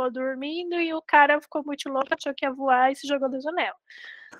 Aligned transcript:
ficou 0.00 0.10
dormindo 0.10 0.74
e 0.76 0.94
o 0.94 1.02
cara 1.02 1.40
ficou 1.40 1.62
muito 1.64 1.88
louco, 1.88 2.08
achou 2.14 2.32
que 2.34 2.46
ia 2.46 2.52
voar 2.52 2.90
e 2.90 2.96
se 2.96 3.06
jogou 3.06 3.28
da 3.28 3.38
janela. 3.38 3.76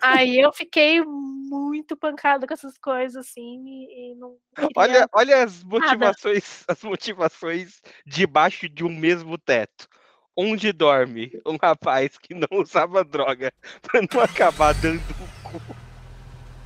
Aí 0.01 0.39
eu 0.39 0.53
fiquei 0.53 1.03
muito 1.05 1.97
pancada 1.97 2.47
com 2.47 2.55
essas 2.55 2.79
coisas, 2.79 3.27
assim, 3.27 3.63
e, 3.67 4.13
e 4.13 4.15
não. 4.15 4.37
Olha, 4.77 5.07
olha 5.13 5.45
as 5.45 5.63
motivações, 5.65 6.65
nada. 6.67 6.73
as 6.73 6.83
motivações 6.83 7.81
debaixo 8.07 8.69
de 8.69 8.85
um 8.85 8.89
mesmo 8.89 9.37
teto. 9.37 9.89
Onde 10.37 10.73
dorme 10.73 11.33
um 11.45 11.57
rapaz 11.61 12.17
que 12.17 12.35
não 12.35 12.61
usava 12.61 13.05
droga 13.05 13.53
para 13.83 14.01
não 14.01 14.23
acabar 14.23 14.73
dando 14.75 15.03
o 15.11 15.51
cu. 15.51 15.61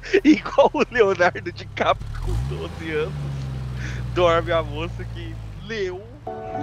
Igual 0.22 0.70
o 0.74 0.84
Leonardo 0.92 1.50
DiCaprio 1.50 2.06
com 2.20 2.56
12 2.56 2.90
anos. 2.92 3.14
Dorme 4.14 4.52
a 4.52 4.62
moça 4.62 5.02
que 5.06 5.34
leu. 5.66 6.13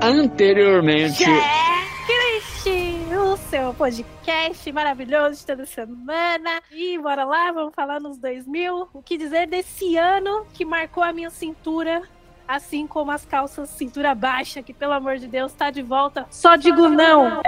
Anteriormente. 0.01 1.23
Checklist, 1.23 2.67
o 3.15 3.37
seu 3.37 3.73
podcast 3.73 4.71
maravilhoso 4.71 5.39
de 5.39 5.45
toda 5.45 5.65
semana. 5.65 6.61
E 6.71 6.97
bora 6.97 7.23
lá, 7.23 7.51
vamos 7.51 7.73
falar 7.75 7.99
nos 7.99 8.17
2000. 8.17 8.89
O 8.93 9.01
que 9.01 9.17
dizer 9.17 9.47
desse 9.47 9.97
ano 9.97 10.45
que 10.53 10.65
marcou 10.65 11.03
a 11.03 11.13
minha 11.13 11.29
cintura 11.29 12.01
assim 12.47 12.85
como 12.85 13.11
as 13.11 13.23
calças 13.23 13.69
cintura 13.69 14.13
baixa, 14.13 14.61
que 14.61 14.73
pelo 14.73 14.91
amor 14.91 15.17
de 15.17 15.27
Deus 15.27 15.53
tá 15.53 15.71
de 15.71 15.81
volta. 15.81 16.25
Só 16.29 16.57
digo 16.57 16.89
não. 16.89 17.41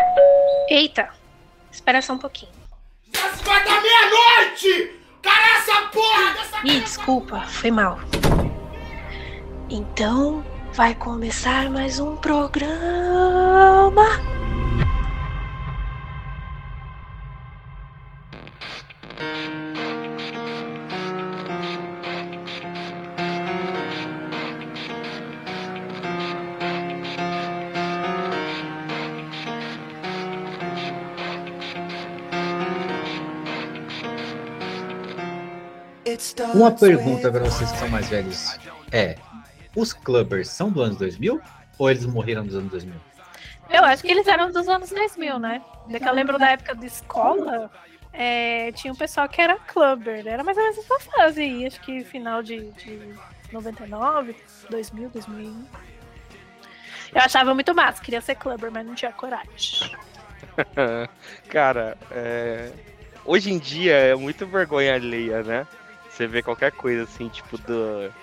Eita, 0.69 1.09
espera 1.69 2.01
só 2.01 2.13
um 2.13 2.17
pouquinho. 2.17 2.51
Já 3.11 3.29
se 3.29 3.43
vai 3.43 3.63
dar 3.65 3.81
meia-noite! 3.81 4.99
Cara, 5.21 5.57
essa 5.57 5.81
porra 5.87 6.33
dessa. 6.33 6.67
Ih, 6.67 6.79
desculpa, 6.79 7.41
foi 7.41 7.71
mal. 7.71 7.99
Então, 9.69 10.43
vai 10.73 10.95
começar 10.95 11.69
mais 11.69 11.99
um 11.99 12.15
programa. 12.15 12.73
Uma 36.53 36.71
pergunta 36.71 37.31
para 37.31 37.43
vocês 37.43 37.71
que 37.71 37.77
são 37.77 37.89
mais 37.89 38.07
velhos 38.07 38.57
é: 38.91 39.17
os 39.75 39.93
clubbers 39.93 40.49
são 40.49 40.69
do 40.69 40.81
ano 40.81 40.95
2000 40.95 41.41
ou 41.77 41.89
eles 41.89 42.05
morreram 42.05 42.45
dos 42.45 42.55
anos 42.55 42.71
2000? 42.71 42.95
Eu 43.69 43.83
acho 43.85 44.03
que 44.03 44.11
eles 44.11 44.27
eram 44.27 44.51
dos 44.51 44.67
anos 44.67 44.89
2000, 44.89 45.39
né? 45.39 45.61
É 45.89 45.99
que 45.99 46.07
eu 46.07 46.13
lembro 46.13 46.37
da 46.37 46.51
época 46.51 46.75
de 46.75 46.85
escola, 46.85 47.71
é, 48.13 48.71
tinha 48.73 48.93
um 48.93 48.95
pessoal 48.95 49.27
que 49.27 49.41
era 49.41 49.57
clubber, 49.57 50.25
era 50.27 50.43
mais 50.43 50.55
ou 50.55 50.63
menos 50.63 50.77
essa 50.77 50.99
fase 50.99 51.41
aí, 51.41 51.65
acho 51.65 51.81
que 51.81 52.03
final 52.03 52.43
de, 52.43 52.71
de 52.73 53.15
99, 53.51 54.35
2000, 54.69 55.09
2001. 55.09 55.65
Eu 57.13 57.21
achava 57.21 57.53
muito 57.53 57.73
massa, 57.73 58.01
queria 58.01 58.21
ser 58.21 58.35
clubber, 58.35 58.71
mas 58.71 58.85
não 58.85 58.93
tinha 58.93 59.11
coragem. 59.11 59.91
Cara, 61.49 61.97
é... 62.11 62.71
hoje 63.25 63.51
em 63.51 63.57
dia 63.57 63.95
é 63.95 64.15
muito 64.15 64.45
vergonha 64.45 64.95
alheia, 64.95 65.41
né? 65.43 65.67
Você 66.09 66.27
vê 66.27 66.43
qualquer 66.43 66.71
coisa 66.71 67.03
assim, 67.03 67.27
tipo, 67.29 67.57
do... 67.57 68.13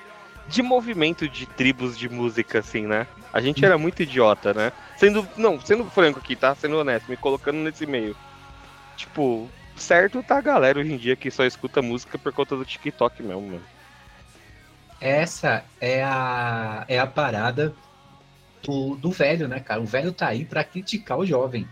de 0.48 0.62
movimento 0.62 1.28
de 1.28 1.46
tribos 1.46 1.96
de 1.96 2.08
música, 2.08 2.58
assim, 2.58 2.86
né? 2.86 3.06
A 3.32 3.40
gente 3.40 3.64
era 3.64 3.78
muito 3.78 4.02
idiota, 4.02 4.52
né? 4.52 4.72
Sendo. 4.96 5.26
Não, 5.36 5.60
sendo 5.60 5.84
franco 5.84 6.18
aqui, 6.18 6.34
tá? 6.34 6.54
Sendo 6.54 6.78
honesto, 6.78 7.08
me 7.08 7.16
colocando 7.16 7.58
nesse 7.58 7.86
meio. 7.86 8.16
Tipo, 8.96 9.48
certo 9.76 10.22
tá 10.22 10.38
a 10.38 10.42
galera 10.42 10.78
hoje 10.78 10.92
em 10.92 10.96
dia 10.96 11.16
que 11.16 11.30
só 11.30 11.44
escuta 11.44 11.80
música 11.80 12.18
por 12.18 12.32
conta 12.32 12.56
do 12.56 12.64
TikTok 12.64 13.22
mesmo, 13.22 13.42
mano. 13.42 13.62
Essa 15.00 15.64
é 15.80 16.04
a, 16.04 16.84
é 16.86 16.98
a 16.98 17.06
parada 17.06 17.74
do, 18.62 18.96
do 18.96 19.10
velho, 19.10 19.48
né, 19.48 19.60
cara? 19.60 19.80
O 19.80 19.86
velho 19.86 20.12
tá 20.12 20.28
aí 20.28 20.44
para 20.44 20.62
criticar 20.62 21.18
o 21.18 21.24
jovem. 21.24 21.66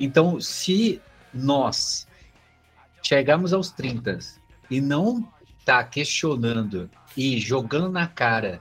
Então, 0.00 0.40
se 0.40 1.00
nós 1.34 2.06
chegarmos 3.02 3.52
aos 3.52 3.70
30 3.70 4.18
e 4.70 4.80
não 4.80 5.28
tá 5.64 5.84
questionando 5.84 6.90
e 7.16 7.38
jogando 7.38 7.90
na 7.90 8.06
cara 8.06 8.60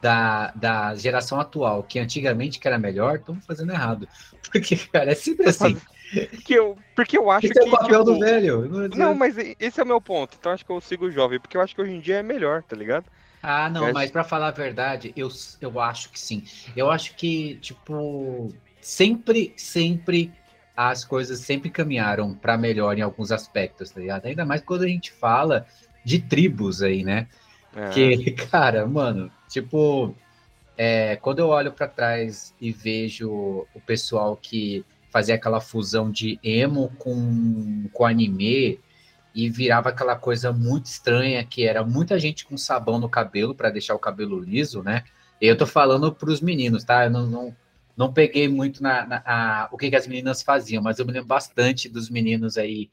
da, 0.00 0.52
da 0.54 0.94
geração 0.94 1.38
atual, 1.38 1.82
que 1.82 1.98
antigamente 1.98 2.58
que 2.58 2.66
era 2.66 2.78
melhor, 2.78 3.16
estamos 3.16 3.44
fazendo 3.46 3.72
errado. 3.72 4.08
Porque, 4.50 4.76
cara, 4.76 5.12
é 5.12 5.14
sempre 5.14 5.48
assim. 5.48 5.76
Porque 6.30 6.52
eu, 6.52 6.76
porque 6.94 7.16
eu 7.16 7.30
acho 7.30 7.46
esse 7.46 7.54
que. 7.54 7.60
é 7.60 7.62
o 7.66 7.70
papel 7.70 8.04
tipo, 8.04 8.04
do 8.04 8.18
velho. 8.18 8.68
Não, 8.68 8.88
Não, 8.88 9.14
mas 9.14 9.34
esse 9.58 9.80
é 9.80 9.82
o 9.82 9.86
meu 9.86 9.98
ponto. 10.00 10.36
Então 10.38 10.52
acho 10.52 10.64
que 10.64 10.70
eu 10.70 10.78
sigo 10.78 11.10
jovem, 11.10 11.40
porque 11.40 11.56
eu 11.56 11.60
acho 11.62 11.74
que 11.74 11.80
hoje 11.80 11.92
em 11.92 12.00
dia 12.00 12.16
é 12.16 12.22
melhor, 12.22 12.62
tá 12.62 12.76
ligado? 12.76 13.06
Ah, 13.42 13.70
não, 13.70 13.88
Eu 13.88 13.94
mas 13.94 14.10
para 14.10 14.22
falar 14.22 14.48
a 14.48 14.52
verdade, 14.52 15.12
eu, 15.16 15.28
eu 15.60 15.80
acho 15.80 16.10
que 16.10 16.20
sim. 16.20 16.44
Eu 16.76 16.90
acho 16.90 17.14
que, 17.16 17.56
tipo, 17.62 18.52
sempre, 18.80 19.54
sempre 19.56 20.30
as 20.76 21.04
coisas 21.04 21.40
sempre 21.40 21.70
caminharam 21.70 22.34
para 22.34 22.58
melhor 22.58 22.96
em 22.98 23.02
alguns 23.02 23.32
aspectos, 23.32 23.90
tá 23.90 24.00
ligado? 24.00 24.26
Ainda 24.26 24.44
mais 24.44 24.60
quando 24.60 24.82
a 24.82 24.88
gente 24.88 25.10
fala 25.10 25.66
de 26.04 26.20
tribos 26.20 26.82
aí, 26.82 27.02
né? 27.02 27.26
É. 27.74 27.90
Que, 27.92 28.32
cara, 28.50 28.86
mano, 28.86 29.30
tipo, 29.48 30.14
é, 30.76 31.16
quando 31.16 31.40
eu 31.40 31.48
olho 31.48 31.72
para 31.72 31.88
trás 31.88 32.54
e 32.60 32.72
vejo 32.72 33.30
o 33.74 33.80
pessoal 33.86 34.36
que 34.36 34.84
fazia 35.10 35.34
aquela 35.34 35.60
fusão 35.60 36.10
de 36.10 36.38
emo 36.42 36.90
com, 36.98 37.88
com 37.92 38.06
anime 38.06 38.80
e 39.34 39.48
virava 39.50 39.88
aquela 39.90 40.16
coisa 40.16 40.52
muito 40.52 40.86
estranha 40.86 41.44
que 41.44 41.66
era 41.66 41.84
muita 41.84 42.18
gente 42.18 42.44
com 42.44 42.56
sabão 42.56 42.98
no 42.98 43.08
cabelo 43.08 43.54
para 43.54 43.70
deixar 43.70 43.94
o 43.94 43.98
cabelo 43.98 44.38
liso, 44.40 44.82
né? 44.82 45.04
Eu 45.40 45.56
tô 45.56 45.66
falando 45.66 46.12
para 46.14 46.30
os 46.30 46.40
meninos, 46.40 46.84
tá? 46.84 47.04
Eu 47.04 47.10
não, 47.10 47.26
não, 47.26 47.56
não 47.96 48.12
peguei 48.12 48.48
muito 48.48 48.82
na, 48.82 49.06
na 49.06 49.22
a- 49.24 49.68
o 49.72 49.76
que, 49.78 49.90
que 49.90 49.96
as 49.96 50.06
meninas 50.06 50.42
faziam, 50.42 50.82
mas 50.82 50.98
eu 50.98 51.06
me 51.06 51.12
lembro 51.12 51.28
bastante 51.28 51.88
dos 51.88 52.08
meninos 52.10 52.56
aí 52.58 52.90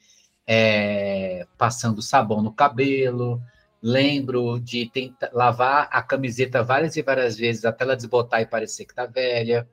é, 0.47 1.45
passando 1.57 2.01
sabão 2.01 2.41
no 2.41 2.51
cabelo. 2.51 3.41
Lembro 3.81 4.59
de 4.59 4.89
tentar 4.89 5.29
lavar 5.33 5.87
a 5.91 6.01
camiseta 6.01 6.61
várias 6.61 6.97
e 6.97 7.01
várias 7.01 7.37
vezes 7.37 7.63
até 7.63 7.83
ela 7.83 7.95
desbotar 7.95 8.41
e 8.41 8.45
parecer 8.45 8.85
que 8.85 8.93
tá 8.93 9.05
velha. 9.05 9.67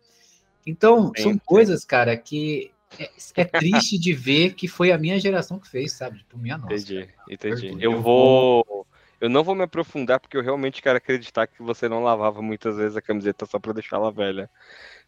Então, 0.65 1.13
são 1.17 1.33
Sim. 1.33 1.41
coisas, 1.45 1.85
cara, 1.85 2.17
que 2.17 2.71
é, 2.99 3.11
é 3.37 3.45
triste 3.45 3.99
de 3.99 4.13
ver 4.13 4.55
que 4.55 4.69
foi 4.69 4.93
a 4.93 4.99
minha 4.99 5.19
geração 5.19 5.59
que 5.59 5.69
fez, 5.69 5.93
sabe? 5.93 6.19
Tipo, 6.19 6.39
minha 6.39 6.57
nossa. 6.57 6.75
Entendi, 6.75 7.09
entendi. 7.29 7.69
Vergonha. 7.69 7.85
Eu 7.85 8.03
vou. 8.03 8.87
Eu 9.19 9.31
não 9.31 9.43
vou 9.43 9.55
me 9.55 9.65
aprofundar 9.65 10.21
porque 10.21 10.37
eu 10.37 10.43
realmente 10.43 10.83
quero 10.83 10.99
acreditar 10.99 11.47
que 11.47 11.63
você 11.63 11.89
não 11.89 12.03
lavava 12.03 12.43
muitas 12.43 12.77
vezes 12.77 12.97
a 12.97 13.03
camiseta 13.03 13.47
só 13.47 13.59
pra 13.59 13.73
deixar 13.73 13.97
ela 13.97 14.13
velha. 14.13 14.49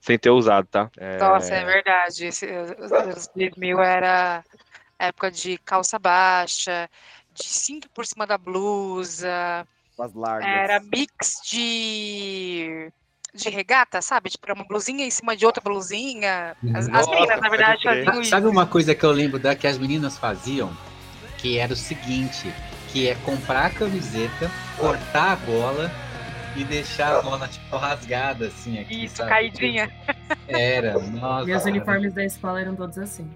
Sem 0.01 0.19
ter 0.19 0.31
usado, 0.31 0.67
tá? 0.67 0.91
É, 0.97 1.19
Nossa, 1.19 1.55
é 1.55 1.65
verdade. 1.65 2.29
Os 2.29 2.93
anos 2.93 3.29
2000 3.35 3.81
era 3.81 4.43
época 4.99 5.31
de 5.31 5.59
calça 5.59 5.99
baixa, 5.99 6.89
de 7.39 7.49
cinto 7.49 7.89
por 7.91 8.07
cima 8.07 8.27
da 8.27 8.37
blusa, 8.39 9.67
As 9.99 10.13
largas. 10.15 10.47
era 10.49 10.81
mix 10.81 11.41
de 11.51 12.91
de 13.35 13.51
regata, 13.51 14.01
sabe? 14.01 14.31
Tipo, 14.31 14.47
era 14.47 14.55
uma 14.55 14.65
blusinha 14.65 15.05
em 15.05 15.11
cima 15.11 15.37
de 15.37 15.45
outra 15.45 15.63
blusinha. 15.63 16.57
As, 16.75 16.87
as 16.87 16.89
Nossa, 16.89 17.11
meninas, 17.11 17.41
na 17.41 17.49
verdade, 17.51 17.83
faziam 17.83 18.15
Sa- 18.23 18.25
Sabe 18.25 18.47
isso. 18.47 18.51
uma 18.51 18.67
coisa 18.67 18.95
que 18.95 19.05
eu 19.05 19.13
lembro 19.13 19.39
da 19.39 19.55
que 19.55 19.67
as 19.67 19.79
meninas 19.79 20.17
faziam? 20.17 20.75
Que 21.37 21.59
era 21.59 21.73
o 21.73 21.77
seguinte, 21.77 22.53
que 22.89 23.07
é 23.09 23.15
comprar 23.17 23.67
a 23.67 23.71
camiseta, 23.71 24.51
cortar 24.77 25.33
a 25.33 25.37
gola 25.37 25.91
e 26.57 26.65
deixar 26.65 27.17
a 27.19 27.21
gola 27.21 27.47
tipo 27.47 27.77
rasgada 27.77 28.47
assim 28.47 28.79
aqui, 28.81 29.05
Isso, 29.05 29.17
sabe? 29.17 29.29
caidinha. 29.31 29.93
Era, 30.49 30.99
nossa. 31.13 31.45
Meus 31.45 31.65
uniformes 31.67 32.13
da 32.15 32.25
escola 32.25 32.61
eram 32.63 32.75
todos 32.75 32.97
assim. 32.99 33.31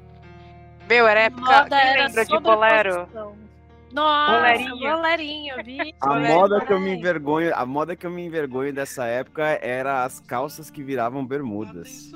Meu, 0.88 1.06
era 1.06 1.20
época. 1.20 1.42
Moda 1.42 1.76
Quem 1.78 1.88
era 1.88 2.06
lembra 2.06 2.24
de 2.24 2.40
bolero? 2.40 3.06
posição. 3.06 3.51
Nossa, 3.92 4.32
Bolerinho. 4.32 4.78
bolerinho, 4.78 5.54
vi. 5.64 5.94
A 6.00 6.18
moda 6.18 6.60
que 6.64 6.72
eu 6.72 6.80
me 6.80 6.94
envergonho, 6.96 7.52
a 7.54 7.66
moda 7.66 7.94
que 7.94 8.06
eu 8.06 8.10
me 8.10 8.24
envergonho 8.24 8.72
dessa 8.72 9.04
época 9.04 9.42
era 9.60 10.04
as 10.04 10.18
calças 10.20 10.70
que 10.70 10.82
viravam 10.82 11.24
bermudas. 11.26 12.10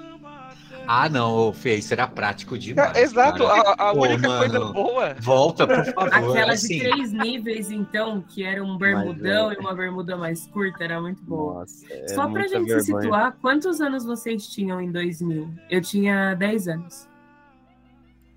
Ah, 0.88 1.08
não, 1.08 1.52
Fê, 1.52 1.76
isso 1.76 1.92
era 1.92 2.06
prático 2.06 2.56
demais. 2.56 2.96
É, 2.96 3.02
exato, 3.02 3.44
cara. 3.44 3.70
a, 3.76 3.90
a 3.90 3.92
Pô, 3.94 4.02
única 4.02 4.38
coisa 4.38 4.60
mano. 4.60 4.72
boa. 4.72 5.14
Volta, 5.20 5.66
por 5.66 5.84
favor. 5.84 6.14
Aquela 6.14 6.52
assim. 6.52 6.78
de 6.78 6.88
três 6.88 7.12
níveis, 7.12 7.70
então, 7.70 8.22
que 8.22 8.44
era 8.44 8.62
um 8.62 8.78
bermudão 8.78 9.50
é. 9.50 9.54
e 9.54 9.58
uma 9.58 9.74
bermuda 9.74 10.16
mais 10.16 10.46
curta, 10.46 10.84
era 10.84 11.00
muito 11.00 11.22
boa. 11.24 11.60
Nossa, 11.60 11.92
é 11.92 12.08
Só 12.08 12.28
pra 12.28 12.42
gente 12.42 12.68
se 12.68 12.86
vergonha. 12.92 13.02
situar, 13.02 13.36
quantos 13.42 13.80
anos 13.80 14.04
vocês 14.04 14.46
tinham 14.46 14.80
em 14.80 14.92
2000? 14.92 15.50
Eu 15.68 15.80
tinha 15.80 16.34
10 16.34 16.68
anos. 16.68 17.08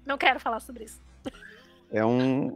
Não 0.05 0.17
quero 0.17 0.39
falar 0.39 0.59
sobre 0.59 0.85
isso. 0.85 0.99
É 1.91 2.05
um, 2.05 2.47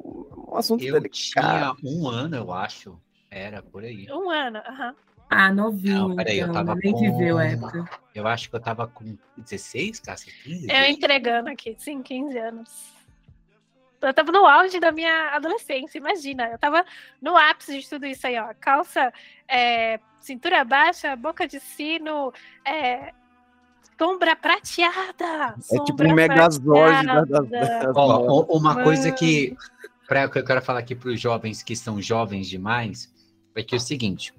um 0.49 0.55
assunto 0.55 0.83
Eu 0.83 0.93
delicado. 0.93 1.77
tinha 1.81 1.91
um 1.91 2.07
ano, 2.07 2.35
eu 2.35 2.51
acho. 2.53 2.99
Era 3.31 3.61
por 3.63 3.83
aí. 3.83 4.05
Um 4.11 4.29
ano, 4.29 4.59
aham. 4.59 4.95
Ah, 5.29 5.51
novinho, 5.51 6.09
Não, 6.09 6.15
peraí, 6.15 6.37
eu 6.37 6.43
então, 6.43 6.53
tava 6.53 6.75
né? 6.75 6.81
nem 6.83 6.93
com- 6.93 6.99
viveu 6.99 7.39
a 7.39 7.45
época. 7.45 7.89
Eu 8.13 8.27
acho 8.27 8.47
que 8.49 8.55
eu 8.55 8.59
tava 8.59 8.87
com 8.87 9.17
16, 9.35 9.99
Cássia, 9.99 10.31
15? 10.43 10.67
Eu 10.71 10.85
entregando 10.85 11.49
aqui, 11.49 11.75
sim, 11.79 12.03
15 12.03 12.37
anos. 12.37 12.93
Eu 13.99 14.13
tava 14.13 14.31
no 14.31 14.45
auge 14.45 14.79
da 14.79 14.91
minha 14.91 15.29
adolescência, 15.29 15.97
imagina. 15.97 16.47
Eu 16.49 16.59
tava 16.59 16.85
no 17.21 17.35
ápice 17.35 17.79
de 17.79 17.89
tudo 17.89 18.05
isso 18.05 18.27
aí, 18.27 18.37
ó. 18.37 18.53
Calça, 18.59 19.11
é, 19.47 19.99
cintura 20.19 20.63
baixa, 20.63 21.15
boca 21.15 21.47
de 21.47 21.59
sino, 21.59 22.31
é, 22.65 23.11
sombra 23.97 24.35
prateada. 24.35 25.55
É 25.71 25.79
tipo 25.83 26.03
um 26.03 26.13
megazord 26.13 27.05
da- 27.05 27.23
da- 27.23 27.91
Ó, 27.95 28.45
ó, 28.49 28.57
uma 28.57 28.83
coisa 28.83 29.03
Mano. 29.05 29.15
que, 29.15 29.55
pra, 30.07 30.27
que 30.27 30.39
eu 30.39 30.45
quero 30.45 30.61
falar 30.61 30.79
aqui 30.79 30.95
para 30.95 31.09
os 31.09 31.19
jovens 31.19 31.61
que 31.63 31.75
são 31.75 32.01
jovens 32.01 32.47
demais, 32.47 33.13
é 33.55 33.63
que 33.63 33.75
é 33.75 33.77
o 33.77 33.81
seguinte, 33.81 34.33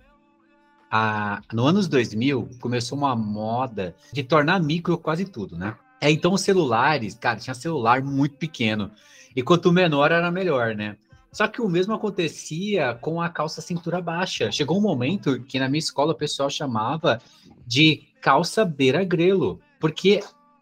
a, 0.90 1.40
no 1.52 1.66
anos 1.66 1.88
2000 1.88 2.48
começou 2.60 2.96
uma 2.96 3.16
moda 3.16 3.94
de 4.12 4.22
tornar 4.22 4.60
micro 4.60 4.96
quase 4.98 5.24
tudo, 5.24 5.56
né? 5.56 5.74
É, 6.00 6.10
então 6.10 6.32
os 6.32 6.42
celulares, 6.42 7.14
cara, 7.14 7.38
tinha 7.38 7.54
celular 7.54 8.02
muito 8.02 8.36
pequeno, 8.36 8.90
e 9.34 9.42
quanto 9.42 9.72
menor 9.72 10.12
era 10.12 10.30
melhor, 10.30 10.74
né? 10.74 10.96
Só 11.32 11.48
que 11.48 11.60
o 11.60 11.68
mesmo 11.68 11.92
acontecia 11.94 12.94
com 13.00 13.20
a 13.20 13.28
calça 13.28 13.60
cintura 13.60 14.00
baixa. 14.00 14.52
Chegou 14.52 14.78
um 14.78 14.82
momento 14.82 15.40
que 15.40 15.58
na 15.58 15.68
minha 15.68 15.80
escola 15.80 16.12
o 16.12 16.16
pessoal 16.16 16.48
chamava 16.48 17.20
de 17.66 18.02
calça 18.24 18.64
beira 18.64 19.04
grelo, 19.04 19.60
porque 19.78 20.20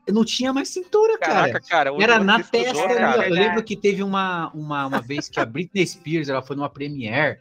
não 0.09 0.25
tinha 0.25 0.53
mais 0.53 0.69
cintura, 0.69 1.17
cara. 1.17 1.53
Caraca, 1.53 1.61
cara. 1.61 2.03
Era 2.03 2.19
na 2.19 2.43
testa 2.43 2.88
cara? 2.88 3.20
ali. 3.20 3.20
ó. 3.20 3.23
Eu 3.23 3.35
lembro 3.35 3.62
que 3.62 3.76
teve 3.76 4.03
uma, 4.03 4.50
uma, 4.53 4.87
uma 4.88 5.00
vez 5.00 5.29
que 5.29 5.38
a 5.38 5.47
Britney 5.47 5.87
Spears 5.87 6.29
ela 6.29 6.43
foi 6.43 6.56
numa 6.56 6.69
premiere 6.69 7.38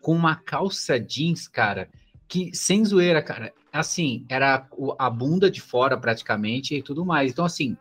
com 0.00 0.16
uma 0.16 0.34
calça 0.34 0.98
jeans, 0.98 1.46
cara, 1.46 1.90
que 2.26 2.50
sem 2.56 2.82
zoeira, 2.86 3.20
cara. 3.20 3.52
Assim, 3.70 4.24
era 4.30 4.66
a 4.98 5.10
bunda 5.10 5.50
de 5.50 5.60
fora 5.60 5.94
praticamente 5.94 6.74
e 6.74 6.82
tudo 6.82 7.04
mais. 7.04 7.30
Então, 7.30 7.44
assim, 7.44 7.76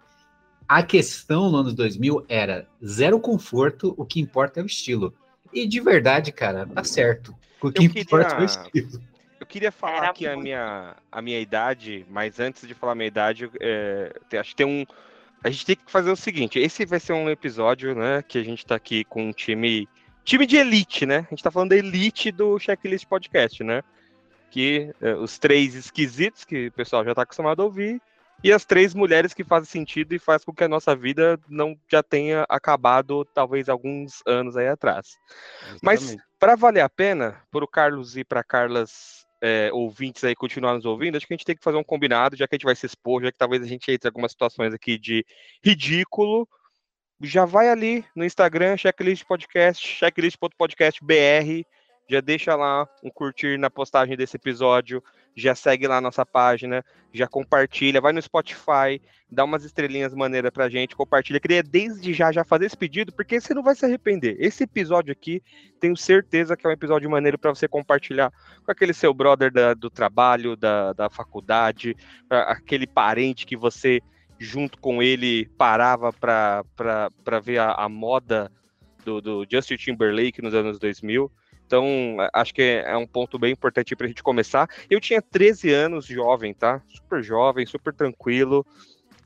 a 0.68 0.84
questão 0.84 1.50
no 1.50 1.60
anos 1.60 1.74
2000 1.74 2.26
era 2.28 2.68
zero 2.86 3.22
conforto, 3.22 3.94
o 3.96 4.06
que 4.06 4.20
importa 4.20 4.60
é 4.60 4.64
o 4.64 4.66
estilo. 4.66 5.14
E 5.54 5.66
de 5.66 5.80
verdade, 5.80 6.34
cara, 6.34 6.68
tá 6.68 6.84
certo. 6.84 7.34
O 7.62 7.72
que 7.72 7.86
Eu 7.86 8.02
importa 8.02 8.36
é 8.36 8.42
o 8.42 8.44
estilo. 8.44 9.09
Eu 9.50 9.52
queria 9.52 9.72
falar 9.72 9.98
Era 9.98 10.10
aqui 10.12 10.28
a 10.28 10.34
muito. 10.34 10.44
minha, 10.44 10.96
a 11.12 11.22
minha 11.24 11.40
idade, 11.40 12.06
mas 12.08 12.40
antes 12.40 12.68
de 12.68 12.76
falar 12.76 12.92
a 12.92 12.96
minha 12.96 13.08
idade, 13.08 13.50
é, 13.60 14.14
acho 14.40 14.52
que 14.52 14.56
tem 14.58 14.66
um. 14.68 14.86
A 15.44 15.50
gente 15.50 15.66
tem 15.66 15.76
que 15.76 15.92
fazer 15.92 16.12
o 16.12 16.16
seguinte: 16.16 16.60
esse 16.60 16.86
vai 16.86 17.00
ser 17.00 17.14
um 17.14 17.28
episódio, 17.28 17.96
né? 17.96 18.22
Que 18.22 18.38
a 18.38 18.44
gente 18.44 18.64
tá 18.64 18.76
aqui 18.76 19.04
com 19.04 19.24
um 19.24 19.34
time. 19.34 19.90
Time 20.24 20.46
de 20.46 20.56
elite, 20.56 21.04
né? 21.08 21.26
A 21.26 21.30
gente 21.32 21.42
tá 21.42 21.50
falando 21.50 21.70
da 21.70 21.76
elite 21.76 22.32
do 22.32 22.60
Checklist 22.60 23.08
Podcast, 23.08 23.64
né? 23.64 23.82
Que 24.52 24.94
é, 25.02 25.16
os 25.16 25.40
três 25.40 25.74
esquisitos, 25.74 26.46
que 26.46 26.68
o 26.68 26.72
pessoal 26.72 27.04
já 27.04 27.16
tá 27.16 27.24
acostumado 27.24 27.64
a 27.64 27.66
ouvir, 27.66 28.00
e 28.44 28.54
as 28.54 28.66
três 28.66 28.94
mulheres 28.94 29.34
que 29.34 29.44
fazem 29.44 29.68
sentido 29.68 30.14
e 30.14 30.20
faz 30.20 30.46
com 30.46 30.54
que 30.54 30.64
a 30.64 30.70
nossa 30.70 30.96
vida 30.96 31.40
não 31.50 31.76
já 31.92 32.04
tenha 32.04 32.46
acabado, 32.48 33.26
talvez, 33.34 33.68
alguns 33.68 34.22
anos 34.28 34.56
aí 34.56 34.68
atrás. 34.68 35.18
Mas 35.82 36.02
Exatamente. 36.02 36.24
para 36.40 36.56
valer 36.56 36.82
a 36.82 36.90
pena, 36.90 37.42
para 37.50 37.66
o 37.66 37.68
Carlos 37.68 38.16
e 38.16 38.24
para 38.24 38.44
Carlas 38.44 39.28
é, 39.42 39.72
ouvintes 39.72 40.24
aí 40.24 40.36
continuar 40.36 40.74
nos 40.74 40.86
ouvindo, 40.86 41.16
acho 41.16 41.26
que 41.26 41.34
a 41.34 41.38
gente 41.38 41.46
tem 41.46 41.56
que 41.56 41.64
fazer 41.64 41.78
um 41.78 41.84
combinado, 41.84 42.36
já 42.36 42.48
que 42.48 42.56
a 42.56 42.58
gente 42.58 42.66
vai 42.66 42.76
se 42.76 42.86
expor, 42.86 43.24
já 43.24 43.32
que 43.32 43.38
talvez 43.38 43.64
a 43.64 43.68
gente 43.68 43.92
entre 43.92 44.08
em 44.08 44.10
algumas 44.10 44.32
situações 44.32 44.74
aqui 44.74 44.98
de 44.98 45.26
ridículo. 45.64 46.48
Já 47.22 47.46
vai 47.46 47.70
ali 47.70 48.06
no 48.16 48.24
Instagram, 48.24 48.78
checklist 48.78 49.26
podcast, 49.26 49.86
checklist.podcastbr, 49.86 51.66
já 52.10 52.22
deixa 52.22 52.56
lá 52.56 52.88
um 53.04 53.10
curtir 53.10 53.58
na 53.58 53.70
postagem 53.70 54.16
desse 54.16 54.38
episódio, 54.38 55.04
já 55.40 55.56
segue 55.56 55.88
lá 55.88 55.98
a 55.98 56.02
nossa 56.02 56.26
página, 56.26 56.84
já 57.14 57.28
compartilha, 57.28 58.02
vai 58.02 58.14
no 58.14 58.22
Spotify, 58.22 59.02
dá 59.32 59.44
umas 59.44 59.64
estrelinhas 59.64 60.14
maneiras 60.14 60.52
pra 60.52 60.70
gente, 60.70 60.96
compartilha. 60.96 61.40
Queria 61.40 61.64
desde 61.64 62.14
já 62.14 62.32
já 62.32 62.44
fazer 62.44 62.66
esse 62.66 62.78
pedido, 62.78 63.12
porque 63.14 63.40
você 63.40 63.54
não 63.54 63.64
vai 63.64 63.76
se 63.76 63.86
arrepender. 63.86 64.36
Esse 64.40 64.64
episódio 64.64 65.12
aqui, 65.12 65.42
tenho 65.80 65.96
certeza 65.96 66.56
que 66.56 66.66
é 66.66 66.70
um 66.70 66.74
episódio 66.74 67.10
maneiro 67.10 67.38
para 67.38 67.54
você 67.54 67.68
compartilhar 67.68 68.32
com 68.64 68.72
aquele 68.72 68.94
seu 68.94 69.14
brother 69.14 69.52
da- 69.52 69.74
do 69.74 69.90
trabalho, 69.90 70.56
da, 70.56 70.94
da 70.94 71.10
faculdade, 71.10 71.96
pra 72.28 72.42
aquele 72.44 72.86
parente 72.88 73.46
que 73.46 73.56
você, 73.56 74.02
junto 74.38 74.78
com 74.80 75.02
ele, 75.02 75.48
parava 75.58 76.12
para 76.14 76.64
ver 77.44 77.60
a, 77.60 77.72
a 77.74 77.90
moda 77.90 78.52
do, 79.04 79.22
do 79.22 79.48
Justin 79.50 79.78
Timberlake 79.78 80.42
nos 80.42 80.54
anos 80.54 80.80
2000. 80.80 81.32
Então, 81.70 82.18
acho 82.34 82.52
que 82.52 82.64
é, 82.64 82.98
um 82.98 83.06
ponto 83.06 83.38
bem 83.38 83.52
importante 83.52 83.96
para 83.96 84.06
a 84.06 84.08
gente 84.08 84.24
começar. 84.24 84.68
Eu 84.90 85.00
tinha 85.00 85.22
13 85.22 85.72
anos, 85.72 86.08
jovem, 86.08 86.52
tá? 86.52 86.82
Super 86.88 87.22
jovem, 87.22 87.64
super 87.64 87.94
tranquilo. 87.94 88.66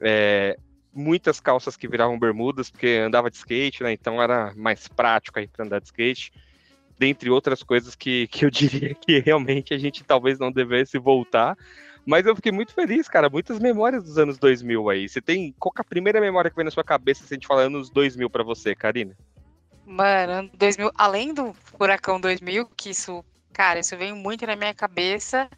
É, 0.02 0.58
muitas 0.94 1.40
calças 1.40 1.78
que 1.78 1.88
viravam 1.88 2.20
bermudas, 2.20 2.70
porque 2.70 3.02
andava 3.02 3.32
de 3.32 3.38
skate, 3.38 3.82
né? 3.82 3.94
Então 3.94 4.22
era 4.22 4.54
mais 4.58 4.90
prático 4.90 5.40
aí 5.40 5.48
para 5.48 5.64
andar 5.64 5.80
de 5.80 5.86
skate. 5.86 6.34
Dentre 7.00 7.30
outras 7.30 7.64
coisas 7.64 7.96
que, 7.96 8.28
que 8.28 8.44
eu 8.44 8.52
diria 8.52 8.94
que 8.94 9.20
realmente 9.20 9.74
a 9.74 9.78
gente 9.78 10.04
talvez 10.04 10.38
não 10.38 10.52
devesse 10.52 10.98
voltar. 10.98 11.58
Mas 12.06 12.26
eu 12.26 12.36
fiquei 12.36 12.52
muito 12.52 12.74
feliz, 12.74 13.08
cara. 13.08 13.30
Muitas 13.30 13.58
memórias 13.58 14.04
dos 14.04 14.18
anos 14.18 14.38
2000 14.38 14.90
aí. 14.90 15.08
Você 15.08 15.22
tem. 15.22 15.56
Qual 15.58 15.72
é 15.78 15.80
a 15.80 15.86
primeira 15.86 16.20
memória 16.20 16.52
que 16.52 16.58
vem 16.58 16.66
na 16.66 16.72
sua 16.72 16.84
cabeça 16.84 17.26
se 17.26 17.34
a 17.34 17.38
gente 17.38 17.48
falar 17.48 17.62
anos 17.62 17.90
2000 17.90 18.30
para 18.30 18.44
você, 18.44 18.76
Karina? 18.76 19.16
Mano, 19.86 20.50
2000, 20.54 20.92
além 20.98 21.34
do 21.34 21.54
Furacão 21.54 22.20
2000, 22.20 22.68
que 22.78 22.90
isso, 22.92 23.24
cara, 23.52 23.80
isso 23.80 23.98
veio 23.98 24.16
muito 24.16 24.46
na 24.48 24.56
minha 24.56 24.74
cabeça, 24.74 25.50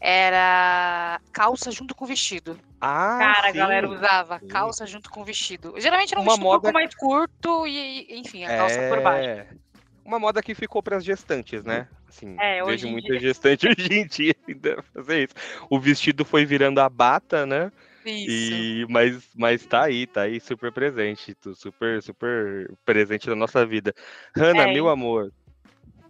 era 0.00 1.20
calça 1.32 1.70
junto 1.70 1.94
com 1.94 2.06
vestido. 2.06 2.58
Ah, 2.80 3.18
Cara, 3.18 3.48
a 3.48 3.52
sim. 3.52 3.58
galera 3.58 3.88
usava 3.88 4.40
calça 4.48 4.86
junto 4.86 5.10
com 5.10 5.24
vestido. 5.24 5.74
Geralmente 5.78 6.12
era 6.12 6.20
um 6.20 6.22
Uma 6.22 6.32
vestido 6.36 6.46
um 6.46 6.50
pouco 6.52 6.66
moda- 6.66 6.72
mais 6.72 6.94
curto 6.94 7.66
e, 7.66 8.06
enfim, 8.20 8.44
a 8.44 8.48
calça 8.48 8.80
por 8.88 9.00
baixo. 9.02 9.28
É, 9.28 9.46
Uma 10.04 10.18
moda 10.20 10.40
que 10.42 10.54
ficou 10.54 10.82
para 10.82 10.96
as 10.96 11.04
gestantes, 11.04 11.64
né? 11.64 11.88
Assim, 12.08 12.36
É, 12.40 12.62
vejo 12.64 12.88
muita 12.88 13.08
dia. 13.12 13.20
gestante 13.20 13.66
hoje 13.76 13.92
em 13.92 14.06
dia 14.06 14.34
ainda 14.46 14.82
fazer 14.94 15.24
isso. 15.24 15.34
O 15.68 15.80
vestido 15.80 16.24
foi 16.24 16.46
virando 16.46 16.80
a 16.80 16.88
bata, 16.88 17.44
né? 17.44 17.72
Isso. 18.10 18.52
E, 18.52 18.86
mas, 18.88 19.28
mas 19.36 19.66
tá 19.66 19.84
aí, 19.84 20.06
tá 20.06 20.22
aí 20.22 20.40
super 20.40 20.72
presente, 20.72 21.34
tu- 21.34 21.54
super, 21.54 22.02
super 22.02 22.72
presente 22.84 23.28
na 23.28 23.36
nossa 23.36 23.64
vida. 23.66 23.94
Hanna, 24.36 24.64
É, 24.64 24.72
meu 24.72 24.88
amor, 24.88 25.32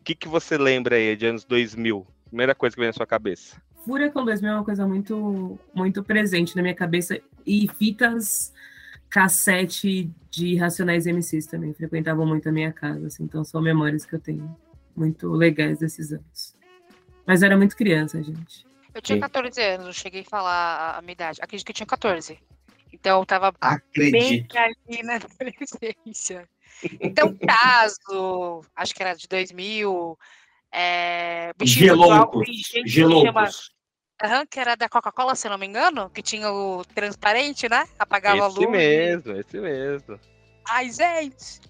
o 0.01 0.05
que, 0.05 0.15
que 0.15 0.29
você 0.29 0.57
lembra 0.57 0.97
aí 0.97 1.17
de 1.17 1.27
anos 1.27 1.45
2000? 1.45 2.07
Primeira 2.27 2.55
coisa 2.55 2.75
que 2.75 2.81
vem 2.81 2.89
na 2.89 2.93
sua 2.93 3.07
cabeça. 3.07 3.61
Furacão 3.85 4.25
2000 4.25 4.51
é 4.51 4.55
uma 4.55 4.65
coisa 4.65 4.87
muito, 4.87 5.59
muito 5.75 6.03
presente 6.03 6.55
na 6.55 6.63
minha 6.63 6.75
cabeça. 6.75 7.19
E 7.47 7.67
fitas 7.69 8.53
cassete 9.09 10.11
de 10.31 10.57
Racionais 10.57 11.07
MCs 11.07 11.47
também 11.47 11.73
frequentavam 11.73 12.27
muito 12.27 12.49
a 12.49 12.53
minha 12.53 12.73
casa. 12.73 13.07
assim, 13.07 13.25
então 13.25 13.43
são 13.45 13.63
memórias 13.63 14.05
que 14.05 14.15
eu 14.15 14.21
tenho 14.21 14.55
muito 14.95 15.33
legais 15.33 15.79
desses 15.79 16.13
anos. 16.13 16.55
Mas 17.27 17.41
eu 17.43 17.47
era 17.47 17.57
muito 17.57 17.77
criança, 17.77 18.23
gente. 18.23 18.68
Eu 18.95 19.03
tinha 19.03 19.17
Sim. 19.17 19.21
14 19.21 19.61
anos, 19.63 19.87
não 19.87 19.93
cheguei 19.93 20.23
a 20.23 20.25
falar 20.25 20.51
a- 20.77 20.99
a 20.99 21.03
minha 21.03 21.13
idade. 21.13 21.41
Acredito 21.43 21.67
que 21.67 21.73
eu 21.73 21.77
tinha 21.77 21.87
14. 21.87 22.39
Então 22.93 23.21
eu 23.21 23.27
tava 23.27 23.53
bem 23.53 23.61
Acredito. 23.61 24.57
ali 24.57 25.03
na 25.03 25.15
adolescência. 25.23 26.49
Então, 27.01 27.37
caso, 27.37 28.63
acho 28.75 28.95
que 28.95 29.03
era 29.03 29.15
de 29.15 29.27
2000, 29.29 30.19
é, 30.73 31.53
bichinho 31.57 31.87
Geloucos. 31.89 32.49
Geloucos. 32.85 33.71
Aham, 34.23 34.47
que 34.47 34.59
era 34.59 34.75
da 34.75 34.89
Coca-Cola, 34.89 35.35
se 35.37 35.47
eu 35.47 35.51
não 35.51 35.59
me 35.59 35.67
engano, 35.67 36.11
que 36.11 36.23
tinha 36.23 36.51
o 36.51 36.85
transparente, 36.85 37.69
né? 37.69 37.87
Apagava 37.99 38.45
a 38.45 38.49
esse 38.49 38.59
luz. 38.59 38.71
mesmo, 38.71 39.33
esse 39.37 39.61
mesmo. 39.61 40.21
Ai, 40.69 40.91
gente! 40.91 41.61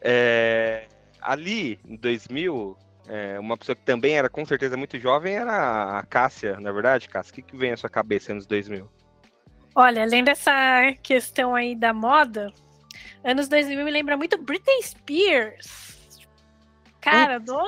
É, 0.00 0.86
ali, 1.20 1.78
em 1.84 1.96
2000, 1.96 2.76
é, 3.08 3.38
uma 3.38 3.56
pessoa 3.56 3.74
que 3.74 3.82
também 3.82 4.18
era 4.18 4.28
com 4.28 4.44
certeza 4.44 4.76
muito 4.76 4.98
jovem 4.98 5.34
era 5.34 5.98
a 5.98 6.02
Cássia, 6.04 6.60
na 6.60 6.70
verdade, 6.70 7.08
Cássia. 7.08 7.32
O 7.32 7.34
que, 7.34 7.42
que 7.42 7.56
vem 7.56 7.70
na 7.70 7.76
sua 7.76 7.88
cabeça 7.88 8.32
anos 8.32 8.46
2000? 8.46 8.88
Olha, 9.74 10.02
além 10.02 10.22
dessa 10.22 10.92
questão 11.02 11.54
aí 11.54 11.74
da 11.74 11.92
moda, 11.92 12.52
anos 13.24 13.48
2000 13.48 13.84
me 13.84 13.90
lembra 13.90 14.16
muito 14.16 14.36
Britney 14.36 14.82
Spears. 14.82 15.88
Cara, 17.00 17.38
do 17.38 17.58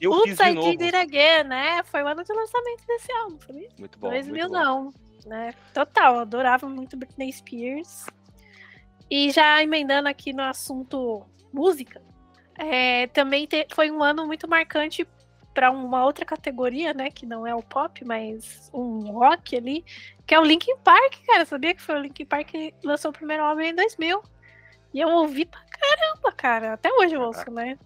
Eu 0.00 0.24
de 0.24 0.32
I. 0.32 0.76
Did 0.76 0.94
It 0.94 0.96
Again, 0.96 1.48
né? 1.48 1.82
Foi 1.84 2.02
o 2.02 2.08
ano 2.08 2.22
de 2.22 2.32
lançamento 2.32 2.86
desse 2.86 3.12
álbum, 3.12 3.38
sabia? 3.46 3.68
Muito 3.78 3.98
bom. 3.98 4.10
2000 4.10 4.34
muito 4.34 4.52
bom. 4.52 4.58
não, 4.58 4.94
né? 5.24 5.54
Total, 5.72 6.18
adorava 6.18 6.68
muito 6.68 6.96
Britney 6.96 7.32
Spears. 7.32 8.06
E 9.10 9.30
já 9.30 9.62
emendando 9.62 10.08
aqui 10.08 10.32
no 10.32 10.42
assunto 10.42 11.24
música, 11.52 12.02
é, 12.58 13.06
também 13.08 13.46
te- 13.46 13.66
foi 13.74 13.90
um 13.90 14.02
ano 14.02 14.26
muito 14.26 14.48
marcante 14.48 15.06
para 15.54 15.70
uma 15.70 16.04
outra 16.04 16.24
categoria, 16.24 16.92
né? 16.92 17.10
Que 17.10 17.24
não 17.24 17.46
é 17.46 17.54
o 17.54 17.62
pop, 17.62 18.04
mas 18.04 18.70
um 18.74 19.10
rock 19.12 19.56
ali, 19.56 19.84
que 20.26 20.34
é 20.34 20.40
o 20.40 20.44
Linkin 20.44 20.76
Park, 20.84 21.14
cara. 21.26 21.44
Sabia 21.46 21.74
que 21.74 21.80
foi 21.80 21.94
o 21.94 22.02
Linkin 22.02 22.26
Park 22.26 22.48
que 22.48 22.74
lançou 22.84 23.10
o 23.10 23.14
primeiro 23.14 23.42
álbum 23.42 23.62
em 23.62 23.74
2000? 23.74 24.22
E 24.92 25.00
eu 25.00 25.08
ouvi 25.08 25.44
pra 25.44 25.60
caramba, 25.60 26.32
cara. 26.32 26.72
Até 26.74 26.92
hoje 26.92 27.14
eu 27.14 27.22
ouço, 27.22 27.50
né? 27.50 27.78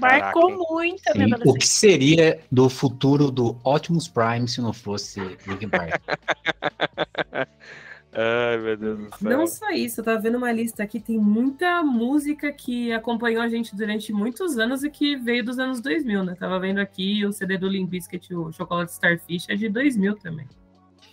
Marcou 0.00 0.48
Caraca, 0.50 0.72
muito 0.74 1.02
a 1.08 1.14
minha 1.14 1.36
o 1.44 1.54
que 1.54 1.66
seria 1.66 2.40
do 2.50 2.68
futuro 2.68 3.30
do 3.30 3.56
Optimus 3.62 4.08
Prime 4.08 4.48
se 4.48 4.60
não 4.60 4.72
fosse 4.72 5.20
Linkin 5.46 5.68
Park? 5.68 5.94
Ai, 8.18 8.56
meu 8.56 8.76
Deus 8.78 8.98
do 8.98 9.18
céu. 9.18 9.30
Não 9.30 9.46
só 9.46 9.70
isso, 9.72 10.00
eu 10.00 10.04
tava 10.04 10.18
vendo 10.18 10.38
uma 10.38 10.50
lista 10.50 10.82
aqui, 10.82 10.98
tem 10.98 11.18
muita 11.18 11.82
música 11.82 12.50
que 12.50 12.90
acompanhou 12.90 13.42
a 13.42 13.48
gente 13.48 13.76
durante 13.76 14.10
muitos 14.10 14.56
anos 14.56 14.82
e 14.82 14.88
que 14.88 15.16
veio 15.16 15.44
dos 15.44 15.58
anos 15.58 15.82
2000, 15.82 16.24
né? 16.24 16.34
Tava 16.34 16.58
vendo 16.58 16.78
aqui 16.78 17.26
o 17.26 17.32
CD 17.32 17.58
do 17.58 17.68
Limp 17.68 17.90
Bizkit, 17.90 18.34
o 18.34 18.50
Chocolate 18.50 18.92
Starfish, 18.92 19.50
é 19.50 19.54
de 19.54 19.68
2000 19.68 20.16
também. 20.16 20.48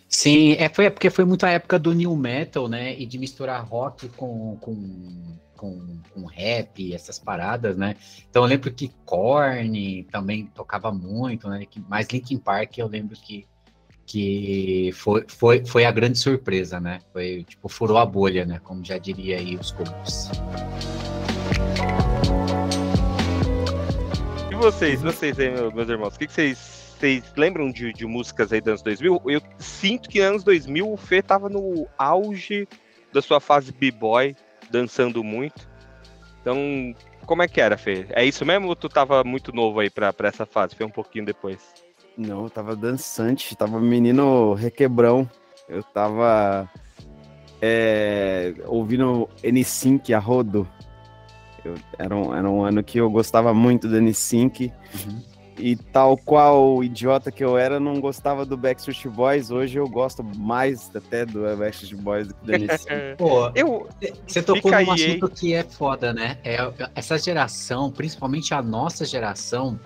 Sim, 0.08 0.54
é, 0.54 0.70
foi, 0.70 0.86
é 0.86 0.90
porque 0.90 1.10
foi 1.10 1.26
muito 1.26 1.46
a 1.46 1.50
época 1.50 1.78
do 1.78 1.92
new 1.92 2.16
metal, 2.16 2.70
né? 2.70 2.98
E 2.98 3.06
de 3.06 3.18
misturar 3.18 3.68
rock 3.68 4.08
com, 4.10 4.56
com, 4.62 5.36
com, 5.58 6.00
com 6.14 6.26
rap, 6.26 6.94
essas 6.94 7.20
paradas, 7.20 7.76
né? 7.76 7.96
Então 8.30 8.44
eu 8.44 8.48
lembro 8.48 8.72
que 8.72 8.90
Korn 9.06 10.04
também 10.10 10.46
tocava 10.46 10.90
muito, 10.90 11.50
né? 11.50 11.66
Mas 11.90 12.08
Linkin 12.08 12.38
Park 12.38 12.78
eu 12.78 12.88
lembro 12.88 13.18
que, 13.18 13.46
que 14.14 14.92
foi, 14.94 15.26
foi, 15.28 15.66
foi 15.66 15.86
a 15.86 15.92
grande 15.92 16.20
surpresa, 16.20 16.80
né? 16.80 17.00
Foi 17.12 17.44
tipo, 17.50 17.68
furou 17.68 17.98
a 17.98 18.06
bolha, 18.06 18.46
né? 18.46 18.62
Como 18.64 18.86
já 18.86 19.00
diria 19.00 19.38
aí 19.40 19.56
os 19.56 19.72
comuns. 19.72 20.30
E 24.52 24.54
vocês, 24.54 25.02
vocês 25.02 25.40
aí, 25.40 25.50
meu- 25.50 25.72
meus 25.72 25.90
irmãos, 25.90 26.16
o 26.16 26.20
que, 26.20 26.28
que 26.28 26.34
vocês, 26.34 26.94
vocês 27.00 27.24
lembram 27.36 27.72
de, 27.72 27.92
de 27.92 28.06
músicas 28.06 28.54
aí 28.54 28.62
dos 28.62 28.68
anos 28.68 28.82
2000? 28.84 29.20
Eu 29.26 29.42
sinto 29.58 30.08
que 30.08 30.20
nos 30.20 30.28
anos 30.30 30.44
2000 30.44 30.94
o 30.94 30.96
Fê 30.96 31.20
tava 31.24 31.50
no 31.50 31.88
auge 31.98 32.68
da 33.12 33.20
sua 33.20 33.40
fase 33.40 33.72
b-boy, 33.72 34.36
dançando 34.70 35.24
muito. 35.24 35.68
Então, 36.40 36.94
como 37.26 37.42
é 37.42 37.48
que 37.48 37.60
era, 37.60 37.80
Fê? 37.80 38.06
É 38.12 38.24
isso 38.24 38.46
mesmo 38.46 38.68
ou 38.68 38.76
tu 38.76 38.88
tava 38.88 39.24
muito 39.24 39.52
novo 39.52 39.80
aí 39.80 39.90
pra 39.90 40.14
essa 40.22 40.46
fase? 40.46 40.76
Foi 40.76 40.86
um 40.86 40.92
pouquinho 40.92 41.26
depois. 41.26 41.83
Não, 42.18 42.44
eu 42.44 42.50
tava 42.50 42.76
dançante, 42.76 43.56
tava 43.56 43.80
menino 43.80 44.54
requebrão. 44.54 45.30
Eu 45.68 45.82
tava 45.82 46.70
é, 47.62 48.54
ouvindo 48.66 49.30
N5 49.42 50.14
a 50.14 50.20
rodo. 50.20 50.68
Eu- 51.64 51.76
era, 51.98 52.16
um, 52.16 52.36
era 52.36 52.50
um 52.50 52.64
ano 52.64 52.84
que 52.84 53.00
eu 53.00 53.10
gostava 53.10 53.54
muito 53.54 53.88
do 53.88 53.96
N5. 53.96 54.72
E 55.58 55.76
tal 55.76 56.18
qual 56.18 56.84
idiota 56.84 57.32
que 57.32 57.44
eu 57.44 57.58
era, 57.58 57.80
não 57.80 58.00
gostava 58.02 58.44
do 58.44 58.58
Backstreet 58.58 59.08
Boys. 59.08 59.52
Hoje 59.52 59.78
eu 59.78 59.88
gosto 59.88 60.24
mais 60.24 60.92
até 60.96 61.26
do 61.26 61.42
Backstreet 61.56 61.96
Boys 61.96 62.28
do 62.28 62.34
que 62.34 62.46
do 62.46 62.52
N5. 62.54 63.16
Pô, 63.18 63.52
Eu, 63.56 63.88
Você 64.28 64.42
tocou 64.42 64.72
num 64.72 64.78
aí, 64.78 64.90
assunto 64.90 65.30
que 65.30 65.54
é 65.54 65.64
foda, 65.64 66.12
né? 66.12 66.38
É, 66.44 66.58
essa 66.96 67.18
geração, 67.20 67.92
principalmente 67.92 68.54
a 68.54 68.62
nossa 68.64 69.06
geração, 69.06 69.80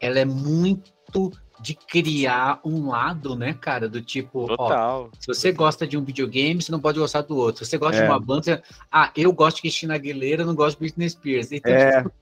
ela 0.00 0.20
é 0.20 0.24
muito 0.24 1.32
de 1.60 1.74
criar 1.74 2.60
um 2.64 2.88
lado, 2.88 3.36
né, 3.36 3.52
cara? 3.52 3.88
Do 3.88 4.00
tipo, 4.00 4.44
ó, 4.50 4.56
total. 4.56 5.10
se 5.18 5.26
você 5.26 5.52
gosta 5.52 5.86
de 5.86 5.96
um 5.96 6.04
videogame, 6.04 6.62
você 6.62 6.72
não 6.72 6.80
pode 6.80 6.98
gostar 6.98 7.22
do 7.22 7.36
outro. 7.36 7.64
Se 7.64 7.70
você 7.70 7.78
gosta 7.78 7.98
É. 7.98 8.04
de 8.04 8.10
uma 8.10 8.18
banda, 8.18 8.42
você... 8.42 8.62
ah, 8.90 9.12
eu 9.14 9.32
gosto 9.32 9.56
de 9.56 9.62
Cristina 9.62 9.94
Aguilera, 9.94 10.42
eu 10.42 10.46
não 10.46 10.54
gosto 10.54 10.76
de 10.76 10.80
Britney 10.80 11.10
Spears. 11.10 11.52
Então, 11.52 11.72
É. 11.72 12.02
tipo, 12.02 12.12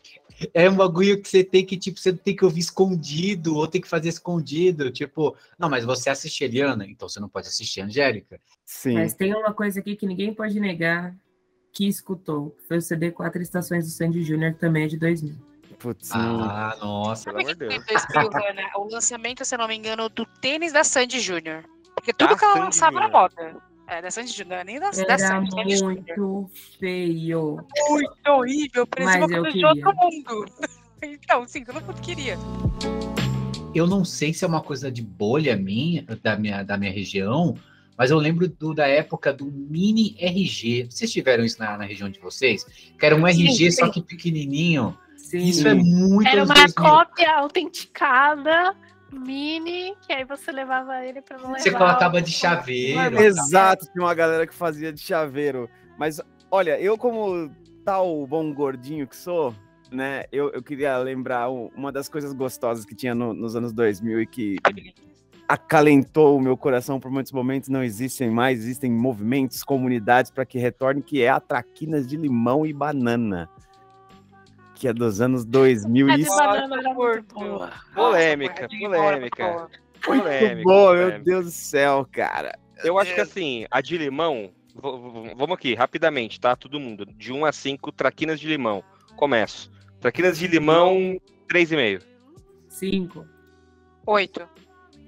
é 0.52 0.68
um 0.68 0.76
bagulho 0.76 1.20
que 1.20 1.28
você 1.28 1.42
tem 1.44 1.64
que, 1.64 1.76
tipo, 1.76 1.98
você 1.98 2.12
tem 2.12 2.34
que 2.34 2.44
ouvir 2.44 2.60
escondido, 2.60 3.56
ou 3.56 3.66
tem 3.66 3.80
que 3.80 3.88
fazer 3.88 4.08
escondido. 4.08 4.90
Tipo, 4.90 5.36
não, 5.58 5.68
mas 5.68 5.84
você 5.84 6.10
assiste 6.10 6.42
Eliana, 6.44 6.84
então 6.86 7.08
você 7.08 7.20
não 7.20 7.28
pode 7.28 7.46
assistir 7.48 7.80
Angélica. 7.80 8.40
Sim. 8.64 8.94
Mas 8.94 9.14
tem 9.14 9.34
uma 9.34 9.52
coisa 9.52 9.80
aqui 9.80 9.94
que 9.96 10.06
ninguém 10.06 10.34
pode 10.34 10.58
negar 10.58 11.14
que 11.72 11.86
escutou. 11.86 12.56
Foi 12.66 12.78
o 12.78 12.82
CD 12.82 13.10
Quatro 13.12 13.40
Estações 13.40 13.84
do 13.84 13.90
Sandy 13.90 14.22
Júnior, 14.24 14.54
também 14.54 14.84
é 14.84 14.88
de 14.88 14.96
2000. 14.98 15.47
Putz, 15.78 16.10
Ah, 16.12 16.76
nossa. 16.80 17.24
Pelo 17.30 17.38
amor 17.40 17.52
de 17.54 17.58
Deus. 17.68 17.84
2000, 17.86 18.48
Ana? 18.50 18.62
O 18.76 18.88
lançamento, 18.92 19.44
se 19.44 19.54
eu 19.54 19.58
não 19.58 19.68
me 19.68 19.76
engano, 19.76 20.08
do 20.08 20.26
tênis 20.40 20.72
da 20.72 20.82
Sandy 20.84 21.20
Júnior. 21.20 21.64
Porque 21.94 22.12
tudo 22.12 22.30
Da 22.30 22.36
que 22.36 22.44
ela 22.44 22.54
Sandy 22.54 22.64
lançava 22.66 22.96
era 22.98 23.06
Júnior. 23.06 23.30
moda. 23.36 23.56
É, 23.86 24.02
da 24.02 24.10
Sandy 24.10 24.32
Júnior, 24.32 24.64
nem 24.64 24.78
da, 24.78 24.90
da 24.90 25.00
Era 25.02 25.18
Sandy, 25.18 25.82
muito 25.82 26.50
feio. 26.78 27.56
Muito 27.88 28.12
horrível, 28.28 28.86
parecia 28.86 29.24
uma 29.26 29.34
eu 29.36 29.42
coisa 29.42 29.58
de 29.58 29.64
outro 29.64 29.94
mundo. 29.96 30.44
Então, 31.00 31.46
sim, 31.46 31.62
todo 31.64 31.80
mundo 31.80 32.00
queria. 32.02 32.36
eu 33.72 33.86
não 33.86 34.04
sei 34.04 34.34
se 34.34 34.44
é 34.44 34.48
uma 34.48 34.60
coisa 34.60 34.90
de 34.90 35.00
bolha 35.00 35.54
minha, 35.56 36.02
da 36.20 36.36
minha, 36.36 36.64
da 36.64 36.76
minha 36.76 36.90
região, 36.90 37.54
mas 37.96 38.10
eu 38.10 38.18
lembro 38.18 38.48
do- 38.48 38.74
da 38.74 38.88
época 38.88 39.32
do 39.32 39.44
mini 39.46 40.16
RG. 40.18 40.88
Vocês 40.90 41.12
tiveram 41.12 41.44
isso 41.44 41.56
na, 41.60 41.78
na 41.78 41.84
região 41.84 42.08
de 42.10 42.18
vocês? 42.18 42.64
Que 42.98 43.06
era 43.06 43.14
um 43.14 43.20
Sim, 43.28 43.44
RG, 43.46 43.70
sim. 43.70 43.70
só 43.70 43.88
que 43.88 44.02
pequenininho. 44.02 44.98
Sim. 45.18 45.38
Isso 45.38 45.68
é 45.68 45.74
muito 45.74 46.26
Era 46.26 46.44
uma 46.44 46.54
2000. 46.54 46.74
cópia 46.74 47.36
autenticada, 47.36 48.74
mini, 49.12 49.94
que 50.06 50.12
aí 50.12 50.24
você 50.24 50.50
levava 50.50 51.04
ele 51.04 51.20
pra 51.20 51.36
não 51.36 51.48
levar. 51.48 51.58
Você 51.60 51.70
colocava 51.70 52.22
de 52.22 52.30
chaveiro. 52.32 53.20
Exato, 53.20 53.86
tinha 53.92 54.02
uma 54.02 54.14
galera 54.14 54.46
que 54.46 54.54
fazia 54.54 54.90
de 54.92 55.00
chaveiro. 55.00 55.68
Mas 55.98 56.20
olha, 56.50 56.80
eu 56.80 56.96
como 56.96 57.50
tal 57.84 58.26
bom 58.26 58.52
gordinho 58.54 59.06
que 59.06 59.16
sou, 59.16 59.54
né? 59.90 60.24
Eu, 60.32 60.50
eu 60.52 60.62
queria 60.62 60.96
lembrar 60.98 61.50
um- 61.50 61.68
uma 61.76 61.90
das 61.92 62.08
coisas 62.08 62.32
gostosas 62.32 62.84
que 62.86 62.94
tinha 62.94 63.14
no- 63.14 63.34
nos 63.34 63.54
anos 63.56 63.72
2000 63.72 64.20
e 64.22 64.26
que 64.26 64.56
acalentou 65.46 66.36
o 66.36 66.40
meu 66.40 66.56
coração 66.56 67.00
por 67.00 67.10
muitos 67.10 67.32
momentos. 67.32 67.68
Não 67.68 67.82
existem 67.82 68.30
mais, 68.30 68.60
existem 68.60 68.90
movimentos, 68.90 69.62
comunidades 69.64 70.30
para 70.30 70.44
que 70.44 70.58
retorne, 70.58 71.02
que 71.02 71.22
é 71.22 71.28
a 71.28 71.40
traquinas 71.40 72.06
de 72.06 72.16
limão 72.16 72.66
e 72.66 72.72
banana. 72.72 73.48
Que 74.78 74.86
é 74.86 74.92
dos 74.92 75.20
anos 75.20 75.44
2000 75.44 76.08
A 76.08 76.12
e 76.12 76.16
de 76.16 76.22
isso 76.22 76.36
banana 76.36 76.78
era 76.78 76.94
muito 76.94 77.34
boa. 77.34 77.72
Polêmica, 77.94 78.68
Nossa, 78.70 78.78
polêmica. 78.78 79.48
boa. 79.48 79.70
Polêmica, 80.04 80.54
muito 80.54 80.64
bom, 80.64 80.94
meu. 80.94 81.22
Deus 81.24 81.44
do 81.46 81.50
céu, 81.50 82.06
cara. 82.12 82.56
Eu 82.84 82.96
acho 82.96 83.12
que 83.12 83.20
assim, 83.20 83.66
a 83.70 83.80
de 83.80 83.98
limão. 83.98 84.52
Vamos 85.36 85.52
aqui, 85.56 85.74
rapidamente, 85.74 86.38
tá? 86.38 86.54
Todo 86.54 86.78
mundo. 86.78 87.04
De 87.04 87.32
1 87.32 87.44
a 87.44 87.50
5, 87.50 87.90
traquinas 87.90 88.38
de 88.38 88.46
limão. 88.46 88.84
Começo. 89.16 89.68
Traquinas 90.00 90.38
de 90.38 90.46
limão, 90.46 91.20
3,5. 91.48 92.02
Cinco. 92.68 93.26
Oito. 94.06 94.48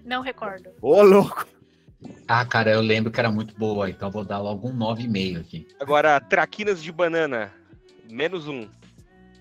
Não 0.05 0.21
recordo. 0.21 0.71
Ô, 0.83 1.01
louco. 1.03 1.47
Ah, 2.27 2.45
cara, 2.45 2.73
eu 2.73 2.81
lembro 2.81 3.13
que 3.13 3.21
era 3.21 3.31
muito 3.31 3.55
boa, 3.57 3.89
então 3.89 4.09
eu 4.09 4.13
vou 4.13 4.25
dar 4.25 4.39
logo 4.39 4.69
um 4.69 4.77
9,5 4.77 5.41
aqui. 5.41 5.69
Agora, 5.79 6.19
traquinas 6.21 6.83
de 6.83 6.91
banana, 6.91 7.53
menos 8.11 8.49
um. 8.49 8.69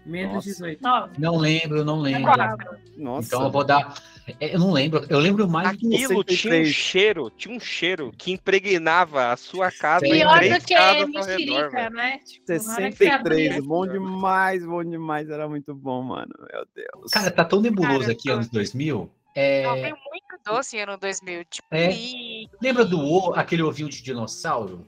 Menos 0.05 0.33
Nossa. 0.35 0.47
18. 0.49 0.81
Nove. 0.81 1.13
Não 1.19 1.37
lembro, 1.37 1.85
não 1.85 1.99
lembro. 1.99 2.23
Quatro. 2.33 2.77
Nossa. 2.97 3.27
Então 3.27 3.43
eu 3.43 3.51
vou 3.51 3.63
dar. 3.63 3.93
é, 4.39 4.55
Eu 4.55 4.59
não 4.59 4.71
lembro. 4.71 5.05
Eu 5.09 5.19
lembro 5.19 5.47
mais 5.47 5.69
do. 5.77 5.87
Aquilo 5.87 5.91
tinha 5.91 6.07
um 6.07 6.23
63. 6.23 6.67
cheiro, 6.73 7.29
tinha 7.37 7.55
um 7.55 7.59
cheiro 7.59 8.11
que 8.17 8.31
impregnava 8.31 9.31
a 9.31 9.37
sua 9.37 9.71
casa 9.71 10.07
e 10.07 10.11
Pior 10.11 10.37
três 10.37 10.57
do 10.57 10.65
que 10.65 11.05
mexerica, 11.07 11.89
né? 11.91 12.17
Tipo, 12.19 12.45
na 12.47 12.73
hora 12.73 12.91
que 12.91 12.97
você 12.97 13.03
63, 13.05 13.11
abria- 13.51 13.61
bom 13.61 13.87
demais, 13.87 14.65
bom 14.65 14.83
demais, 14.83 15.29
era 15.29 15.47
muito 15.47 15.75
bom, 15.75 16.01
mano. 16.01 16.33
Meu 16.51 16.65
Deus. 16.75 17.11
Cara, 17.11 17.29
tá 17.29 17.45
tão 17.45 17.61
nebuloso 17.61 17.99
Cara, 17.99 18.11
aqui, 18.13 18.29
anos 18.31 18.49
2000. 18.49 19.09
É, 19.35 19.63
Não, 19.63 19.73
tem 19.75 19.91
muito 19.91 20.39
doce 20.43 20.75
em 20.77 20.81
ano 20.81 20.97
2000. 20.97 21.45
Tipo, 21.45 21.67
É. 21.71 21.91
e- 21.93 22.49
Lembra 22.61 22.83
do 22.83 22.99
O, 22.99 23.33
aquele 23.35 23.61
ovinho 23.61 23.87
de 23.89 24.01
dinossauro? 24.01 24.87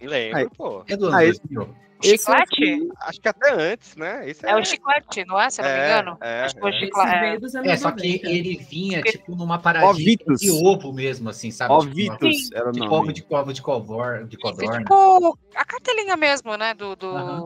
Lembro, 0.00 0.38
Aí. 0.38 0.48
pô. 0.56 0.82
É 0.88 0.96
do 0.96 1.06
ano 1.08 1.20
esse- 1.20 1.40
2000. 1.48 1.74
Esse 2.04 2.30
eu 2.30 2.36
chiclete? 2.36 2.88
Acho 3.00 3.20
que 3.20 3.28
até 3.28 3.52
antes, 3.72 3.96
né? 3.96 4.28
Esse 4.28 4.46
É 4.46 4.56
o 4.56 4.64
chiclete, 4.64 5.24
não 5.24 5.40
é? 5.40 5.50
Se 5.50 5.60
eu 5.60 5.64
não 5.64 5.72
me 5.72 5.78
É, 5.78 5.84
engano. 5.84 6.18
é, 6.20 6.42
Acho 6.42 6.54
que 6.54 6.60
foi 6.60 6.70
o 6.70 6.72
é. 6.72 6.76
Esse 6.76 6.86
chiclete. 6.86 7.56
anos 7.56 7.70
É, 7.70 7.76
só 7.76 7.92
que 7.92 8.06
90. 8.06 8.28
ele 8.28 8.56
vinha, 8.56 9.02
tipo, 9.02 9.34
numa 9.34 9.58
paradinha 9.58 10.16
de 10.38 10.50
ovo 10.50 10.92
mesmo, 10.92 11.30
assim, 11.30 11.50
sabe? 11.50 11.74
Tipo, 11.78 11.90
Ovitos 11.90 12.52
era 12.52 12.68
o 12.68 12.72
Tipo, 12.72 12.84
nome. 12.84 12.96
ovo 13.02 13.12
de 13.12 13.26
ovo 13.30 13.52
de 13.52 13.62
covor, 13.62 14.24
de 14.26 14.36
codorna. 14.36 14.80
tipo, 14.80 15.38
a 15.54 15.64
cartelinha 15.64 16.16
mesmo, 16.16 16.56
né? 16.56 16.74
Do, 16.74 16.94
do, 16.96 17.06
Aham. 17.06 17.42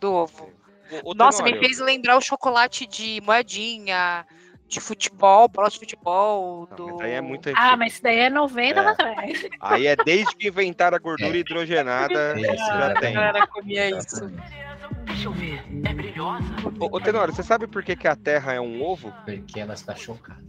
do 0.00 0.12
ovo. 0.12 0.52
Ô, 1.04 1.14
Nossa, 1.14 1.42
me 1.42 1.58
fez 1.58 1.78
lembrar 1.78 2.16
o 2.16 2.20
chocolate 2.20 2.86
de 2.86 3.20
moedinha, 3.22 4.26
de 4.74 4.80
futebol, 4.80 5.48
bola 5.48 5.70
de 5.70 5.78
futebol. 5.78 6.68
não, 6.76 6.96
Do... 6.96 7.02
é 7.02 7.20
muito 7.20 7.50
Ah, 7.56 7.76
mas 7.76 7.94
isso 7.94 8.02
daí 8.02 8.18
é 8.18 8.30
90 8.30 8.80
É. 8.80 8.86
atrás. 8.88 9.46
Aí 9.60 9.86
é 9.86 9.96
desde 9.96 10.34
que 10.36 10.48
inventaram 10.48 10.96
a 10.96 10.98
gordura 11.00 11.34
É. 11.36 11.40
hidrogenada, 11.40 12.38
Isso, 12.38 12.56
já 12.66 12.94
tem. 12.94 13.16
A 13.16 13.20
galera 13.20 13.46
comia 13.46 13.88
isso. 13.90 14.24
Exatamente. 14.26 16.20
Ô, 16.20 16.96
ô 16.96 17.00
Tenório, 17.00 17.34
você 17.34 17.42
sabe 17.42 17.66
por 17.66 17.82
que, 17.82 17.96
que 17.96 18.08
a 18.08 18.16
Terra 18.16 18.52
é 18.52 18.60
um 18.60 18.82
ovo? 18.82 19.12
Porque 19.24 19.60
ela 19.60 19.74
está 19.74 19.94
chocada. 19.94 20.42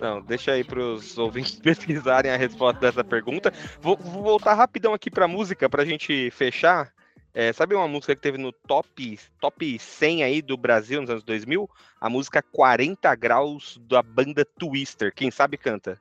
Não, 0.00 0.20
deixa 0.20 0.52
aí 0.52 0.62
pros 0.62 1.16
ouvintes 1.18 1.56
pesquisarem 1.60 2.30
a 2.30 2.36
resposta 2.36 2.80
dessa 2.80 3.02
pergunta. 3.02 3.52
Vou, 3.80 3.96
vou 3.96 4.22
voltar 4.22 4.54
rapidão 4.54 4.94
aqui 4.94 5.10
pra 5.10 5.26
música 5.26 5.68
pra 5.68 5.84
gente 5.84 6.30
fechar. 6.30 6.92
É, 7.38 7.52
sabe 7.52 7.74
uma 7.74 7.86
música 7.86 8.16
que 8.16 8.22
teve 8.22 8.38
no 8.38 8.50
top, 8.50 9.20
top 9.38 9.78
100 9.78 10.24
aí 10.24 10.40
do 10.40 10.56
Brasil 10.56 11.02
nos 11.02 11.10
anos 11.10 11.22
2000? 11.22 11.68
A 12.00 12.08
música 12.08 12.40
40 12.40 13.14
Graus 13.14 13.78
da 13.82 14.02
banda 14.02 14.42
Twister. 14.42 15.12
Quem 15.14 15.30
sabe 15.30 15.58
canta. 15.58 16.00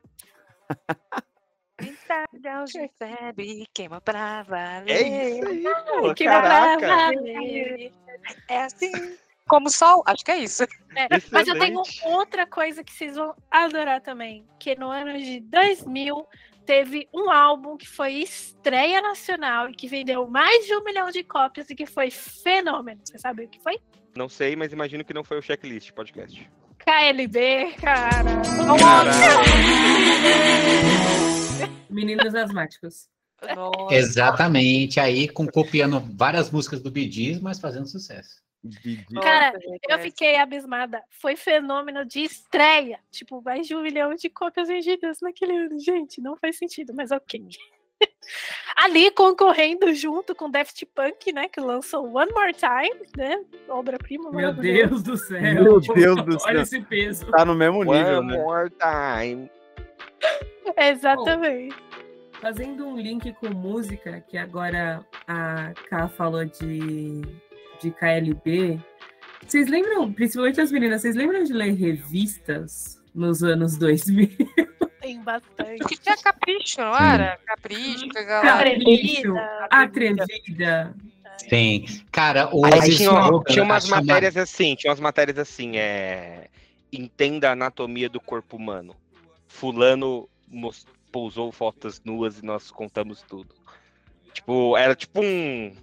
30 1.76 2.24
graus 2.36 2.72
de 2.72 2.90
febre, 2.98 3.68
queima 3.74 4.00
pra 4.00 4.44
valer. 4.44 4.90
É 4.90 5.30
isso 5.30 5.46
aí, 5.46 5.64
pô, 6.00 6.14
Que 6.14 6.24
vai 6.24 6.42
pra 6.42 6.78
valer. 6.78 7.92
É 8.48 8.64
assim. 8.64 8.94
Como 9.46 9.70
sol? 9.70 10.04
Acho 10.06 10.24
que 10.24 10.32
é 10.32 10.38
isso. 10.38 10.64
É, 10.64 11.10
mas 11.34 11.50
eu 11.50 11.60
tenho 11.60 11.82
outra 12.06 12.48
coisa 12.48 12.82
que 12.82 12.94
vocês 12.94 13.18
vão 13.18 13.36
adorar 13.52 14.00
também, 14.00 14.48
que 14.58 14.74
no 14.80 14.90
ano 14.90 15.20
de 15.20 15.42
2000 15.42 16.26
teve 16.66 17.08
um 17.14 17.30
álbum 17.30 17.78
que 17.78 17.88
foi 17.88 18.14
estreia 18.14 19.02
nacional 19.02 19.70
e 19.70 19.74
que 19.74 19.88
vendeu 19.88 20.28
mais 20.28 20.66
de 20.66 20.76
um 20.76 20.84
milhão 20.84 21.10
de 21.12 21.24
cópias 21.24 21.70
e 21.70 21.76
que 21.76 21.86
foi 21.86 22.10
fenômeno. 22.10 23.02
Você 23.04 23.18
sabe 23.20 23.46
o 23.46 23.48
que 23.48 23.62
foi? 23.62 23.80
Não 24.16 24.28
sei, 24.28 24.56
mas 24.56 24.74
imagino 24.74 25.04
que 25.04 25.14
não 25.14 25.24
foi 25.24 25.38
o 25.38 25.42
checklist 25.42 25.92
podcast. 25.92 26.50
KLB, 26.80 27.74
cara. 27.80 28.42
Meninos 31.90 32.34
asmáticos. 32.34 33.08
Nossa. 33.56 33.94
Exatamente, 33.94 35.00
aí 35.00 35.28
com 35.28 35.46
copiando 35.46 36.00
várias 36.16 36.50
músicas 36.50 36.82
do 36.82 36.92
Gees, 36.94 37.40
mas 37.40 37.60
fazendo 37.60 37.88
sucesso. 37.88 38.45
Didi. 38.70 39.06
Cara, 39.22 39.54
Nossa, 39.54 39.60
gente, 39.60 39.82
Eu 39.90 39.96
é. 39.98 40.02
fiquei 40.02 40.36
abismada. 40.36 41.04
Foi 41.10 41.36
fenômeno 41.36 42.06
de 42.06 42.22
estreia. 42.22 43.00
Tipo, 43.12 43.42
mais 43.42 43.68
de 43.68 43.76
um 43.76 43.82
milhão 43.82 44.14
de 44.16 44.30
cópias 44.30 44.68
vendidas 44.68 45.20
naquele 45.22 45.56
ano. 45.56 45.80
Gente, 45.80 46.22
não 46.22 46.36
faz 46.36 46.58
sentido, 46.58 46.94
mas 46.96 47.12
ok. 47.12 47.48
Ali 48.76 49.10
concorrendo 49.12 49.94
junto 49.94 50.36
com 50.36 50.50
Daft 50.50 50.86
Punk, 50.94 51.32
né? 51.32 51.48
Que 51.48 51.62
lançou 51.62 52.06
One 52.14 52.32
More 52.34 52.54
Time, 52.54 53.08
né? 53.16 53.44
Obra-prima. 53.70 54.32
Meu. 54.32 54.54
Deus 54.54 55.02
do 55.02 55.18
céu. 55.18 55.42
Meu 55.42 55.80
Deus 55.80 56.24
do 56.24 56.40
céu. 56.40 56.50
Olha 56.50 56.62
esse 56.62 56.82
peso. 56.82 57.26
Tá 57.28 57.46
no 57.46 57.56
mesmo 57.56 57.84
nível, 57.84 58.20
One 58.20 58.28
né? 58.28 58.38
more 58.38 58.70
time. 58.70 59.50
Exatamente. 60.76 61.76
Fazendo 62.42 62.86
um 62.86 62.98
link 62.98 63.34
com 63.34 63.50
música, 63.50 64.22
que 64.28 64.38
agora 64.38 65.06
a 65.28 65.74
Ká 65.90 66.08
falou 66.10 66.46
de, 66.46 67.22
de 67.86 67.92
KLB. 67.92 68.80
Vocês 69.46 69.68
lembram, 69.68 70.12
principalmente 70.12 70.60
as 70.60 70.72
meninas, 70.72 71.02
vocês 71.02 71.16
lembram 71.16 71.44
de 71.44 71.54
ler 71.54 71.74
revistas 71.76 73.00
nos 73.14 73.44
anos 73.44 73.78
2000? 73.78 74.30
Tem 75.02 75.22
bastante. 75.22 75.78
Porque 75.80 75.98
tinha 75.98 76.18
capricho, 76.18 76.82
não 76.82 76.94
Sim. 76.96 77.04
era? 77.04 77.40
Capricho, 77.46 78.08
galera. 78.08 78.72
Atrevida, 78.72 79.68
Atrevida. 79.70 80.96
Tem. 81.48 81.86
Cara, 82.12 82.46
Aí 82.48 82.80
hoje 82.80 82.98
tinha, 82.98 83.12
tinha 83.48 83.64
umas 83.64 83.86
chamada- 83.86 84.06
matérias 84.06 84.38
assim, 84.38 84.74
tinha 84.76 84.90
umas 84.90 85.00
matérias 85.00 85.38
assim, 85.38 85.78
é. 85.78 86.48
Entenda 86.92 87.50
a 87.50 87.52
anatomia 87.52 88.10
do 88.10 88.20
corpo 88.20 88.56
humano. 88.58 88.96
Fulano 89.48 90.28
mos- 90.48 90.88
pousou 91.12 91.52
fotos 91.52 92.02
nuas 92.04 92.40
e 92.40 92.46
nós 92.46 92.72
contamos 92.72 93.22
tudo. 93.22 93.54
Tipo, 94.34 94.76
era 94.76 94.96
tipo 94.96 95.22
um. 95.22 95.76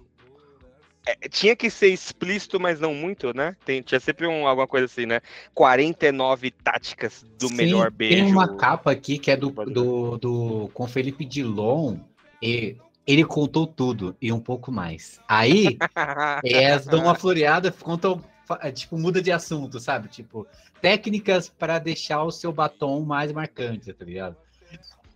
É, 1.05 1.27
tinha 1.27 1.55
que 1.55 1.69
ser 1.69 1.89
explícito, 1.89 2.59
mas 2.59 2.79
não 2.79 2.93
muito, 2.93 3.35
né? 3.35 3.55
Tem- 3.65 3.81
tinha 3.81 3.99
sempre 3.99 4.25
um, 4.25 4.47
alguma 4.47 4.67
coisa 4.67 4.85
assim, 4.85 5.05
né? 5.05 5.19
49 5.53 6.51
táticas 6.51 7.25
do 7.37 7.49
Sim, 7.49 7.55
melhor 7.55 7.91
beijo. 7.91 8.23
Tem 8.23 8.33
uma 8.33 8.55
capa 8.57 8.91
aqui 8.91 9.17
que 9.17 9.29
é 9.29 9.35
do, 9.35 9.49
do, 9.49 10.17
do 10.17 10.69
com 10.73 10.87
Felipe 10.87 11.25
Dilon. 11.25 11.97
E 12.41 12.77
ele 13.05 13.23
contou 13.23 13.67
tudo 13.67 14.15
e 14.21 14.31
um 14.31 14.39
pouco 14.39 14.71
mais. 14.71 15.19
Aí, 15.27 15.77
elas 16.43 16.85
dão 16.85 17.03
uma 17.03 17.15
floreada, 17.15 17.71
contam, 17.71 18.23
é, 18.61 18.71
tipo, 18.71 18.97
muda 18.97 19.21
de 19.21 19.31
assunto, 19.31 19.79
sabe? 19.79 20.07
Tipo, 20.07 20.47
técnicas 20.81 21.49
para 21.49 21.79
deixar 21.79 22.23
o 22.23 22.31
seu 22.31 22.51
batom 22.51 23.01
mais 23.01 23.31
marcante, 23.31 23.91
tá 23.93 24.05
ligado? 24.05 24.37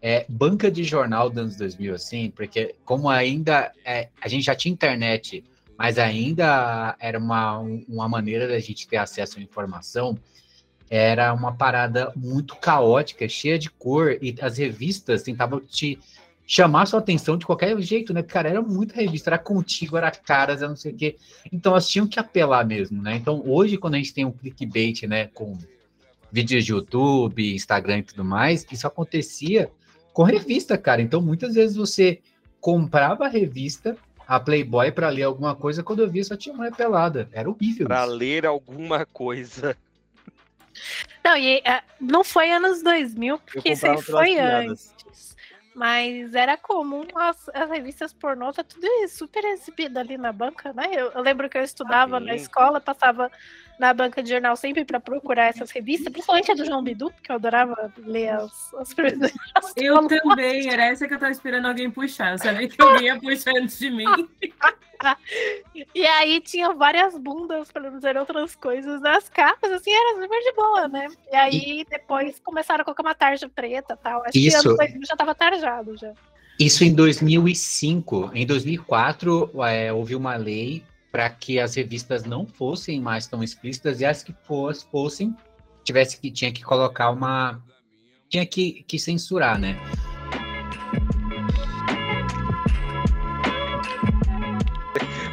É, 0.02 0.26
banca 0.30 0.70
de 0.70 0.84
jornal 0.84 1.30
dos 1.30 1.40
anos 1.40 1.56
2000, 1.56 1.96
assim, 1.96 2.30
porque 2.30 2.76
como 2.86 3.10
ainda 3.10 3.72
é, 3.84 4.10
a 4.22 4.28
gente 4.28 4.44
já 4.46 4.56
tinha 4.56 4.72
internet, 4.72 5.44
mas 5.78 5.98
ainda 5.98 6.96
era 7.00 7.20
uma, 7.20 7.60
uma 7.88 8.10
maneira 8.10 8.48
da 8.48 8.60
gente 8.60 8.88
ter 8.88 8.98
acesso 8.98 9.40
à 9.40 9.42
informação, 9.42 10.18
era 10.90 11.34
uma 11.34 11.54
parada 11.54 12.12
muito 12.16 12.56
caótica, 12.56 13.28
cheia 13.28 13.60
de 13.60 13.70
cor, 13.70 14.18
e 14.22 14.36
as 14.42 14.58
revistas 14.58 15.24
tentavam 15.24 15.60
te 15.60 16.00
chamar 16.48 16.86
sua 16.86 17.00
atenção 17.00 17.38
de 17.38 17.46
qualquer 17.46 17.80
jeito, 17.82 18.14
né? 18.14 18.24
Cara, 18.24 18.50
era 18.50 18.62
muita 18.62 18.96
revista, 18.96 19.30
era 19.30 19.38
contigo, 19.38 19.98
era 19.98 20.10
caras, 20.10 20.62
era 20.62 20.70
não 20.70 20.78
sei 20.78 20.94
o 20.94 20.96
quê. 20.96 21.18
Então 21.52 21.74
elas 21.74 21.90
tinham 21.90 22.08
que 22.08 22.20
apelar 22.20 22.66
mesmo, 22.66 23.02
né? 23.04 23.18
Então 23.18 23.44
hoje, 23.46 23.78
quando 23.78 23.96
a 23.96 23.98
gente 23.98 24.14
tem 24.14 24.24
um 24.24 24.32
clickbait, 24.32 25.04
né, 25.04 25.28
com 25.28 25.58
vídeos 26.32 26.64
de 26.64 26.72
YouTube, 26.72 27.54
Instagram 27.54 28.00
e 28.00 28.04
tudo 28.04 28.24
mais, 28.24 28.66
isso 28.72 28.88
acontecia 28.88 29.70
com 30.14 30.24
revista, 30.24 30.78
cara. 30.78 31.02
Então 31.02 31.22
muitas 31.22 31.56
vezes 31.56 31.76
você 31.76 32.22
comprava 32.62 33.26
a 33.26 33.30
revista, 33.30 33.98
a 34.28 34.40
Playboy, 34.40 34.92
para 34.92 35.10
ler 35.10 35.24
alguma 35.24 35.56
coisa, 35.56 35.82
quando 35.82 36.02
eu 36.02 36.10
via 36.10 36.24
só 36.24 36.36
tinha 36.36 36.54
mulher 36.54 36.76
pelada. 36.76 37.30
Era 37.32 37.50
horrível. 37.50 37.88
Pra 37.88 38.06
isso. 38.06 38.14
ler 38.14 38.46
alguma 38.46 39.06
coisa. 39.06 39.78
Não, 41.24 41.38
e 41.38 41.58
é, 41.60 41.82
não 42.00 42.24
foi 42.24 42.52
anos 42.52 42.84
2000, 42.84 43.40
porque 43.40 43.70
isso 43.70 43.88
aí 43.88 44.02
foi 44.02 44.36
piadas. 44.36 44.94
antes. 45.06 45.38
Mas 45.74 46.34
era 46.34 46.58
comum 46.58 47.06
as, 47.16 47.50
as 47.50 47.70
revistas 47.70 48.12
pornô, 48.12 48.52
tá 48.52 48.64
tudo 48.64 48.88
super 49.08 49.44
exibido 49.46 50.00
ali 50.00 50.18
na 50.18 50.34
banca, 50.34 50.74
né? 50.74 50.90
Eu, 50.92 51.12
eu 51.12 51.22
lembro 51.22 51.48
que 51.48 51.58
eu 51.58 51.62
estudava 51.62 52.20
na 52.20 52.32
Sim. 52.32 52.42
escola, 52.42 52.82
passava 52.82 53.32
na 53.80 53.94
banca 53.94 54.24
de 54.24 54.30
jornal 54.30 54.56
sempre 54.56 54.84
para 54.84 55.00
procurar 55.00 55.46
essas 55.46 55.72
revistas, 55.72 56.12
principalmente 56.12 56.52
a 56.52 56.56
do 56.56 56.66
João 56.66 56.84
Bidu, 56.84 57.12
porque 57.12 57.32
eu 57.32 57.36
adorava 57.36 57.92
ler 57.98 58.30
as, 58.30 58.74
as. 58.76 58.96
Eu 59.76 60.08
também, 60.08 60.70
era 60.70 60.86
essa 60.86 61.08
que 61.08 61.14
eu 61.14 61.20
tava 61.20 61.32
esperando 61.32 61.68
alguém 61.68 61.90
puxar. 61.90 62.32
Eu 62.32 62.38
sabia 62.38 62.68
que 62.68 62.82
alguém 62.82 63.06
ia 63.06 63.20
puxar 63.20 63.52
antes 63.56 63.78
de 63.78 63.90
mim. 63.90 64.06
E 65.94 66.06
aí 66.08 66.42
tinha 66.42 66.74
várias 66.74 67.16
bundas, 67.18 67.72
para 67.72 67.84
não 67.84 67.98
dizer 67.98 68.18
outras 68.18 68.56
coisas, 68.56 69.00
nas 69.00 69.30
capas, 69.30 69.72
assim, 69.72 69.92
era 69.92 70.22
super 70.22 70.40
de 70.40 70.52
boa, 70.54 70.88
né? 70.88 71.08
E 71.32 71.36
aí 71.36 71.86
depois 71.90 72.40
começaram 72.40 72.82
a 72.82 72.86
colocar 72.86 73.04
uma 73.04 73.14
tarja 73.14 73.48
preta 73.48 73.94
e 73.94 74.04
tal. 74.04 74.22
Acho 74.24 74.32
que 74.32 74.48
Isso. 74.48 74.58
anos 74.58 74.78
2000 74.78 75.02
já 75.06 75.16
tava 75.16 75.36
tarjado 75.36 75.96
já. 75.96 76.14
Isso 76.60 76.84
em 76.84 76.94
2005. 76.94 78.32
Em 78.34 78.46
2004, 78.46 79.52
é, 79.68 79.94
houve 79.94 80.16
uma 80.16 80.36
lei 80.36 80.84
para 81.18 81.32
que 81.32 81.60
as 81.60 81.74
revistas 81.74 82.26
não 82.26 82.46
fossem 82.46 83.02
mais 83.02 83.26
tão 83.26 83.42
explícitas 83.42 84.02
e 84.02 84.06
as 84.06 84.22
que 84.22 84.32
fos- 84.44 84.84
fossem 84.84 85.36
tivesse 85.84 86.22
que 86.22 86.30
tinha 86.30 86.52
que 86.54 86.62
colocar 86.62 87.10
uma 87.10 87.60
tinha 88.30 88.46
que, 88.46 88.84
que 88.88 89.00
censurar, 89.00 89.58
né? 89.58 89.80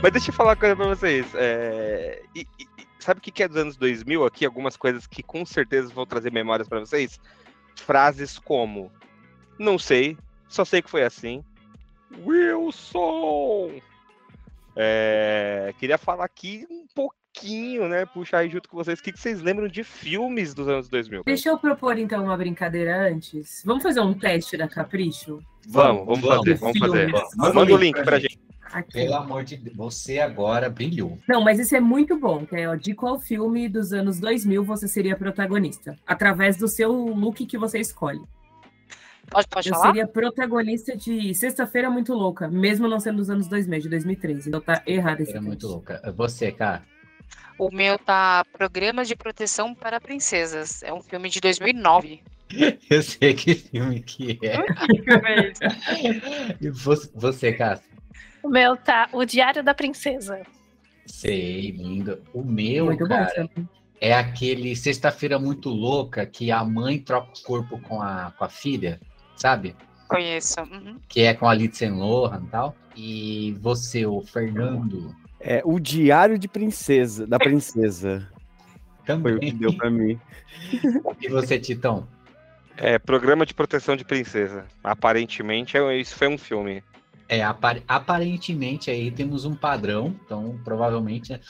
Mas 0.02 0.10
deixa 0.12 0.30
eu 0.30 0.34
falar 0.34 0.50
uma 0.52 0.56
coisa 0.56 0.74
pra 0.74 0.86
vocês. 0.86 1.26
é, 1.34 2.22
e- 2.34 2.46
e- 2.58 2.66
sabe 2.98 3.18
o 3.18 3.22
que 3.22 3.42
é 3.42 3.46
dos 3.46 3.58
anos 3.58 3.76
2000 3.76 4.24
aqui? 4.24 4.46
Algumas 4.46 4.78
coisas 4.78 5.06
que 5.06 5.22
com 5.22 5.44
certeza 5.44 5.92
vão 5.92 6.06
trazer 6.06 6.32
memórias 6.32 6.66
pra 6.66 6.80
vocês. 6.80 7.20
Frases 7.76 8.38
como: 8.38 8.90
Não 9.58 9.78
sei, 9.78 10.16
só 10.48 10.64
sei 10.64 10.80
que 10.80 10.88
foi 10.88 11.02
assim. 11.02 11.44
Wilson! 12.24 13.82
É, 14.76 15.72
queria 15.78 15.98
falar 15.98 16.24
aqui 16.24 16.66
um 16.70 16.84
pouquinho, 16.94 17.88
né? 17.88 18.04
Puxar 18.06 18.38
aí 18.38 18.50
junto 18.50 18.68
com 18.68 18.76
vocês. 18.76 18.98
O 18.98 19.02
que 19.02 19.12
que 19.12 19.20
vocês 19.20 19.40
lembram 19.40 19.68
de 19.68 19.84
filmes 19.84 20.54
dos 20.54 20.68
anos 20.68 20.88
2000? 20.88 21.22
Deixa 21.24 21.48
eu 21.48 21.58
propor 21.58 21.98
então 21.98 22.24
uma 22.24 22.36
brincadeira 22.36 23.08
antes. 23.08 23.62
Vamos 23.64 23.82
fazer 23.82 24.00
um 24.00 24.14
teste 24.14 24.56
da 24.56 24.68
Capricho? 24.68 25.40
Vamos, 25.68 26.06
vamos 26.06 26.20
fazer, 26.20 26.54
vamos 26.54 26.78
fazer. 26.78 27.10
Filmes. 27.10 27.54
Manda 27.54 27.74
o 27.74 27.76
link 27.76 28.02
pra 28.02 28.18
gente. 28.18 28.38
Aqui. 28.72 28.94
Pelo 28.94 29.14
amor 29.14 29.44
de 29.44 29.56
Deus, 29.56 29.76
você 29.76 30.18
agora 30.18 30.68
brilhou. 30.68 31.16
Não, 31.28 31.40
mas 31.40 31.60
isso 31.60 31.76
é 31.76 31.80
muito 31.80 32.18
bom, 32.18 32.44
que 32.44 32.56
é 32.56 32.68
ó, 32.68 32.74
de 32.74 32.92
qual 32.92 33.20
filme 33.20 33.68
dos 33.68 33.92
anos 33.92 34.18
2000 34.18 34.64
você 34.64 34.88
seria 34.88 35.14
protagonista? 35.14 35.96
Através 36.04 36.56
do 36.56 36.66
seu 36.66 36.90
look 36.92 37.46
que 37.46 37.56
você 37.56 37.78
escolhe. 37.78 38.20
Pode, 39.30 39.48
pode 39.48 39.68
Eu 39.68 39.74
falar? 39.74 39.86
seria 39.86 40.06
protagonista 40.06 40.96
de 40.96 41.34
Sexta-feira 41.34 41.90
Muito 41.90 42.12
Louca, 42.14 42.48
mesmo 42.48 42.88
não 42.88 43.00
sendo 43.00 43.16
dos 43.16 43.30
anos 43.30 43.48
2000, 43.48 43.80
de 43.80 43.88
2003. 43.88 44.46
Então 44.46 44.60
tá 44.60 44.82
errado 44.86 45.20
esse 45.20 45.36
É 45.36 45.40
muito 45.40 45.66
louca. 45.66 46.00
Você, 46.16 46.52
cara. 46.52 46.82
O 47.58 47.70
meu 47.70 47.98
tá 47.98 48.44
Programa 48.52 49.04
de 49.04 49.16
Proteção 49.16 49.74
para 49.74 50.00
Princesas. 50.00 50.82
É 50.82 50.92
um 50.92 51.00
filme 51.00 51.28
de 51.30 51.40
2009. 51.40 52.22
Eu 52.90 53.02
sei 53.02 53.34
que 53.34 53.54
filme 53.54 54.00
que 54.00 54.38
é. 54.42 54.58
E 56.60 56.70
você, 56.70 57.10
você 57.14 57.52
Cássio? 57.52 57.88
O 58.42 58.48
meu 58.48 58.76
tá 58.76 59.08
O 59.12 59.24
Diário 59.24 59.62
da 59.62 59.74
Princesa. 59.74 60.42
Sei, 61.06 61.70
lindo. 61.70 62.22
O 62.32 62.42
meu, 62.42 62.86
Muito 62.86 63.04
bom 63.04 63.08
cara, 63.14 63.34
também. 63.34 63.68
é 64.00 64.14
aquele 64.14 64.74
Sexta-feira 64.76 65.38
Muito 65.38 65.68
Louca 65.70 66.26
que 66.26 66.50
a 66.50 66.64
mãe 66.64 66.98
troca 66.98 67.32
o 67.38 67.42
corpo 67.42 67.78
com 67.80 68.00
a, 68.00 68.32
com 68.36 68.44
a 68.44 68.48
filha, 68.48 69.00
sabe? 69.36 69.74
Conheço. 70.08 70.60
Uhum. 70.60 70.98
Que 71.08 71.22
é 71.22 71.34
com 71.34 71.48
a 71.48 71.54
Lindsay 71.54 71.90
Lohan 71.90 72.42
e 72.44 72.50
tal. 72.50 72.76
E 72.96 73.56
você, 73.60 74.06
o 74.06 74.20
Fernando, 74.22 75.14
É 75.40 75.60
o 75.64 75.78
Diário 75.80 76.38
de 76.38 76.46
Princesa, 76.48 77.26
da 77.26 77.38
Princesa. 77.38 78.28
Foi 79.04 79.14
o 79.16 79.20
também. 79.22 79.38
que 79.40 79.52
deu 79.52 79.72
pra 79.76 79.90
mim. 79.90 80.18
E 81.20 81.28
você, 81.28 81.58
Titão? 81.58 82.06
É, 82.76 82.98
Programa 82.98 83.44
de 83.44 83.52
Proteção 83.54 83.96
de 83.96 84.04
Princesa. 84.04 84.64
Aparentemente, 84.82 85.76
é- 85.76 85.96
isso 85.98 86.14
foi 86.16 86.28
um 86.28 86.38
filme. 86.38 86.82
É, 87.28 87.42
apar- 87.42 87.82
aparentemente 87.88 88.90
aí 88.90 89.10
temos 89.10 89.44
um 89.44 89.54
padrão, 89.54 90.14
então 90.24 90.58
provavelmente. 90.64 91.32
né? 91.32 91.40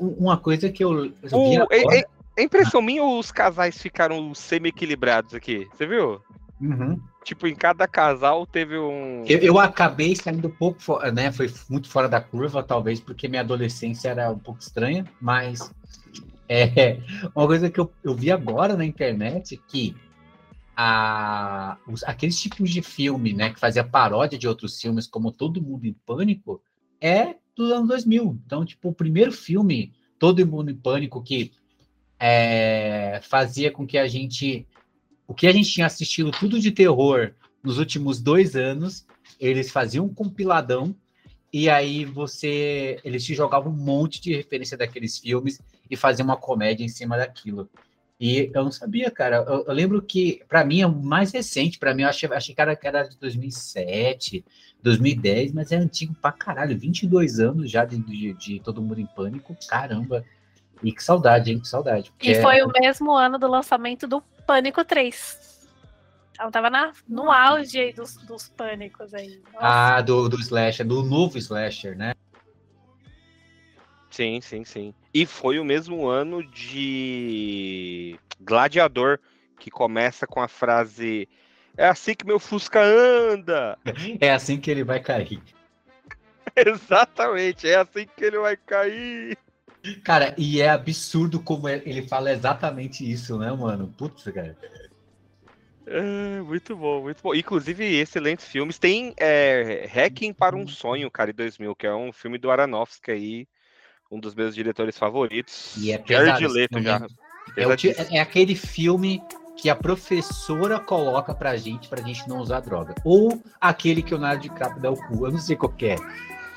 Uma 0.00 0.36
coisa 0.38 0.70
que 0.70 0.82
eu, 0.84 1.06
eu 1.06 1.12
vi 1.22 1.34
O, 1.34 1.62
agora- 1.62 1.68
é, 1.76 1.98
é- 2.00 2.04
é 2.38 2.42
impressão 2.42 2.80
minha 2.82 3.02
ou 3.02 3.18
os 3.18 3.30
casais 3.30 3.80
ficaram 3.80 4.34
semi-equilibrados 4.34 5.34
aqui? 5.34 5.66
Você 5.72 5.86
viu? 5.86 6.20
Uhum. 6.60 7.00
Tipo, 7.24 7.46
em 7.46 7.54
cada 7.54 7.86
casal 7.88 8.46
teve 8.46 8.78
um. 8.78 9.24
Eu, 9.26 9.38
eu 9.38 9.58
acabei 9.58 10.14
saindo 10.16 10.48
um 10.48 10.50
pouco, 10.50 10.98
né? 11.10 11.30
Foi 11.32 11.50
muito 11.68 11.88
fora 11.88 12.08
da 12.08 12.20
curva, 12.20 12.62
talvez 12.62 13.00
porque 13.00 13.28
minha 13.28 13.42
adolescência 13.42 14.08
era 14.10 14.30
um 14.30 14.38
pouco 14.38 14.60
estranha, 14.60 15.04
mas 15.20 15.72
é 16.48 16.98
uma 17.34 17.46
coisa 17.46 17.70
que 17.70 17.78
eu, 17.78 17.92
eu 18.02 18.14
vi 18.14 18.30
agora 18.30 18.76
na 18.76 18.84
internet 18.84 19.60
que 19.68 19.96
a, 20.76 21.76
os- 21.86 22.02
aqueles 22.04 22.40
tipos 22.40 22.70
de 22.70 22.82
filme, 22.82 23.32
né, 23.32 23.50
que 23.50 23.60
fazia 23.60 23.84
paródia 23.84 24.38
de 24.38 24.48
outros 24.48 24.80
filmes, 24.80 25.06
como 25.06 25.32
Todo 25.32 25.62
Mundo 25.62 25.84
em 25.86 25.92
Pânico, 26.06 26.62
é 27.00 27.36
dos 27.54 27.70
anos 27.70 27.88
2000. 27.88 28.38
Então, 28.46 28.64
tipo, 28.64 28.88
o 28.88 28.94
primeiro 28.94 29.32
filme, 29.32 29.92
Todo 30.18 30.46
Mundo 30.46 30.70
em 30.70 30.76
Pânico, 30.76 31.22
que 31.22 31.52
é, 32.18 33.20
fazia 33.22 33.70
com 33.70 33.86
que 33.86 33.96
a 33.98 34.06
gente. 34.06 34.66
O 35.30 35.34
que 35.34 35.46
a 35.46 35.52
gente 35.52 35.70
tinha 35.70 35.86
assistido 35.86 36.32
tudo 36.32 36.58
de 36.58 36.72
terror 36.72 37.30
nos 37.62 37.78
últimos 37.78 38.20
dois 38.20 38.56
anos, 38.56 39.06
eles 39.38 39.70
faziam 39.70 40.06
um 40.06 40.12
compiladão 40.12 40.92
e 41.52 41.70
aí 41.70 42.04
você. 42.04 42.98
Eles 43.04 43.24
te 43.24 43.32
jogavam 43.32 43.72
um 43.72 43.76
monte 43.76 44.20
de 44.20 44.34
referência 44.34 44.76
daqueles 44.76 45.20
filmes 45.20 45.60
e 45.88 45.96
faziam 45.96 46.24
uma 46.24 46.36
comédia 46.36 46.82
em 46.84 46.88
cima 46.88 47.16
daquilo. 47.16 47.70
E 48.18 48.50
eu 48.52 48.64
não 48.64 48.72
sabia, 48.72 49.08
cara. 49.08 49.36
Eu, 49.48 49.66
eu 49.68 49.72
lembro 49.72 50.02
que, 50.02 50.42
para 50.48 50.64
mim, 50.64 50.80
é 50.80 50.86
o 50.88 50.92
mais 50.92 51.32
recente. 51.32 51.78
Para 51.78 51.94
mim, 51.94 52.02
eu 52.02 52.08
achei, 52.08 52.28
achei 52.32 52.52
que, 52.52 52.60
era, 52.60 52.74
que 52.74 52.88
era 52.88 53.04
de 53.04 53.16
2007, 53.16 54.44
2010, 54.82 55.52
mas 55.52 55.70
é 55.70 55.76
antigo 55.76 56.12
pra 56.20 56.32
caralho. 56.32 56.76
22 56.76 57.38
anos 57.38 57.70
já 57.70 57.84
de, 57.84 57.98
de, 57.98 58.32
de 58.32 58.60
Todo 58.64 58.82
Mundo 58.82 59.00
em 59.00 59.06
Pânico. 59.06 59.56
Caramba. 59.68 60.24
E 60.82 60.92
que 60.92 61.02
saudade, 61.02 61.52
hein? 61.52 61.60
Que 61.60 61.68
saudade. 61.68 62.12
E 62.22 62.32
é- 62.32 62.42
foi 62.42 62.62
o 62.62 62.68
mesmo 62.68 63.12
ano 63.12 63.38
do 63.38 63.46
lançamento 63.46 64.06
do 64.06 64.20
Pânico 64.46 64.84
3. 64.84 65.68
Ela 66.38 66.50
tava 66.50 66.70
na, 66.70 66.92
no 67.06 67.30
auge 67.30 67.78
aí 67.78 67.92
dos, 67.92 68.16
dos 68.26 68.48
pânicos 68.48 69.12
aí. 69.12 69.42
Nossa. 69.52 69.66
Ah, 69.96 70.00
do, 70.00 70.26
do 70.28 70.40
Slasher, 70.40 70.86
do 70.86 71.02
novo 71.02 71.36
Slasher, 71.36 71.94
né? 71.94 72.12
Sim, 74.10 74.40
sim, 74.40 74.64
sim. 74.64 74.94
E 75.12 75.26
foi 75.26 75.58
o 75.58 75.64
mesmo 75.64 76.08
ano 76.08 76.42
de 76.42 78.18
Gladiador, 78.40 79.18
que 79.58 79.70
começa 79.70 80.26
com 80.26 80.40
a 80.40 80.48
frase: 80.48 81.28
É 81.76 81.86
assim 81.86 82.14
que 82.14 82.26
meu 82.26 82.40
Fusca 82.40 82.80
anda! 82.82 83.78
É 84.18 84.32
assim 84.32 84.58
que 84.58 84.70
ele 84.70 84.82
vai 84.82 84.98
cair. 84.98 85.42
Exatamente, 86.56 87.68
é 87.68 87.76
assim 87.76 88.06
que 88.16 88.24
ele 88.24 88.38
vai 88.38 88.56
cair. 88.56 89.36
Cara, 90.04 90.34
e 90.36 90.60
é 90.60 90.68
absurdo 90.68 91.40
como 91.40 91.68
é- 91.68 91.82
ele 91.86 92.06
fala 92.06 92.32
exatamente 92.32 93.08
isso, 93.10 93.38
né, 93.38 93.50
mano? 93.52 93.92
Putz, 93.96 94.24
cara. 94.24 94.56
É, 95.86 96.40
muito 96.42 96.76
bom, 96.76 97.02
muito 97.02 97.22
bom. 97.22 97.34
Inclusive, 97.34 97.84
excelentes 97.84 98.46
filmes. 98.46 98.78
Tem 98.78 99.14
é, 99.16 99.88
Hacking 99.92 100.32
para 100.32 100.54
um 100.54 100.66
Sonho, 100.66 101.10
cara, 101.10 101.30
em 101.30 101.34
2000, 101.34 101.74
que 101.74 101.86
é 101.86 101.94
um 101.94 102.12
filme 102.12 102.38
do 102.38 102.50
Aronofsky 102.50 103.10
aí, 103.10 103.48
um 104.10 104.20
dos 104.20 104.34
meus 104.34 104.54
diretores 104.54 104.98
favoritos. 104.98 105.76
E 105.76 105.92
é 105.92 105.98
pesado 105.98 106.46
Leto 106.46 106.80
já. 106.80 107.06
É, 107.56 108.16
é 108.16 108.20
aquele 108.20 108.54
filme 108.54 109.22
que 109.56 109.68
a 109.68 109.74
professora 109.74 110.78
coloca 110.78 111.34
pra 111.34 111.56
gente, 111.56 111.88
pra 111.88 112.02
gente 112.02 112.28
não 112.28 112.38
usar 112.38 112.60
droga. 112.60 112.94
Ou 113.04 113.42
aquele 113.60 114.02
que 114.02 114.14
o 114.14 114.18
Leonardo 114.18 114.42
DiCaprio 114.42 114.80
dá 114.80 114.90
o 114.90 114.96
cu. 114.96 115.26
Eu 115.26 115.32
não 115.32 115.38
sei 115.38 115.56
qual 115.56 115.72
que 115.72 115.86
é. 115.86 115.96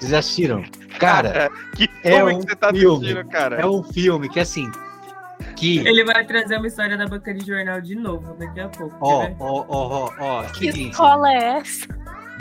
Vocês 0.03 0.11
já 0.11 0.19
assistiram? 0.19 0.63
Cara, 0.99 1.49
Que 1.77 1.89
é 2.03 2.17
filme 2.17 2.33
um 2.33 2.39
que 2.41 2.49
você 2.49 2.55
tá 2.57 2.69
filme. 2.71 3.05
assistindo, 3.05 3.29
cara? 3.29 3.55
é 3.61 3.65
um 3.65 3.81
filme 3.83 4.27
que, 4.27 4.39
assim, 4.41 4.69
que... 5.55 5.77
Ele 5.79 6.03
vai 6.03 6.25
trazer 6.25 6.57
uma 6.57 6.67
história 6.67 6.97
da 6.97 7.07
banca 7.07 7.33
de 7.33 7.45
jornal 7.45 7.79
de 7.79 7.95
novo 7.95 8.33
daqui 8.33 8.59
a 8.59 8.67
pouco. 8.67 8.93
Ó, 8.99 9.21
ver? 9.21 9.35
ó, 9.39 9.65
ó, 9.65 9.87
ó, 10.09 10.11
ó, 10.19 10.43
Que 10.43 10.71
seguinte, 10.71 10.91
escola 10.91 11.31
é 11.31 11.43
essa? 11.59 11.87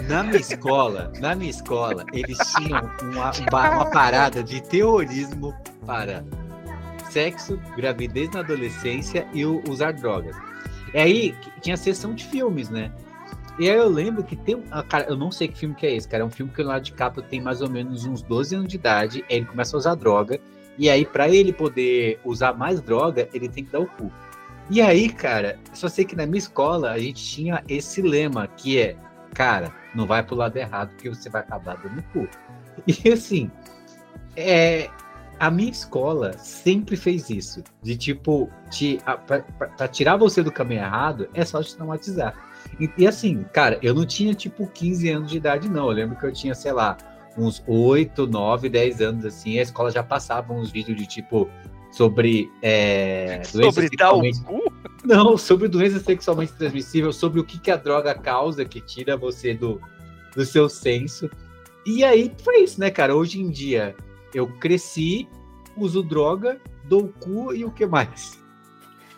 Na 0.09 0.25
minha 0.25 0.38
escola, 0.40 1.12
na 1.20 1.35
minha 1.37 1.51
escola, 1.51 2.05
eles 2.12 2.37
tinham 2.57 2.81
uma, 3.03 3.31
uma, 3.53 3.90
parada 3.90 4.42
de 4.42 4.61
terrorismo 4.61 5.55
para 5.87 6.25
sexo, 7.11 7.61
gravidez 7.77 8.29
na 8.33 8.40
adolescência 8.40 9.25
e 9.33 9.44
o- 9.46 9.62
usar 9.68 9.92
drogas. 9.92 10.35
E 10.92 10.98
aí 10.98 11.33
que- 11.40 11.61
tinha 11.61 11.77
sessão 11.77 12.12
de 12.12 12.25
filmes, 12.25 12.68
né? 12.70 12.90
E 13.59 13.69
aí 13.69 13.77
eu 13.77 13.88
lembro 13.88 14.23
que 14.25 14.35
tem. 14.37 14.62
ah, 14.71 14.83
cara, 14.83 15.07
eu 15.09 15.17
não 15.17 15.31
sei 15.31 15.49
que 15.49 15.59
filme 15.59 15.75
que 15.75 15.87
é 15.87 15.95
esse, 15.95 16.09
cara. 16.09 16.23
É 16.23 16.27
um 16.27 16.31
filme 16.31 16.51
que 16.53 16.61
o 16.61 16.65
Leonardo 16.65 16.85
DiCaprio 16.85 17.23
tem 17.23 17.41
mais 17.41 17.61
ou 17.61 17.69
menos 17.71 18.05
uns 18.07 18.23
12 18.23 18.55
anos 18.57 18.69
de 18.69 18.77
idade. 18.77 19.25
Aí 19.31 19.37
ele 19.37 19.47
começa 19.47 19.77
a 19.77 19.79
usar 19.79 19.95
droga. 19.95 20.41
E 20.79 20.88
aí, 20.88 21.05
pra 21.05 21.29
ele 21.29 21.53
poder 21.53 22.19
usar 22.25 22.55
mais 22.55 22.81
droga, 22.81 23.29
ele 23.35 23.49
tem 23.49 23.65
que 23.65 23.71
dar 23.71 23.81
o 23.81 23.87
cu. 23.87 24.11
E 24.71 24.81
aí, 24.81 25.11
cara, 25.11 25.59
só 25.75 25.87
sei 25.88 26.05
que 26.05 26.17
na 26.17 26.25
minha 26.25 26.38
escola 26.38 26.93
a 26.93 26.99
gente 26.99 27.23
tinha 27.23 27.62
esse 27.69 28.01
lema 28.01 28.47
que 28.47 28.79
é 28.81 28.97
cara, 29.35 29.73
não 29.95 30.07
vai 30.07 30.23
pro 30.23 30.35
lado 30.37 30.57
errado, 30.57 30.91
porque 30.91 31.09
você 31.11 31.29
vai 31.29 31.43
acabar 31.43 31.77
dando 31.77 32.03
cu. 32.12 32.27
E 32.87 33.11
assim, 33.12 33.51
é, 34.35 34.88
a 35.38 35.51
minha 35.51 35.71
escola 35.71 36.33
sempre 36.38 36.97
fez 36.97 37.29
isso. 37.29 37.62
De 37.83 37.97
tipo, 37.97 38.49
te, 38.71 38.99
a, 39.05 39.17
pra, 39.17 39.41
pra- 39.41 39.69
pra 39.69 39.88
tirar 39.88 40.17
você 40.17 40.43
do 40.43 40.51
caminho 40.51 40.81
errado, 40.83 41.29
é 41.35 41.45
só 41.45 41.62
te 41.62 41.75
traumatizar. 41.77 42.35
E, 42.81 42.90
e 42.98 43.07
assim, 43.07 43.44
cara, 43.53 43.79
eu 43.83 43.94
não 43.94 44.05
tinha 44.07 44.35
tipo 44.35 44.66
15 44.66 45.09
anos 45.11 45.31
de 45.31 45.37
idade, 45.37 45.68
não. 45.68 45.87
Eu 45.87 45.92
lembro 45.92 46.16
que 46.16 46.25
eu 46.25 46.33
tinha, 46.33 46.55
sei 46.55 46.72
lá, 46.72 46.96
uns 47.37 47.62
8, 47.66 48.27
9, 48.27 48.68
10 48.68 49.01
anos, 49.01 49.25
assim, 49.25 49.59
a 49.59 49.62
escola 49.62 49.90
já 49.90 50.03
passava 50.03 50.53
uns 50.53 50.70
vídeos 50.70 50.96
de 50.98 51.07
tipo 51.07 51.48
sobre 51.90 52.51
é, 52.62 53.42
Sobre 53.46 53.66
dar 53.96 54.12
o 54.12 54.22
sexualmente- 54.22 54.42
cu? 54.42 54.72
não, 55.05 55.37
sobre 55.37 55.68
doença 55.68 55.98
sexualmente 55.98 56.53
transmissível, 56.55 57.12
sobre 57.12 57.40
o 57.40 57.44
que, 57.44 57.59
que 57.59 57.70
a 57.70 57.77
droga 57.77 58.14
causa, 58.14 58.64
que 58.64 58.81
tira 58.81 59.16
você 59.16 59.53
do, 59.55 59.81
do 60.35 60.44
seu 60.44 60.68
senso. 60.68 61.29
E 61.85 62.05
aí 62.05 62.33
foi 62.44 62.61
isso, 62.62 62.79
né, 62.81 62.90
cara? 62.90 63.14
Hoje 63.16 63.40
em 63.40 63.51
dia 63.51 63.94
eu 64.35 64.46
cresci, 64.46 65.29
uso 65.77 66.03
droga, 66.03 66.61
dou 66.85 67.05
o 67.05 67.09
cu 67.09 67.53
e 67.55 67.64
o 67.64 67.70
que 67.70 67.85
mais? 67.87 68.40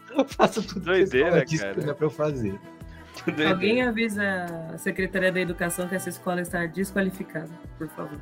Eu 0.16 0.24
faço 0.24 0.62
tudo 0.62 0.82
que 0.82 0.90
a 0.90 0.92
Doideira, 0.92 1.26
escola 1.28 1.44
diz 1.44 1.60
cara. 1.60 1.74
que 1.74 1.90
é 1.90 1.92
pra 1.92 2.06
eu 2.06 2.10
fazer. 2.10 2.60
Alguém 3.48 3.82
avisa 3.82 4.46
a 4.74 4.78
Secretaria 4.78 5.30
da 5.32 5.40
Educação 5.40 5.88
que 5.88 5.94
essa 5.94 6.08
escola 6.08 6.40
está 6.40 6.64
desqualificada, 6.66 7.50
por 7.78 7.88
favor. 7.88 8.18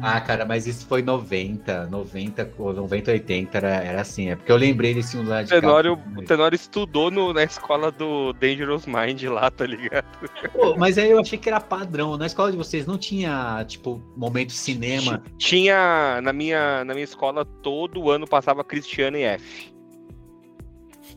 Ah, 0.00 0.18
cara, 0.22 0.46
mas 0.46 0.66
isso 0.66 0.86
foi 0.86 1.02
90, 1.02 1.86
90, 1.88 2.50
ou 2.56 2.72
90, 2.72 3.10
80, 3.10 3.58
era, 3.58 3.68
era 3.74 4.00
assim. 4.00 4.30
É 4.30 4.34
porque 4.34 4.50
eu 4.50 4.56
lembrei 4.56 4.94
desse 4.94 5.18
um 5.18 5.28
lá 5.28 5.42
de 5.42 5.50
Tenório, 5.50 6.00
o 6.16 6.22
Tenório 6.22 6.56
estudou 6.56 7.10
no- 7.10 7.34
na 7.34 7.44
escola 7.44 7.92
do 7.92 8.32
Dangerous 8.32 8.86
Mind 8.86 9.22
lá, 9.24 9.50
tá 9.50 9.66
ligado? 9.66 10.06
Pô, 10.54 10.74
mas 10.78 10.96
aí 10.96 11.10
eu 11.10 11.20
achei 11.20 11.38
que 11.38 11.46
era 11.46 11.60
padrão. 11.60 12.16
Na 12.16 12.24
escola 12.24 12.50
de 12.50 12.56
vocês 12.56 12.86
não 12.86 12.96
tinha, 12.96 13.62
tipo, 13.68 14.00
momento 14.16 14.50
cinema. 14.52 15.18
Ti- 15.36 15.56
Tinha, 15.56 16.20
na 16.22 16.32
minha, 16.32 16.82
na 16.82 16.94
minha 16.94 17.04
escola, 17.04 17.44
todo 17.44 18.10
ano 18.10 18.26
passava 18.26 18.64
Cristiane 18.64 19.22
F. 19.24 19.75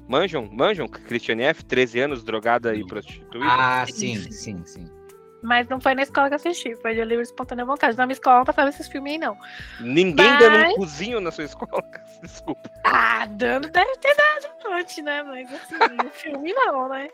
Manjam? 0.09 0.49
Manjam? 0.51 0.87
Cristiane 0.87 1.43
F, 1.43 1.63
13 1.63 1.99
anos, 1.99 2.23
drogada 2.23 2.73
e 2.75 2.85
prostituída? 2.85 3.45
Ah, 3.47 3.85
Sim, 3.85 4.15
sim, 4.15 4.31
sim. 4.31 4.65
sim. 4.65 4.91
Mas 5.41 5.69
não 5.69 5.79
foi 5.79 5.93
na 5.93 6.01
escola 6.01 6.27
que 6.27 6.33
eu 6.33 6.37
assisti, 6.37 6.75
foi 6.81 6.93
de 6.95 7.05
livre 7.05 7.23
espontânea 7.23 7.63
vontade. 7.63 7.95
Na 7.95 8.05
minha 8.05 8.13
escola 8.13 8.39
não 8.39 8.43
passava 8.45 8.67
esses 8.69 8.89
filmes 8.89 9.13
aí, 9.13 9.17
não. 9.17 9.37
Ninguém 9.79 10.25
mas- 10.27 10.39
dando 10.39 10.65
um 10.71 10.75
cozinho 10.75 11.21
na 11.21 11.31
sua 11.31 11.45
escola? 11.45 11.81
Desculpa. 12.21 12.69
Ah, 12.83 13.25
dando 13.25 13.69
deve 13.69 13.95
ter 13.97 14.13
dado 14.15 14.49
antes, 14.73 15.01
né? 15.01 15.23
Mas 15.23 15.49
assim, 15.53 15.75
o 16.05 16.09
filme 16.09 16.51
não, 16.53 16.89
né? 16.89 17.07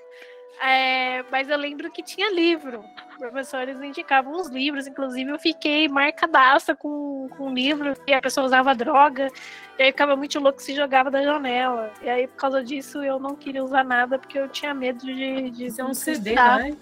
É, 0.62 1.24
mas 1.32 1.50
eu 1.50 1.58
lembro 1.58 1.92
que 1.92 2.02
tinha 2.02 2.32
livro. 2.34 2.84
Os 3.12 3.18
professores 3.18 3.82
indicavam 3.82 4.34
uns 4.34 4.48
livros, 4.48 4.88
inclusive 4.88 5.32
eu 5.32 5.40
fiquei 5.40 5.88
marcadaça 5.88 6.76
com, 6.76 7.30
com 7.38 7.48
um 7.48 7.54
livro 7.54 7.94
e 8.08 8.14
a 8.14 8.22
pessoa 8.22 8.46
usava 8.46 8.76
droga, 8.76 9.30
e 9.78 9.84
aí 9.84 9.92
ficava 9.92 10.16
muito 10.16 10.40
louco 10.40 10.62
se 10.62 10.76
jogava 10.76 11.12
da 11.12 11.22
janela. 11.22 11.92
E 12.02 12.10
aí, 12.10 12.28
por 12.28 12.38
causa 12.38 12.64
disso, 12.64 13.04
eu 13.04 13.20
não 13.20 13.36
queria 13.36 13.64
usar 13.64 13.84
nada 13.84 14.18
porque 14.18 14.40
eu 14.40 14.48
tinha 14.50 14.74
medo 14.74 15.00
de. 15.00 15.50
de 15.52 15.66
Isso 15.66 15.82
é 15.82 15.84
um 15.84 15.94
CD, 15.94 16.36
né? 16.36 16.76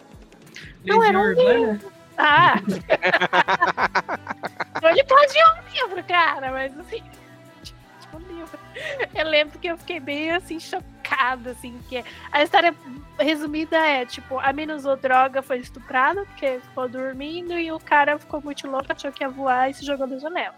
Não, 0.85 1.03
era 1.03 1.17
um 1.17 1.23
Urbana? 1.23 1.79
Ah! 2.17 2.55
Ele 4.83 5.03
pode 5.05 5.37
ir 5.37 5.43
um 5.45 5.69
livro, 5.71 6.03
cara, 6.03 6.51
mas 6.51 6.77
assim. 6.79 7.03
Tipo, 7.63 8.17
um 8.17 8.19
livro. 8.19 8.59
Eu 9.15 9.27
lembro 9.27 9.57
que 9.57 9.67
eu 9.67 9.77
fiquei 9.77 9.99
bem 9.99 10.31
assim, 10.31 10.59
chocada, 10.59 10.92
assim, 11.49 11.79
que 11.89 12.03
a 12.31 12.43
história 12.43 12.73
resumida 13.19 13.77
é, 13.77 14.05
tipo, 14.05 14.39
a 14.39 14.53
mina 14.53 14.75
usou 14.75 14.95
droga, 14.95 15.41
foi 15.41 15.59
estuprada, 15.59 16.25
porque 16.25 16.59
ficou 16.59 16.87
dormindo, 16.87 17.53
e 17.53 17.71
o 17.71 17.79
cara 17.79 18.17
ficou 18.17 18.41
muito 18.41 18.67
louco, 18.67 18.91
achou 18.91 19.11
que 19.11 19.23
ia 19.23 19.29
voar 19.29 19.69
e 19.69 19.73
se 19.73 19.85
jogou 19.85 20.07
da 20.07 20.17
janela. 20.17 20.55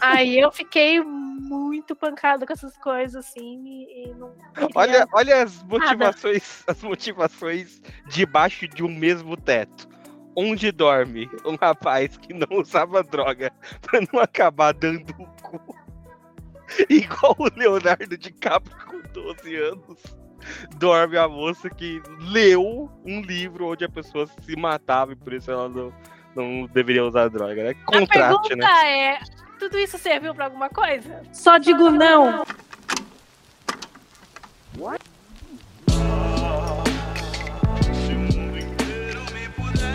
Aí 0.00 0.38
eu 0.38 0.50
fiquei 0.50 1.00
muito 1.00 1.94
pancada 1.94 2.46
com 2.46 2.52
essas 2.52 2.76
coisas, 2.78 3.24
assim, 3.26 3.62
e, 3.64 4.08
e 4.08 4.14
não. 4.14 4.32
Olha, 4.74 5.06
olha 5.12 5.42
as 5.42 5.62
motivações, 5.62 6.64
as 6.66 6.82
motivações 6.82 7.80
debaixo 8.08 8.66
de 8.66 8.82
um 8.82 8.88
mesmo 8.88 9.36
teto. 9.36 9.88
onde 10.36 10.72
dorme 10.72 11.30
um 11.44 11.56
rapaz 11.56 12.16
que 12.16 12.34
não 12.34 12.58
usava 12.58 13.02
droga 13.02 13.52
pra 13.80 14.00
não 14.12 14.20
acabar 14.20 14.72
dando 14.72 15.10
o 15.18 15.26
cu. 15.42 15.83
Igual 16.88 17.36
o 17.38 17.50
Leonardo 17.56 18.16
DiCaprio 18.16 18.76
com 18.86 19.00
12 19.12 19.56
anos. 19.56 19.98
Dorme 20.76 21.16
a 21.16 21.26
moça 21.26 21.70
que 21.70 22.02
leu 22.20 22.90
um 23.04 23.20
livro 23.22 23.68
onde 23.68 23.84
a 23.84 23.88
pessoa 23.88 24.26
se 24.26 24.56
matava 24.56 25.12
e 25.12 25.16
por 25.16 25.32
isso 25.32 25.50
ela 25.50 25.68
não, 25.68 25.92
não 26.34 26.66
deveria 26.66 27.04
usar 27.04 27.28
droga, 27.28 27.64
né? 27.64 27.70
A 27.70 27.84
Contraste, 27.84 28.48
pergunta 28.48 28.56
né? 28.56 29.14
é: 29.14 29.20
tudo 29.58 29.78
isso 29.78 29.96
serviu 29.96 30.34
pra 30.34 30.44
alguma 30.46 30.68
coisa? 30.68 31.22
Só 31.32 31.56
digo 31.56 31.90
não. 31.90 32.44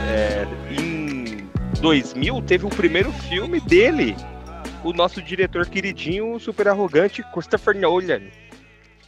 É, 0.07 0.47
em 0.71 1.47
2000 1.81 2.41
teve 2.41 2.65
o 2.65 2.69
primeiro 2.69 3.11
filme 3.11 3.59
dele, 3.59 4.15
o 4.83 4.93
nosso 4.93 5.21
diretor 5.21 5.67
queridinho, 5.67 6.39
super 6.39 6.67
arrogante, 6.67 7.23
Christopher 7.33 7.75
Nolan. 7.75 8.21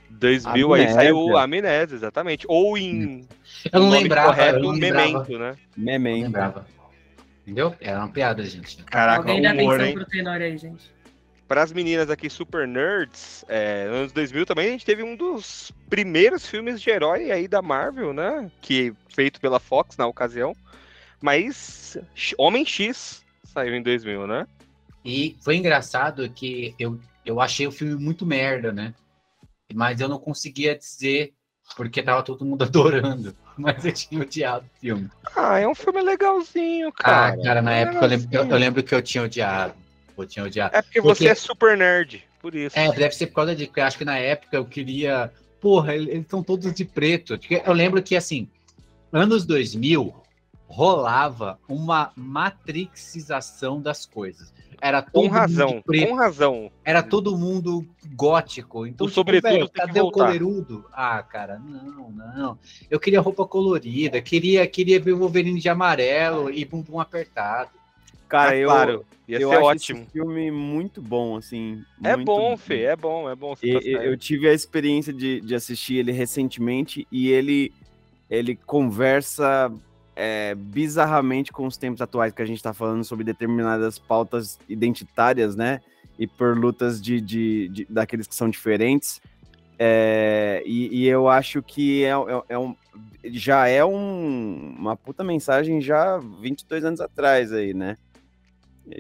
2000 0.10 0.74
aí 0.74 0.82
Amnésia. 0.82 0.96
saiu 0.96 1.38
Amnésia, 1.38 1.96
exatamente. 1.96 2.46
Ou 2.48 2.78
em 2.78 3.28
Eu 3.72 3.80
não 3.80 3.90
lembrava, 3.90 4.28
correto, 4.34 4.58
eu 4.58 4.64
não 4.64 4.72
lembrava. 4.72 5.08
Memento, 5.08 5.40
né? 5.40 5.56
Não 5.76 5.86
Memento. 5.86 6.24
lembrava. 6.24 6.68
Entendeu? 7.44 7.76
Era 7.82 8.00
uma 8.00 8.10
piada, 8.10 8.44
gente. 8.44 8.84
Caraca, 8.84 9.20
Alguém 9.20 9.42
dá 9.42 9.52
humor, 9.52 9.76
atenção 9.76 9.86
hein? 9.88 9.94
pro 9.96 10.06
tenor 10.06 10.42
aí, 10.42 10.58
gente. 10.58 10.92
Para 11.48 11.64
as 11.64 11.74
meninas 11.74 12.10
aqui 12.10 12.30
super 12.30 12.66
nerds, 12.68 13.44
é, 13.50 13.86
nos 13.88 13.96
anos 13.98 14.12
2000 14.14 14.46
também 14.46 14.68
a 14.70 14.72
gente 14.72 14.86
teve 14.86 15.04
um 15.04 15.16
dos 15.18 15.72
primeiros 15.90 16.48
filmes 16.48 16.82
de 16.82 16.90
herói 16.90 17.30
aí 17.32 17.48
da 17.48 17.62
Marvel, 17.62 18.14
né? 18.14 18.50
Que 18.62 18.94
feito 19.14 19.42
pela 19.42 19.60
Fox 19.60 19.98
na 19.98 20.08
ocasião. 20.08 20.56
Mas 21.22 21.98
Homem 22.38 22.66
X 22.66 23.24
saiu 23.44 23.76
em 23.76 23.82
2000, 23.82 24.28
né? 24.28 24.48
E 25.04 25.36
foi 25.42 25.56
engraçado 25.56 26.30
que 26.30 26.76
eu, 26.80 27.00
eu 27.26 27.40
achei 27.42 27.66
o 27.68 27.72
filme 27.72 27.96
muito 27.96 28.26
merda, 28.26 28.72
né? 28.72 28.94
Mas 29.74 30.00
eu 30.02 30.08
não 30.10 30.20
conseguia 30.20 30.76
dizer 30.78 31.34
porque 31.76 32.04
tava 32.04 32.22
todo 32.24 32.46
mundo 32.46 32.64
adorando. 32.66 33.36
Mas 33.58 33.86
eu 33.86 33.92
tinha 33.92 34.22
odiado 34.22 34.66
o 34.66 34.80
filme. 34.80 35.10
Ah, 35.36 35.60
é 35.60 35.68
um 35.68 35.76
filme 35.76 36.02
legalzinho, 36.02 36.92
cara. 36.92 37.34
ah, 37.34 37.44
cara, 37.44 37.62
na 37.62 37.74
É 37.76 37.82
época 37.82 38.06
eu 38.06 38.10
lembro, 38.10 38.28
eu, 38.32 38.46
eu 38.46 38.58
lembro 38.58 38.84
que 38.84 38.94
eu 38.96 39.02
tinha 39.02 39.24
odiado. 39.24 39.74
Eu 40.18 40.26
tinha 40.26 40.46
odiado. 40.46 40.76
É 40.76 40.82
porque 40.82 41.02
Porque- 41.02 41.24
você 41.24 41.30
é 41.30 41.36
super 41.36 41.78
nerd, 41.78 42.24
por 42.40 42.54
isso. 42.56 42.78
É, 42.78 42.92
deve 42.92 43.16
ser 43.16 43.28
por 43.28 43.36
causa 43.36 43.56
disso, 43.56 43.70
porque 43.70 43.82
acho 43.82 43.98
que 43.98 44.06
na 44.06 44.18
época 44.18 44.56
eu 44.56 44.66
queria. 44.66 45.32
Porra, 45.60 45.96
eles 45.96 46.22
estão 46.22 46.44
todos 46.44 46.72
de 46.74 46.84
preto. 46.86 47.40
Eu 47.66 47.74
lembro 47.74 48.02
que, 48.02 48.16
assim, 48.16 48.48
anos 49.12 49.46
2000 49.46 50.14
rolava 50.72 51.60
uma 51.68 52.12
matrixização 52.16 53.82
das 53.82 54.06
coisas. 54.06 54.54
Era 54.82 55.02
todo 55.02 55.12
com 55.14 55.28
mundo 55.28 55.32
razão, 55.34 55.82
preto, 55.86 56.08
com 56.10 56.16
razão. 56.16 56.72
era 56.84 57.04
todo 57.04 57.38
mundo 57.38 57.86
gótico. 58.16 58.88
Então, 58.88 59.06
O 59.06 59.10
tipo, 59.10 59.16
sobretudo 59.16 59.70
cadê 59.70 60.00
o 60.00 60.04
voltar. 60.04 60.26
coleirudo? 60.26 60.86
Ah, 60.92 61.22
cara, 61.22 61.60
não, 61.60 62.10
não. 62.10 62.58
Eu 62.90 63.00
queria 63.00 63.22
roupa 63.22 63.46
colorida, 63.46 64.22
queria, 64.22 64.66
queria 64.66 65.00
ver 65.00 65.12
o 65.14 65.18
Wolverine 65.20 65.60
de 65.60 65.70
amarelo 65.70 66.50
e 66.50 66.66
bumbum 66.66 67.00
apertado. 67.00 67.70
Cara, 68.28 68.52
Ah, 68.52 68.56
eu, 68.56 68.68
claro, 68.70 69.06
ia 69.28 69.40
eu 69.40 69.50
ser 69.50 69.56
acho 69.58 69.66
ótimo. 69.66 70.00
esse 70.00 70.12
filme 70.12 70.50
muito 70.50 71.02
bom, 71.02 71.36
assim. 71.36 71.84
É 72.02 72.16
muito 72.16 72.26
bom, 72.28 72.56
Fê, 72.58 72.84
é 72.84 72.96
bom, 72.96 73.30
é 73.30 73.36
bom. 73.36 73.54
E- 73.62 73.92
eu 74.02 74.18
tive 74.18 74.48
a 74.48 74.54
experiência 74.54 75.12
de, 75.14 75.42
de 75.42 75.54
assistir 75.54 75.98
ele 75.98 76.14
recentemente 76.14 77.06
e 77.12 77.30
ele, 77.30 77.74
ele 78.30 78.56
conversa 78.56 79.70
é, 80.16 80.54
bizarramente 80.56 81.52
com 81.52 81.66
os 81.66 81.78
tempos 81.78 82.02
atuais 82.02 82.34
que 82.34 82.42
a 82.42 82.46
gente 82.46 82.58
está 82.58 82.74
falando 82.74 83.04
sobre 83.04 83.24
determinadas 83.24 83.98
pautas 83.98 84.60
identitárias, 84.68 85.56
né? 85.56 85.80
E 86.20 86.28
por 86.28 86.58
lutas 86.58 87.02
de, 87.02 87.20
de, 87.22 87.68
de- 87.70 87.88
daqueles 87.90 88.28
que 88.28 88.36
são 88.36 88.50
diferentes. 88.50 89.22
É, 89.80 90.62
e, 90.66 91.00
e 91.02 91.08
eu 91.08 91.28
acho 91.28 91.64
que 91.64 92.04
é, 92.04 92.10
é- 92.12 92.44
é 92.50 92.60
um, 92.60 92.76
já 93.26 93.68
é 93.68 93.84
um- 93.84 94.76
uma 94.78 94.96
puta 94.96 95.24
mensagem 95.24 95.82
já 95.82 96.20
22 96.20 96.86
anos 96.86 97.02
atrás 97.02 97.52
aí, 97.52 97.74
né? 97.74 97.98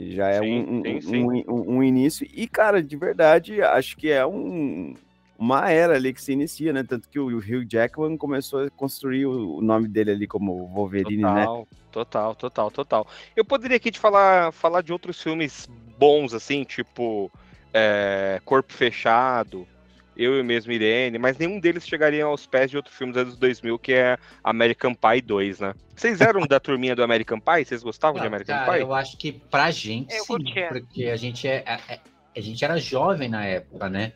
Já 0.10 0.30
é 0.30 0.40
Sim, 0.40 0.66
um, 0.68 0.84
sim, 0.84 1.02
sim. 1.02 1.24
um- 1.48 1.78
um 1.78 1.84
início. 1.84 2.26
E, 2.34 2.48
cara, 2.48 2.82
de 2.82 2.96
verdade, 2.96 3.62
acho 3.62 3.96
que 3.98 4.10
é 4.10 4.26
um, 4.26 4.96
uma 5.42 5.72
era 5.72 5.96
ali 5.96 6.14
que 6.14 6.22
se 6.22 6.34
inicia, 6.34 6.72
né? 6.72 6.84
Tanto 6.84 7.10
que 7.10 7.20
o 7.20 7.26
Hugh 7.40 7.66
Jackman 7.68 8.16
começou 8.16 8.64
a 8.64 8.70
construir 8.70 9.26
o, 9.26 9.60
nome 9.60 9.88
dele 9.88 10.12
ali 10.12 10.28
como 10.28 10.68
Wolverine, 10.68 11.24
né? 11.24 11.46
Total, 11.46 11.68
total, 11.92 12.36
total, 12.36 12.72
total. 12.72 13.08
Eu 13.36 13.44
poderia 13.44 13.78
aqui 13.78 13.90
te 13.90 13.98
falar, 13.98 14.52
falar 14.52 14.84
de 14.84 14.94
outros 14.94 15.20
filmes 15.20 15.68
bons, 15.98 16.36
assim, 16.36 16.64
tipo 16.64 17.32
é, 17.74 18.40
Corpo 18.46 18.72
Fechado, 18.72 19.68
Eu 20.16 20.40
e 20.40 20.44
mesmo 20.44 20.72
Irene, 20.72 21.18
mas 21.18 21.40
nenhum 21.40 21.60
deles 21.60 21.88
chegaria 21.88 22.24
aos 22.24 22.46
pés 22.46 22.70
de 22.70 22.78
outro 22.78 22.94
filme 22.94 23.12
dos 23.12 23.24
anos 23.24 23.36
2000, 23.36 23.80
que 23.80 23.94
é 23.94 24.20
American 24.44 24.94
Pie 24.94 25.22
2, 25.22 25.60
né? 25.60 25.74
Vocês 25.96 26.22
eram 26.22 26.46
da 26.46 26.60
turminha 26.60 26.96
do 26.96 27.04
American 27.04 27.40
Pie? 27.40 27.66
Vocês 27.66 27.82
gostavam 27.82 28.22
de 28.22 28.28
American 28.28 28.58
cara, 28.58 28.74
Pie? 28.74 28.82
eu 28.82 28.94
acho 28.94 29.18
que 29.18 29.32
pra 29.32 29.72
gente, 29.72 30.14
Eu 30.14 30.24
sim, 30.24 30.38
porque 30.70 31.06
a 31.06 31.16
gente 31.16 31.48
é, 31.48 31.64
é- 31.66 31.94
é- 31.96 32.00
a 32.38 32.40
gente 32.42 32.64
era 32.64 32.78
jovem 32.78 33.28
na 33.28 33.44
época, 33.44 33.90
né? 33.90 34.14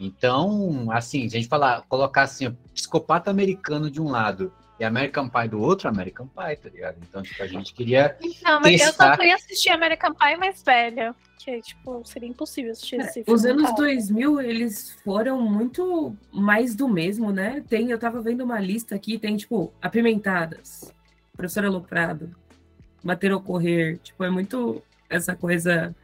Então, 0.00 0.90
assim, 0.90 1.28
se 1.28 1.36
a 1.36 1.40
gente 1.40 1.48
falar, 1.48 1.82
colocar 1.82 2.22
assim, 2.22 2.50
psicopata 2.74 3.30
americano 3.30 3.90
de 3.90 4.00
um 4.00 4.08
lado 4.08 4.50
e 4.78 4.84
American 4.84 5.28
Pie 5.28 5.48
do 5.48 5.60
outro, 5.60 5.90
American 5.90 6.26
Pie, 6.26 6.56
tá 6.56 6.70
ligado? 6.70 6.96
Então, 7.06 7.22
tipo, 7.22 7.42
a 7.42 7.46
gente 7.46 7.74
queria. 7.74 8.16
Não, 8.42 8.60
mas 8.62 8.80
eu 8.80 8.86
Testar. 8.86 9.10
só 9.10 9.16
fui 9.16 9.30
assistir 9.30 9.68
American 9.68 10.14
Pie 10.14 10.36
mais 10.38 10.62
velha. 10.62 11.14
Que, 11.38 11.60
tipo, 11.60 12.02
seria 12.06 12.28
impossível 12.28 12.72
assistir 12.72 13.00
esse 13.00 13.24
filme. 13.24 13.32
Os 13.32 13.44
anos 13.44 13.62
cara. 13.62 13.76
2000, 13.76 14.40
eles 14.40 14.98
foram 15.04 15.40
muito 15.42 16.16
mais 16.32 16.74
do 16.74 16.88
mesmo, 16.88 17.30
né? 17.30 17.62
Tem, 17.68 17.90
eu 17.90 17.98
tava 17.98 18.22
vendo 18.22 18.42
uma 18.42 18.58
lista 18.58 18.94
aqui, 18.94 19.18
tem, 19.18 19.36
tipo, 19.36 19.72
Apimentadas, 19.82 20.92
Professora 21.36 21.68
Loprado, 21.68 22.34
Bater 23.04 23.32
ou 23.32 23.40
Correr. 23.40 23.98
Tipo, 24.02 24.24
é 24.24 24.30
muito 24.30 24.82
essa 25.10 25.34
coisa 25.34 25.94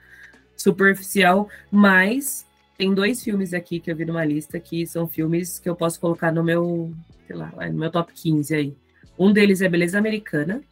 superficial, 0.54 1.48
mas 1.70 2.45
tem 2.76 2.92
dois 2.94 3.22
filmes 3.22 3.54
aqui 3.54 3.80
que 3.80 3.90
eu 3.90 3.96
vi 3.96 4.04
numa 4.04 4.24
lista 4.24 4.60
que 4.60 4.86
são 4.86 5.08
filmes 5.08 5.58
que 5.58 5.68
eu 5.68 5.74
posso 5.74 6.00
colocar 6.00 6.32
no 6.32 6.44
meu, 6.44 6.92
sei 7.26 7.36
lá, 7.36 7.52
no 7.70 7.78
meu 7.78 7.90
top 7.90 8.12
15 8.12 8.54
aí. 8.54 8.76
Um 9.18 9.32
deles 9.32 9.62
é 9.62 9.68
Beleza 9.68 9.98
Americana, 9.98 10.62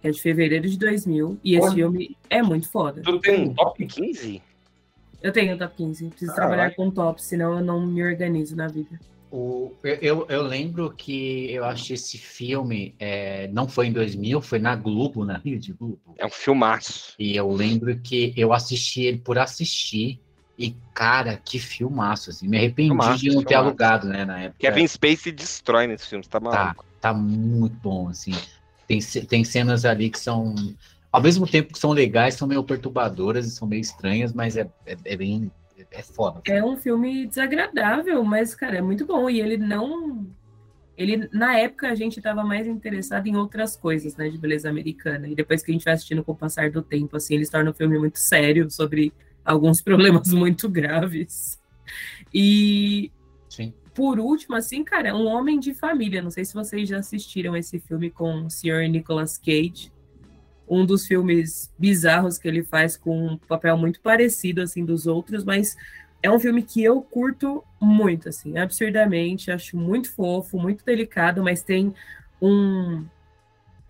que 0.00 0.08
é 0.08 0.10
de 0.10 0.20
fevereiro 0.20 0.68
de 0.68 0.78
2000, 0.78 1.38
e 1.44 1.54
esse 1.56 1.74
filme 1.74 2.16
é 2.30 2.42
muito 2.42 2.68
foda. 2.68 3.02
Tu 3.02 3.20
tem 3.20 3.48
um 3.48 3.54
top 3.54 3.86
15? 3.86 4.42
Eu 5.22 5.32
tenho 5.32 5.56
top 5.56 5.76
15. 5.76 6.08
Preciso 6.08 6.34
Caraca. 6.34 6.48
trabalhar 6.48 6.74
com 6.74 6.90
top, 6.90 7.22
senão 7.22 7.58
eu 7.58 7.64
não 7.64 7.86
me 7.86 8.02
organizo 8.02 8.56
na 8.56 8.66
vida. 8.66 8.98
O, 9.30 9.72
eu, 9.82 9.94
eu, 9.94 10.26
eu 10.28 10.42
lembro 10.42 10.92
que 10.92 11.50
eu 11.50 11.64
achei 11.64 11.94
esse 11.94 12.18
filme, 12.18 12.94
é, 12.98 13.48
não 13.48 13.66
foi 13.66 13.86
em 13.86 13.92
2000, 13.92 14.42
foi 14.42 14.58
na 14.58 14.76
Globo, 14.76 15.24
na 15.24 15.38
Rede 15.38 15.72
Globo. 15.72 16.00
É 16.18 16.26
um 16.26 16.30
filmaço. 16.30 17.14
E 17.18 17.36
eu 17.36 17.50
lembro 17.50 17.98
que 18.00 18.34
eu 18.36 18.52
assisti 18.52 19.02
ele 19.02 19.18
por 19.18 19.38
assistir. 19.38 20.20
E, 20.58 20.76
cara, 20.94 21.36
que 21.36 21.58
filmaço, 21.58 22.30
assim. 22.30 22.46
Me 22.46 22.58
arrependi 22.58 22.88
Filmaço, 22.90 23.18
de 23.18 23.30
não 23.30 23.42
ter 23.42 23.54
filmaço. 23.54 23.66
alugado, 23.68 24.08
né, 24.08 24.24
na 24.24 24.38
época. 24.40 24.58
Kevin 24.60 24.86
Spacey 24.86 25.32
destrói 25.32 25.86
nesse 25.86 26.06
filme, 26.08 26.22
você 26.24 26.30
tá 26.30 26.40
Tá, 26.50 26.74
maluco? 26.74 26.84
tá 27.00 27.12
muito 27.14 27.76
bom, 27.76 28.08
assim. 28.08 28.32
Tem, 28.86 29.00
tem 29.00 29.44
cenas 29.44 29.84
ali 29.84 30.10
que 30.10 30.18
são, 30.18 30.54
ao 31.10 31.22
mesmo 31.22 31.46
tempo 31.46 31.72
que 31.72 31.78
são 31.78 31.90
legais, 31.92 32.34
são 32.34 32.46
meio 32.46 32.62
perturbadoras 32.62 33.46
e 33.46 33.50
são 33.50 33.66
meio 33.66 33.80
estranhas, 33.80 34.32
mas 34.32 34.56
é, 34.56 34.68
é, 34.86 34.96
é 35.04 35.16
bem, 35.16 35.50
é 35.90 36.02
foda. 36.02 36.42
É 36.46 36.62
um 36.62 36.76
filme 36.76 37.26
desagradável, 37.26 38.22
mas, 38.24 38.54
cara, 38.54 38.76
é 38.78 38.82
muito 38.82 39.06
bom. 39.06 39.30
E 39.30 39.40
ele 39.40 39.56
não. 39.56 40.26
Ele, 40.96 41.28
na 41.32 41.58
época, 41.58 41.88
a 41.88 41.94
gente 41.94 42.20
tava 42.20 42.44
mais 42.44 42.66
interessado 42.66 43.26
em 43.26 43.34
outras 43.34 43.74
coisas, 43.74 44.14
né, 44.16 44.28
de 44.28 44.36
beleza 44.36 44.68
americana. 44.68 45.26
E 45.26 45.34
depois 45.34 45.62
que 45.62 45.70
a 45.70 45.74
gente 45.74 45.84
vai 45.84 45.94
assistindo 45.94 46.22
com 46.22 46.32
o 46.32 46.36
passar 46.36 46.70
do 46.70 46.82
tempo, 46.82 47.16
assim, 47.16 47.34
eles 47.34 47.48
tornam 47.48 47.72
o 47.72 47.74
filme 47.74 47.98
muito 47.98 48.18
sério 48.18 48.70
sobre 48.70 49.12
alguns 49.44 49.80
problemas 49.80 50.28
muito 50.32 50.68
graves. 50.68 51.60
E 52.32 53.10
Sim. 53.48 53.72
por 53.94 54.18
último, 54.18 54.56
assim, 54.56 54.82
cara, 54.82 55.08
é 55.08 55.14
um 55.14 55.26
homem 55.26 55.58
de 55.58 55.74
família. 55.74 56.22
Não 56.22 56.30
sei 56.30 56.44
se 56.44 56.54
vocês 56.54 56.88
já 56.88 56.98
assistiram 56.98 57.56
esse 57.56 57.78
filme 57.78 58.10
com 58.10 58.46
o 58.46 58.50
Sr. 58.50 58.88
Nicolas 58.88 59.36
Cage. 59.36 59.92
Um 60.68 60.86
dos 60.86 61.06
filmes 61.06 61.72
bizarros 61.78 62.38
que 62.38 62.48
ele 62.48 62.62
faz 62.62 62.96
com 62.96 63.26
um 63.26 63.36
papel 63.36 63.76
muito 63.76 64.00
parecido, 64.00 64.62
assim, 64.62 64.84
dos 64.84 65.06
outros, 65.06 65.44
mas 65.44 65.76
é 66.22 66.30
um 66.30 66.38
filme 66.38 66.62
que 66.62 66.82
eu 66.82 67.02
curto 67.02 67.64
muito, 67.80 68.28
assim, 68.28 68.56
absurdamente. 68.56 69.50
Acho 69.50 69.76
muito 69.76 70.10
fofo, 70.12 70.58
muito 70.58 70.84
delicado, 70.84 71.42
mas 71.42 71.62
tem 71.62 71.92
um, 72.40 73.04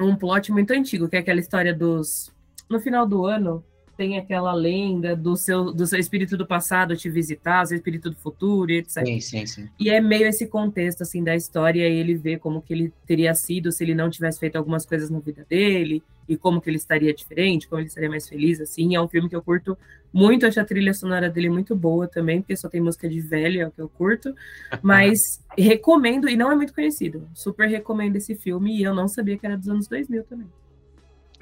um 0.00 0.16
plot 0.16 0.50
muito 0.50 0.72
antigo, 0.72 1.08
que 1.08 1.16
é 1.16 1.18
aquela 1.20 1.40
história 1.40 1.74
dos... 1.74 2.32
No 2.68 2.80
final 2.80 3.06
do 3.06 3.26
ano, 3.26 3.62
tem 4.02 4.18
aquela 4.18 4.52
lenda 4.52 5.14
do 5.14 5.36
seu, 5.36 5.72
do 5.72 5.86
seu 5.86 5.96
espírito 5.96 6.36
do 6.36 6.44
passado 6.44 6.96
te 6.96 7.08
visitar, 7.08 7.64
seu 7.64 7.76
espírito 7.76 8.10
do 8.10 8.16
futuro, 8.16 8.72
e 8.72 8.78
etc. 8.78 9.06
Sim, 9.06 9.20
sim, 9.20 9.46
sim. 9.46 9.68
E 9.78 9.90
é 9.90 10.00
meio 10.00 10.26
esse 10.26 10.48
contexto 10.48 11.02
assim 11.02 11.22
da 11.22 11.36
história, 11.36 11.88
e 11.88 11.98
ele 12.00 12.16
vê 12.16 12.36
como 12.36 12.60
que 12.60 12.72
ele 12.72 12.92
teria 13.06 13.32
sido 13.32 13.70
se 13.70 13.84
ele 13.84 13.94
não 13.94 14.10
tivesse 14.10 14.40
feito 14.40 14.56
algumas 14.56 14.84
coisas 14.84 15.08
na 15.08 15.20
vida 15.20 15.46
dele, 15.48 16.02
e 16.28 16.36
como 16.36 16.60
que 16.60 16.68
ele 16.68 16.78
estaria 16.78 17.14
diferente, 17.14 17.68
como 17.68 17.80
ele 17.80 17.86
estaria 17.86 18.10
mais 18.10 18.28
feliz, 18.28 18.60
assim. 18.60 18.96
É 18.96 19.00
um 19.00 19.06
filme 19.06 19.28
que 19.28 19.36
eu 19.36 19.42
curto 19.42 19.78
muito, 20.12 20.46
acho 20.46 20.58
a 20.58 20.64
trilha 20.64 20.92
sonora 20.92 21.30
dele 21.30 21.48
muito 21.48 21.76
boa 21.76 22.08
também, 22.08 22.40
porque 22.40 22.56
só 22.56 22.68
tem 22.68 22.80
música 22.80 23.08
de 23.08 23.20
velho, 23.20 23.60
é 23.60 23.68
o 23.68 23.70
que 23.70 23.80
eu 23.80 23.88
curto. 23.88 24.34
Mas 24.82 25.40
recomendo, 25.56 26.28
e 26.28 26.36
não 26.36 26.50
é 26.50 26.56
muito 26.56 26.74
conhecido. 26.74 27.28
Super 27.34 27.68
recomendo 27.68 28.16
esse 28.16 28.34
filme, 28.34 28.76
e 28.76 28.82
eu 28.82 28.92
não 28.92 29.06
sabia 29.06 29.38
que 29.38 29.46
era 29.46 29.56
dos 29.56 29.68
anos 29.68 29.86
2000 29.86 30.24
também. 30.24 30.48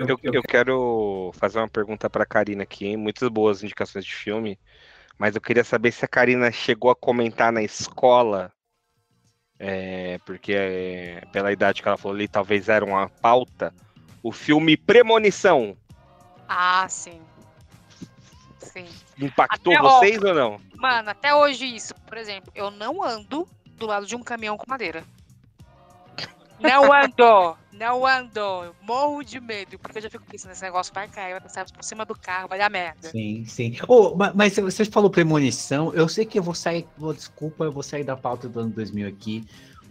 Eu, 0.08 0.18
eu 0.22 0.42
quero 0.42 1.30
fazer 1.34 1.58
uma 1.58 1.68
pergunta 1.68 2.08
para 2.08 2.22
a 2.22 2.26
Karina 2.26 2.62
aqui, 2.62 2.86
hein? 2.86 2.96
Muitas 2.96 3.28
boas 3.28 3.62
indicações 3.62 4.04
de 4.04 4.14
filme, 4.14 4.58
mas 5.18 5.34
eu 5.34 5.40
queria 5.40 5.64
saber 5.64 5.92
se 5.92 6.04
a 6.04 6.08
Karina 6.08 6.50
chegou 6.50 6.90
a 6.90 6.96
comentar 6.96 7.52
na 7.52 7.62
escola, 7.62 8.50
é, 9.58 10.18
porque 10.24 10.54
é, 10.54 11.22
pela 11.32 11.52
idade 11.52 11.82
que 11.82 11.88
ela 11.88 11.98
falou 11.98 12.14
ali, 12.14 12.26
talvez 12.26 12.68
era 12.68 12.84
uma 12.84 13.08
pauta, 13.08 13.74
o 14.22 14.32
filme 14.32 14.76
Premonição. 14.76 15.76
Ah, 16.48 16.88
sim. 16.88 17.20
Sim. 18.58 18.86
Impactou 19.18 19.74
Até 19.74 19.82
vocês 19.82 20.22
ou 20.22 20.34
não? 20.34 20.60
Mano, 20.76 21.10
até 21.10 21.34
hoje 21.34 21.66
isso, 21.66 21.94
por 22.06 22.16
exemplo, 22.16 22.50
eu 22.54 22.70
não 22.70 23.02
ando 23.02 23.46
do 23.76 23.86
lado 23.86 24.06
de 24.06 24.16
um 24.16 24.22
caminhão 24.22 24.56
com 24.56 24.64
madeira. 24.68 25.04
Não 26.60 26.92
ando, 26.92 27.56
não 27.72 28.06
ando. 28.06 28.38
Eu 28.40 28.74
morro 28.82 29.22
de 29.22 29.40
medo, 29.40 29.78
porque 29.78 29.98
eu 29.98 30.02
já 30.02 30.10
fico 30.10 30.24
pensando, 30.26 30.52
esse 30.52 30.62
negócio 30.62 30.92
vai 30.94 31.08
cair, 31.08 31.32
vai 31.32 31.40
passar 31.40 31.64
por 31.64 31.82
cima 31.82 32.04
do 32.04 32.14
carro, 32.14 32.48
vai 32.48 32.58
dar 32.58 32.70
merda. 32.70 33.08
Sim, 33.08 33.44
sim. 33.46 33.76
Ô, 33.88 34.14
ma- 34.14 34.32
mas 34.34 34.56
você 34.56 34.84
falou 34.84 35.10
premonição, 35.10 35.92
eu 35.94 36.08
sei 36.08 36.24
que 36.24 36.38
eu 36.38 36.42
vou 36.42 36.54
sair, 36.54 36.86
vou- 36.96 37.14
desculpa, 37.14 37.64
eu 37.64 37.72
vou 37.72 37.82
sair 37.82 38.04
da 38.04 38.16
pauta 38.16 38.48
do 38.48 38.60
ano 38.60 38.70
2000 38.70 39.08
aqui, 39.08 39.44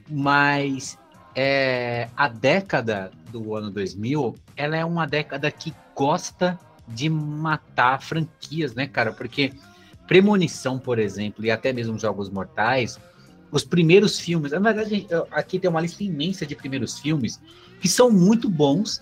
mas 0.08 0.98
é, 1.36 2.08
a 2.16 2.28
década 2.28 3.12
do 3.32 3.56
ano 3.56 3.72
2000, 3.72 4.36
ela 4.56 4.78
é 4.78 4.86
uma 4.86 5.06
década 5.08 5.52
que 5.52 5.74
gosta 5.96 6.60
de 6.88 7.10
matar 7.10 8.02
franquias, 8.02 8.74
né, 8.74 8.88
cara? 8.88 9.12
Porque 9.12 9.54
Premonição, 10.10 10.80
por 10.80 10.98
exemplo, 10.98 11.46
e 11.46 11.52
até 11.52 11.72
mesmo 11.72 12.00
Jogos 12.00 12.32
Mortais, 12.32 12.98
os 13.52 13.64
primeiros 13.64 14.20
filmes, 14.20 14.52
na 14.52 14.60
verdade, 14.60 15.08
aqui 15.32 15.60
tem 15.60 15.70
uma 15.70 15.82
lista 15.82 16.04
imensa 16.04 16.46
de 16.46 16.56
primeiros 16.56 17.00
filmes 17.00 17.40
que 17.80 17.88
são 17.88 18.12
muito 18.12 18.50
bons. 18.50 19.02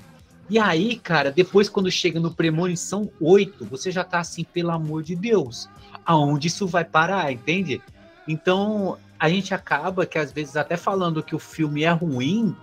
E 0.49 0.57
aí, 0.57 0.97
cara, 0.97 1.31
depois 1.31 1.67
quando 1.67 1.91
chega 1.91 2.19
no 2.19 2.33
Premonição 2.33 3.12
8, 3.19 3.65
você 3.65 3.91
já 3.91 4.03
tá 4.03 4.19
assim, 4.19 4.43
pelo 4.45 4.71
amor 4.71 5.03
de 5.03 5.15
Deus, 5.15 5.69
aonde 6.05 6.47
isso 6.47 6.65
vai 6.65 6.86
parar, 6.86 7.31
entende? 7.31 7.81
Então, 8.27 8.97
a 9.19 9.29
gente 9.29 9.53
acaba 9.53 10.05
que 10.05 10.17
às 10.17 10.31
vezes 10.31 10.55
até 10.55 10.77
falando 10.77 11.23
que 11.23 11.36
o 11.36 11.39
filme 11.39 11.83
é 11.83 11.91
ruim 11.91 12.55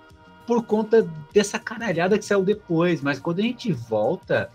por 0.46 0.64
conta 0.64 1.08
dessa 1.32 1.58
caralhada 1.58 2.18
que 2.18 2.24
saiu 2.24 2.42
depois, 2.42 3.00
mas 3.00 3.18
quando 3.18 3.40
a 3.40 3.42
gente 3.42 3.72
volta 3.72 4.50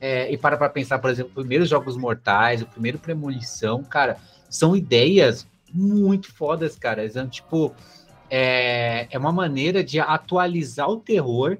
é, 0.00 0.32
e 0.32 0.38
para 0.38 0.56
pra 0.56 0.68
pensar, 0.68 0.98
por 0.98 1.10
exemplo, 1.10 1.30
os 1.30 1.42
primeiros 1.42 1.68
Jogos 1.68 1.96
Mortais, 1.96 2.62
o 2.62 2.66
primeiro 2.66 2.98
Premonição, 2.98 3.84
cara, 3.84 4.16
são 4.48 4.74
ideias 4.74 5.46
muito 5.72 6.32
fodas, 6.32 6.76
cara. 6.76 7.08
São, 7.08 7.28
tipo, 7.28 7.74
é, 8.28 9.08
é 9.10 9.18
uma 9.18 9.32
maneira 9.32 9.82
de 9.82 9.98
atualizar 9.98 10.88
o 10.88 11.00
terror 11.00 11.58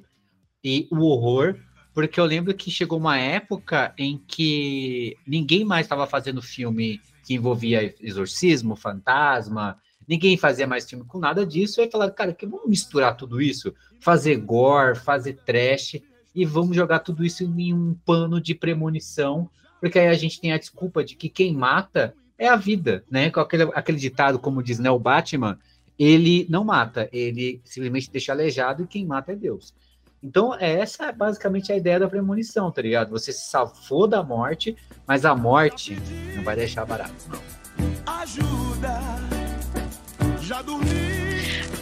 e 0.62 0.86
o 0.90 1.00
horror, 1.00 1.56
porque 1.92 2.20
eu 2.20 2.24
lembro 2.24 2.54
que 2.54 2.70
chegou 2.70 2.98
uma 2.98 3.18
época 3.18 3.92
em 3.98 4.18
que 4.26 5.16
ninguém 5.26 5.64
mais 5.64 5.86
estava 5.86 6.06
fazendo 6.06 6.40
filme 6.40 7.00
que 7.24 7.34
envolvia 7.34 7.94
exorcismo, 8.00 8.76
fantasma, 8.76 9.78
ninguém 10.06 10.36
fazia 10.36 10.66
mais 10.66 10.88
filme 10.88 11.04
com 11.04 11.18
nada 11.18 11.46
disso, 11.46 11.80
e 11.80 11.84
aí 11.84 11.90
falaram, 11.90 12.14
cara, 12.14 12.32
que 12.32 12.46
vamos 12.46 12.68
misturar 12.68 13.16
tudo 13.16 13.40
isso, 13.40 13.74
fazer 14.00 14.36
gore, 14.36 14.98
fazer 14.98 15.34
trash, 15.44 16.00
e 16.34 16.44
vamos 16.44 16.76
jogar 16.76 17.00
tudo 17.00 17.24
isso 17.24 17.44
em 17.44 17.74
um 17.74 17.94
pano 18.04 18.40
de 18.40 18.54
premonição, 18.54 19.50
porque 19.80 19.98
aí 19.98 20.08
a 20.08 20.14
gente 20.14 20.40
tem 20.40 20.52
a 20.52 20.58
desculpa 20.58 21.02
de 21.02 21.16
que 21.16 21.28
quem 21.28 21.54
mata 21.54 22.14
é 22.40 22.48
a 22.48 22.56
vida, 22.56 23.04
né? 23.10 23.30
Com 23.30 23.38
aquele, 23.38 23.64
aquele 23.74 23.98
ditado, 23.98 24.38
como 24.38 24.62
diz 24.62 24.78
né, 24.78 24.90
o 24.90 24.98
Batman, 24.98 25.58
ele 25.98 26.46
não 26.48 26.64
mata, 26.64 27.06
ele 27.12 27.60
simplesmente 27.62 28.10
deixa 28.10 28.32
aleijado 28.32 28.82
e 28.82 28.86
quem 28.86 29.04
mata 29.04 29.32
é 29.32 29.36
Deus. 29.36 29.74
Então, 30.22 30.54
essa 30.54 31.06
é 31.06 31.12
basicamente 31.12 31.70
a 31.70 31.76
ideia 31.76 32.00
da 32.00 32.08
premonição, 32.08 32.70
tá 32.70 32.80
ligado? 32.80 33.10
Você 33.10 33.30
se 33.30 33.46
salvou 33.46 34.06
da 34.06 34.22
morte, 34.22 34.74
mas 35.06 35.26
a 35.26 35.34
morte 35.34 35.98
não 36.34 36.42
vai 36.42 36.56
deixar 36.56 36.86
barato, 36.86 37.12
não. 37.28 37.40
Ajuda. 38.20 39.00
Já 40.40 40.62
dormi. 40.62 40.88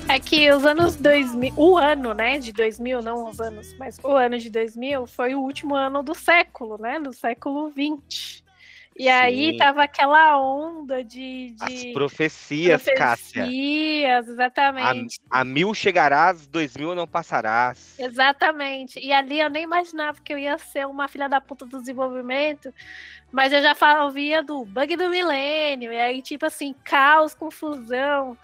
É 0.09 0.18
que 0.18 0.51
os 0.51 0.64
anos 0.64 0.97
2000, 0.97 1.53
o 1.57 1.77
ano, 1.77 2.14
né, 2.14 2.38
de 2.38 2.53
2000, 2.53 3.03
não 3.03 3.29
os 3.29 3.40
anos, 3.40 3.77
mas 3.79 3.99
o 4.03 4.11
ano 4.11 4.38
de 4.38 4.51
2000 4.51 5.07
foi 5.07 5.35
o 5.35 5.40
último 5.40 5.77
ano 5.77 6.03
do 6.03 6.14
século, 6.14 6.79
né, 6.81 6.99
do 6.99 7.12
século 7.12 7.71
20. 7.71 8.47
E 8.98 9.08
aí 9.08 9.52
Sim. 9.52 9.56
tava 9.58 9.84
aquela 9.84 10.40
onda 10.40 11.04
de, 11.04 11.54
As 11.61 11.72
de 11.72 11.92
profecias, 11.92 12.82
Cássia. 12.82 13.44
profecias, 13.44 14.28
exatamente. 14.28 15.20
A, 15.30 15.40
a 15.40 15.44
mil 15.44 15.72
chegarás, 15.72 16.48
dois 16.48 16.76
mil 16.76 16.96
não 16.96 17.06
passarás. 17.06 17.94
Exatamente. 17.96 18.98
E 18.98 19.12
ali 19.12 19.38
eu 19.38 19.48
nem 19.48 19.62
imaginava 19.62 20.18
que 20.20 20.32
eu 20.32 20.38
ia 20.38 20.58
ser 20.58 20.84
uma 20.84 21.06
filha 21.06 21.28
da 21.28 21.40
puta 21.40 21.64
do 21.64 21.78
desenvolvimento, 21.78 22.74
mas 23.30 23.52
eu 23.52 23.62
já 23.62 23.76
ouvia 24.02 24.42
do 24.42 24.64
bug 24.64 24.96
do 24.96 25.08
milênio, 25.08 25.92
e 25.92 26.00
aí, 26.00 26.20
tipo 26.20 26.46
assim, 26.46 26.74
caos, 26.82 27.34
confusão, 27.34 28.37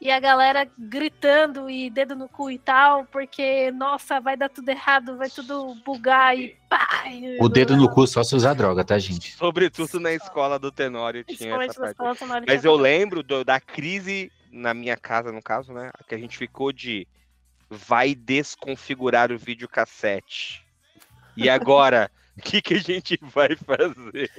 e 0.00 0.10
a 0.10 0.20
galera 0.20 0.68
gritando 0.78 1.70
e 1.70 1.88
dedo 1.90 2.14
no 2.14 2.28
cu 2.28 2.50
e 2.50 2.58
tal, 2.58 3.06
porque, 3.06 3.70
nossa, 3.72 4.20
vai 4.20 4.36
dar 4.36 4.48
tudo 4.48 4.68
errado, 4.68 5.16
vai 5.16 5.30
tudo 5.30 5.74
bugar 5.84 6.36
e 6.38 6.56
pá. 6.68 7.04
e- 7.10 7.38
O 7.40 7.48
dedo 7.48 7.76
no 7.76 7.88
cu 7.88 8.06
só 8.06 8.22
se 8.22 8.34
usar 8.34 8.54
droga, 8.54 8.84
tá, 8.84 8.98
gente? 8.98 9.34
Sobretudo 9.36 9.98
na 9.98 10.12
escola 10.12 10.58
do 10.58 10.70
Tenório 10.70 11.24
tinha 11.24 11.54
essa 11.62 11.80
parte. 11.94 12.18
sonoras 12.18 12.44
Mas 12.46 12.64
eu 12.64 12.76
lembro 12.76 13.22
do- 13.22 13.44
da 13.44 13.58
crise 13.60 14.30
na 14.52 14.72
minha 14.74 14.96
casa, 14.96 15.32
no 15.32 15.42
caso, 15.42 15.72
né? 15.72 15.90
Que 16.08 16.14
a 16.14 16.18
gente 16.18 16.36
ficou 16.36 16.72
de 16.72 17.06
vai 17.68 18.14
desconfigurar 18.14 19.32
o 19.32 19.38
videocassete. 19.38 20.64
E 21.36 21.48
agora, 21.48 22.10
o 22.36 22.40
que, 22.42 22.62
que 22.62 22.74
a 22.74 22.78
gente 22.78 23.18
vai 23.22 23.56
fazer? 23.56 24.30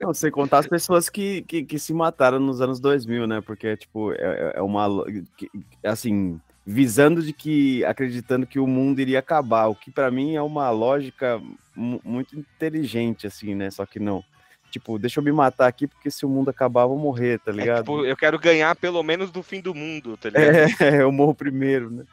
Não, 0.00 0.12
sem 0.14 0.30
contar 0.30 0.58
as 0.58 0.66
pessoas 0.66 1.08
que, 1.08 1.42
que, 1.42 1.64
que 1.64 1.78
se 1.78 1.92
mataram 1.92 2.38
nos 2.38 2.60
anos 2.60 2.80
2000, 2.80 3.26
né? 3.26 3.40
Porque, 3.40 3.76
tipo, 3.76 4.12
é, 4.12 4.52
é 4.56 4.62
uma. 4.62 4.86
lo- 4.86 5.06
que- 5.36 5.50
Assim, 5.84 6.40
visando 6.66 7.22
de 7.22 7.32
que. 7.32 7.84
acreditando 7.84 8.46
que 8.46 8.58
o 8.58 8.66
mundo 8.66 9.00
iria 9.00 9.18
acabar, 9.18 9.66
o 9.68 9.74
que 9.74 9.90
pra 9.90 10.10
mim 10.10 10.34
é 10.36 10.42
uma 10.42 10.70
lógica 10.70 11.40
mu- 11.74 12.00
muito 12.04 12.38
inteligente, 12.38 13.26
assim, 13.26 13.54
né? 13.54 13.70
Só 13.70 13.84
que 13.86 13.98
não. 13.98 14.22
Tipo, 14.70 14.98
deixa 15.00 15.18
eu 15.18 15.24
me 15.24 15.32
matar 15.32 15.66
aqui, 15.66 15.88
porque 15.88 16.10
se 16.12 16.24
o 16.24 16.28
mundo 16.28 16.48
acabar, 16.48 16.82
eu 16.82 16.90
vou 16.90 16.98
morrer, 16.98 17.40
tá 17.40 17.50
É, 17.50 17.54
ligado? 17.54 17.78
tipo, 17.84 18.04
eu 18.04 18.16
quero 18.16 18.38
ganhar 18.38 18.76
pelo 18.76 19.02
menos 19.02 19.30
do 19.32 19.42
fim 19.42 19.60
do 19.60 19.74
mundo, 19.74 20.16
tá 20.16 20.30
ligado? 20.30 20.54
É, 20.54 20.66
eu 21.02 21.10
morro 21.10 21.34
primeiro, 21.34 21.90
né? 21.90 22.04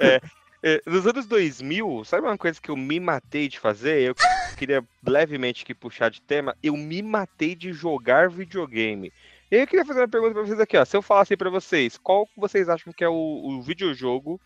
É, 0.00 0.80
nos 0.86 1.06
anos 1.06 1.26
2000, 1.26 2.02
sabe 2.04 2.26
uma 2.26 2.38
coisa 2.38 2.58
que 2.60 2.70
eu 2.70 2.76
me 2.76 2.98
matei 2.98 3.46
de 3.48 3.58
fazer? 3.58 4.00
Eu 4.00 4.14
queria 4.62 4.84
levemente 5.04 5.64
aqui 5.64 5.74
puxar 5.74 6.08
de 6.08 6.22
tema. 6.22 6.56
Eu 6.62 6.76
me 6.76 7.02
matei 7.02 7.56
de 7.56 7.72
jogar 7.72 8.30
videogame. 8.30 9.12
E 9.50 9.56
eu 9.56 9.66
queria 9.66 9.84
fazer 9.84 10.00
uma 10.00 10.08
pergunta 10.08 10.34
pra 10.34 10.42
vocês 10.42 10.60
aqui, 10.60 10.76
ó. 10.76 10.84
Se 10.84 10.96
eu 10.96 11.02
falasse 11.02 11.36
pra 11.36 11.50
vocês, 11.50 11.98
qual 11.98 12.26
que 12.26 12.38
vocês 12.38 12.68
acham 12.68 12.92
que 12.92 13.02
é 13.02 13.08
o, 13.08 13.12
o 13.12 13.60
videojogo 13.60 14.40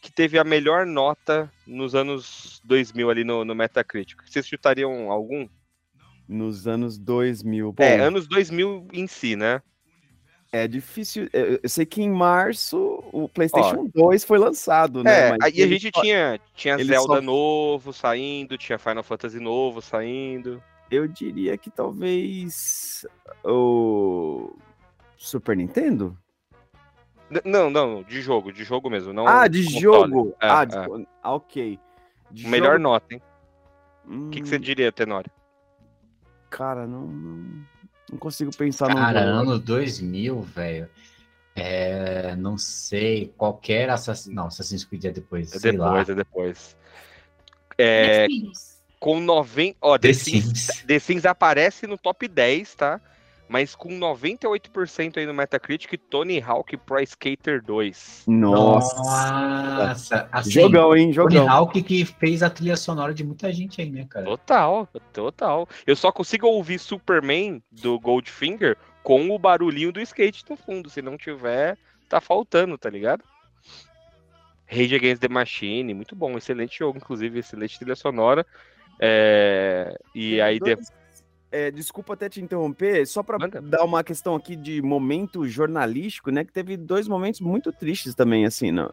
que 0.00 0.10
teve 0.10 0.38
a 0.38 0.44
melhor 0.44 0.86
nota 0.86 1.52
nos 1.66 1.94
anos 1.94 2.62
2000 2.64 3.10
ali 3.10 3.24
no, 3.24 3.44
no 3.44 3.54
Metacritic? 3.54 4.22
Vocês 4.26 4.46
chutariam 4.46 5.10
algum? 5.10 5.46
Nos 6.26 6.66
anos 6.66 6.96
2000. 6.96 7.72
Bom, 7.72 7.84
é, 7.84 8.00
anos 8.00 8.26
2000 8.26 8.88
em 8.90 9.06
si, 9.06 9.36
né? 9.36 9.60
É 10.52 10.68
difícil. 10.68 11.28
Eu 11.32 11.66
sei 11.68 11.86
que 11.86 12.02
em 12.02 12.10
março 12.10 13.02
o 13.10 13.28
PlayStation 13.28 13.90
2 13.94 14.22
foi 14.24 14.38
lançado, 14.38 15.02
né? 15.02 15.28
É, 15.28 15.30
mas 15.30 15.40
aí 15.42 15.62
a 15.62 15.66
gente 15.66 15.90
só- 15.94 16.00
tinha, 16.02 16.38
tinha 16.54 16.74
ele 16.74 16.84
Zelda 16.84 17.14
só- 17.16 17.20
novo 17.22 17.92
saindo, 17.92 18.58
tinha 18.58 18.78
Final 18.78 19.02
Fantasy 19.02 19.40
novo 19.40 19.80
saindo. 19.80 20.62
Eu 20.90 21.08
diria 21.08 21.56
que 21.56 21.70
talvez 21.70 23.06
o 23.42 24.54
Super 25.16 25.56
Nintendo? 25.56 26.16
N- 27.30 27.40
Não, 27.46 27.70
não, 27.70 28.02
de 28.02 28.20
jogo, 28.20 28.52
de 28.52 28.62
jogo 28.62 28.90
mesmo. 28.90 29.10
Não 29.12 29.26
ah, 29.26 29.48
de 29.48 29.62
jogo! 29.62 30.34
É, 30.38 30.48
ah, 30.50 30.62
é. 30.62 30.66
de- 30.66 31.06
ah, 31.22 31.32
ok. 31.34 31.78
De 32.30 32.46
Melhor 32.46 32.72
jogo- 32.72 32.82
nota, 32.82 33.14
hein? 33.14 33.22
O 34.06 34.28
que, 34.30 34.40
que 34.42 34.48
você 34.48 34.56
Hum, 34.56 34.60
diria, 34.60 34.92
Tenório? 34.92 35.30
Cara, 36.50 36.86
não, 36.86 37.06
não, 38.12 38.18
consigo 38.18 38.54
pensar 38.56 38.88
num 38.88 38.94
Cara, 38.94 39.20
ano 39.20 39.58
2000, 39.58 40.40
velho. 40.42 40.88
É, 41.54 42.34
não 42.36 42.56
sei, 42.56 43.32
qualquer 43.36 43.90
Assassin's... 43.90 44.34
Não, 44.34 44.46
Assassin's 44.46 44.84
Creed 44.84 45.04
é 45.06 45.10
depois, 45.10 45.52
É 45.54 45.58
sei 45.58 45.72
lá. 45.72 45.88
depois, 46.02 46.08
é 46.08 46.14
depois. 46.14 46.76
É, 47.76 48.26
Com 48.98 49.20
90. 49.20 49.76
Ó, 49.80 49.98
The, 49.98 50.08
The 50.08 50.14
Sims, 50.14 50.44
Sims. 50.44 50.84
The 50.86 50.98
Sims 50.98 51.26
aparece 51.26 51.86
no 51.86 51.98
top 51.98 52.26
10, 52.28 52.74
tá? 52.74 53.00
Mas 53.52 53.74
com 53.74 53.90
98% 53.90 55.18
aí 55.18 55.26
no 55.26 55.34
Metacritic, 55.34 55.98
Tony 56.08 56.40
Hawk 56.40 56.74
Pro 56.78 56.98
Skater 57.02 57.62
2. 57.62 58.24
Nossa. 58.26 58.96
Nossa, 58.96 60.28
assim, 60.32 60.52
Jogão, 60.52 60.96
hein? 60.96 61.12
Tony 61.12 61.34
Jogão. 61.34 61.50
Hawk 61.50 61.82
que 61.82 62.06
fez 62.06 62.42
a 62.42 62.48
trilha 62.48 62.78
sonora 62.78 63.12
de 63.12 63.22
muita 63.22 63.52
gente 63.52 63.82
aí, 63.82 63.90
né, 63.90 64.06
cara? 64.08 64.24
Total, 64.24 64.88
total. 65.12 65.68
Eu 65.86 65.94
só 65.94 66.10
consigo 66.10 66.46
ouvir 66.46 66.78
Superman 66.78 67.62
do 67.70 68.00
Goldfinger 68.00 68.78
com 69.02 69.28
o 69.30 69.38
barulhinho 69.38 69.92
do 69.92 70.00
skate 70.00 70.44
no 70.48 70.56
fundo. 70.56 70.88
Se 70.88 71.02
não 71.02 71.18
tiver, 71.18 71.76
tá 72.08 72.22
faltando, 72.22 72.78
tá 72.78 72.88
ligado? 72.88 73.22
Rage 74.66 74.94
Against 74.94 75.20
the 75.20 75.28
Machine, 75.28 75.92
muito 75.92 76.16
bom, 76.16 76.38
excelente 76.38 76.78
jogo, 76.78 76.96
inclusive, 76.96 77.40
excelente 77.40 77.78
trilha 77.78 77.94
sonora. 77.96 78.46
É, 78.98 79.94
E 80.14 80.40
aí, 80.40 80.58
de- 80.58 80.74
Dois- 80.76 81.01
é, 81.52 81.70
desculpa 81.70 82.14
até 82.14 82.28
te 82.28 82.40
interromper, 82.40 83.06
só 83.06 83.22
para 83.22 83.38
dar 83.60 83.84
uma 83.84 84.02
questão 84.02 84.34
aqui 84.34 84.56
de 84.56 84.80
momento 84.80 85.46
jornalístico, 85.46 86.30
né? 86.30 86.44
Que 86.44 86.52
teve 86.52 86.76
dois 86.76 87.06
momentos 87.06 87.40
muito 87.40 87.70
tristes 87.70 88.14
também, 88.14 88.46
assim, 88.46 88.72
no, 88.72 88.92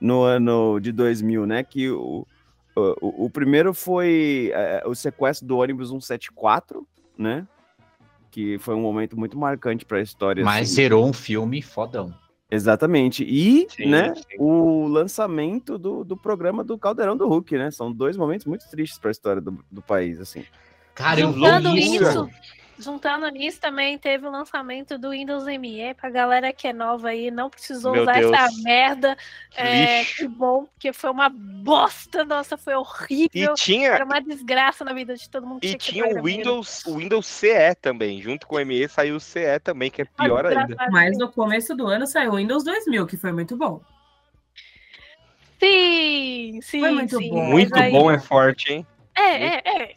no 0.00 0.22
ano 0.22 0.80
de 0.80 0.90
2000, 0.90 1.46
né? 1.46 1.62
Que 1.62 1.90
o, 1.90 2.26
o, 2.74 3.26
o 3.26 3.30
primeiro 3.30 3.72
foi 3.72 4.50
é, 4.52 4.82
o 4.84 4.94
sequestro 4.94 5.46
do 5.46 5.58
ônibus 5.58 5.88
174, 5.90 6.86
né? 7.16 7.46
Que 8.30 8.58
foi 8.58 8.74
um 8.74 8.80
momento 8.80 9.16
muito 9.16 9.38
marcante 9.38 9.84
para 9.84 9.98
a 9.98 10.02
história. 10.02 10.44
Mas 10.44 10.68
assim. 10.68 10.74
zerou 10.74 11.06
um 11.06 11.12
filme 11.12 11.62
fodão. 11.62 12.12
Exatamente. 12.50 13.24
E, 13.24 13.66
Sim, 13.70 13.86
né, 13.86 14.14
sim. 14.14 14.36
o 14.38 14.86
lançamento 14.86 15.78
do, 15.78 16.04
do 16.04 16.18
programa 16.18 16.62
do 16.62 16.76
Caldeirão 16.76 17.16
do 17.16 17.26
Hulk, 17.26 17.56
né? 17.56 17.70
São 17.70 17.90
dois 17.90 18.14
momentos 18.14 18.44
muito 18.44 18.68
tristes 18.68 18.98
para 18.98 19.08
a 19.08 19.12
história 19.12 19.40
do, 19.40 19.64
do 19.70 19.80
país, 19.80 20.20
assim. 20.20 20.44
Cara, 20.94 21.20
eu 21.20 21.32
vi 21.32 21.40
Juntando 21.40 21.76
isso. 21.76 21.94
isso, 22.04 22.30
juntando 22.78 23.28
nisso 23.28 23.60
também 23.60 23.96
teve 23.96 24.26
o 24.26 24.30
lançamento 24.30 24.98
do 24.98 25.10
Windows 25.10 25.44
ME 25.46 25.94
pra 25.94 26.10
galera 26.10 26.52
que 26.52 26.66
é 26.68 26.72
nova 26.72 27.08
aí, 27.10 27.30
não 27.30 27.48
precisou 27.48 27.92
Meu 27.92 28.02
usar 28.02 28.14
Deus. 28.14 28.32
essa 28.32 28.48
merda. 28.62 29.16
É, 29.54 30.04
que 30.04 30.26
bom, 30.28 30.64
porque 30.66 30.92
foi 30.92 31.10
uma 31.10 31.28
bosta, 31.28 32.24
nossa, 32.24 32.56
foi 32.58 32.72
E 32.72 32.76
horrível. 32.76 33.54
tinha, 33.54 33.90
Era 33.92 34.04
uma 34.04 34.20
desgraça 34.20 34.84
na 34.84 34.92
vida 34.92 35.14
de 35.14 35.30
todo 35.30 35.46
mundo. 35.46 35.60
que 35.60 35.68
e 35.68 35.78
tinha 35.78 36.06
o. 36.20 36.22
Windows, 36.24 36.84
o 36.86 36.96
Windows 36.98 37.26
CE 37.26 37.74
também, 37.80 38.20
junto 38.20 38.46
com 38.46 38.56
o 38.56 38.60
ME 38.64 38.88
saiu 38.88 39.16
o 39.16 39.20
CE 39.20 39.60
também, 39.62 39.90
que 39.90 40.02
é 40.02 40.04
pior 40.04 40.44
ainda. 40.44 40.60
desgraçada. 40.66 40.90
Mas 40.90 41.16
no 41.16 41.30
começo 41.30 41.74
do 41.76 41.86
ano 41.86 42.06
saiu 42.06 42.32
o 42.32 42.36
Windows 42.36 42.64
2000, 42.64 43.06
que 43.06 43.16
foi 43.16 43.32
muito 43.32 43.56
bom. 43.56 43.80
Sim, 45.60 46.58
sim, 46.62 46.80
Foi 46.80 46.90
muito 46.90 47.16
sim. 47.18 47.30
bom. 47.30 47.40
mas 47.42 47.48
Muito 47.50 47.76
aí- 47.78 47.92
bom, 47.92 48.10
é 48.10 48.18
forte, 48.18 48.72
hein? 48.72 48.86
É, 49.16 49.22
é, 49.46 49.62
é. 49.64 49.94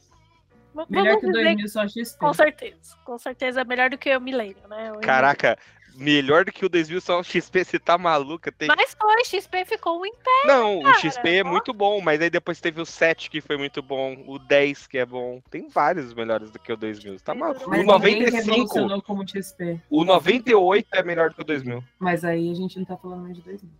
Melhor 0.90 1.06
Vamos 1.06 1.22
que 1.22 1.26
o 1.28 1.32
dizer 1.32 1.44
2000 1.44 1.70
só 1.70 1.88
XP. 1.88 2.20
Com 2.20 2.34
certeza. 2.34 2.98
Com 3.06 3.18
certeza 3.18 3.62
é 3.62 3.64
melhor 3.64 3.90
do 3.90 3.98
que 3.98 4.16
o 4.16 4.22
Millennium, 4.22 4.68
né? 4.68 4.92
O 4.92 5.00
Caraca, 5.00 5.58
melhor 5.96 6.44
do 6.46 6.52
que 6.52 6.66
o 6.66 6.70
2000 6.70 7.02
só 7.02 7.20
o 7.20 7.24
XP, 7.24 7.64
você 7.64 7.80
tá 7.80 7.98
maluca? 7.98 8.52
Tem... 8.52 8.68
Mas 8.68 8.96
foi, 9.00 9.24
XP 9.24 9.66
ficou 9.66 10.02
um 10.02 10.06
império. 10.06 10.48
Não, 10.48 10.80
o 10.80 10.84
cara, 10.84 11.00
XP 11.00 11.30
é 11.30 11.44
muito 11.44 11.74
bom, 11.74 12.02
mas 12.02 12.22
aí 12.22 12.30
depois 12.30 12.60
teve 12.60 12.82
o 12.82 12.86
7 12.86 13.30
que 13.30 13.42
foi 13.42 13.58
muito 13.58 13.82
bom, 13.82 14.24
o 14.28 14.38
10 14.38 14.88
que 14.88 14.98
é 14.98 15.06
bom. 15.06 15.42
Tem 15.50 15.70
vários 15.70 16.14
melhores 16.14 16.52
do 16.52 16.60
que 16.60 16.72
o 16.72 16.78
2000. 16.78 17.20
Tá 17.22 17.34
maluco? 17.34 17.70
Mas 17.70 17.80
O 17.80 17.84
ninguém 17.84 18.22
95, 18.22 18.52
revolucionou 18.52 19.02
como 19.02 19.24
o 19.24 19.28
XP. 19.28 19.80
o 19.90 20.04
98 20.04 20.88
é 20.94 21.04
melhor 21.04 21.30
do 21.30 21.36
que 21.36 21.42
o 21.42 21.46
2000. 21.46 21.84
Mas 22.00 22.26
aí 22.26 22.52
a 22.52 22.56
gente 22.56 22.78
não 22.78 22.86
tá 22.86 22.98
falando 22.98 23.24
mais 23.24 23.36
de 23.36 23.42
2000. 23.42 23.72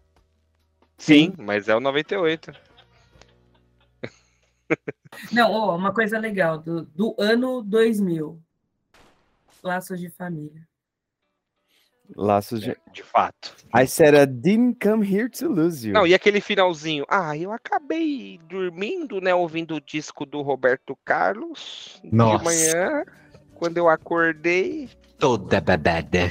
Sim, 0.98 1.34
mas 1.38 1.68
é 1.68 1.76
o 1.76 1.80
98. 1.82 2.54
Não, 5.32 5.52
ó, 5.52 5.76
uma 5.76 5.94
coisa 5.94 6.18
legal, 6.20 6.58
do, 6.58 6.84
do 6.86 7.16
ano 7.20 7.62
2000. 7.62 8.40
Laços 9.64 10.00
de 10.00 10.10
família. 10.10 10.68
Laços 12.16 12.62
de. 12.62 12.78
De 12.94 13.02
fato. 13.02 13.56
I 13.76 13.88
said 13.88 14.14
I 14.14 14.26
didn't 14.32 14.78
come 14.80 15.04
here 15.04 15.28
to 15.30 15.48
lose 15.48 15.88
you. 15.88 15.94
Não, 15.94 16.06
e 16.06 16.14
aquele 16.14 16.40
finalzinho? 16.40 17.04
Ah, 17.10 17.36
eu 17.36 17.52
acabei 17.52 18.40
dormindo, 18.48 19.20
né, 19.20 19.34
ouvindo 19.34 19.76
o 19.76 19.82
disco 19.82 20.26
do 20.26 20.42
Roberto 20.42 20.96
Carlos 21.04 22.00
Nossa. 22.04 22.38
de 22.38 22.44
manhã. 22.44 23.06
Quando 23.56 23.78
eu 23.78 23.90
acordei, 23.90 24.90
Toda 25.18 25.62
babada. 25.62 26.30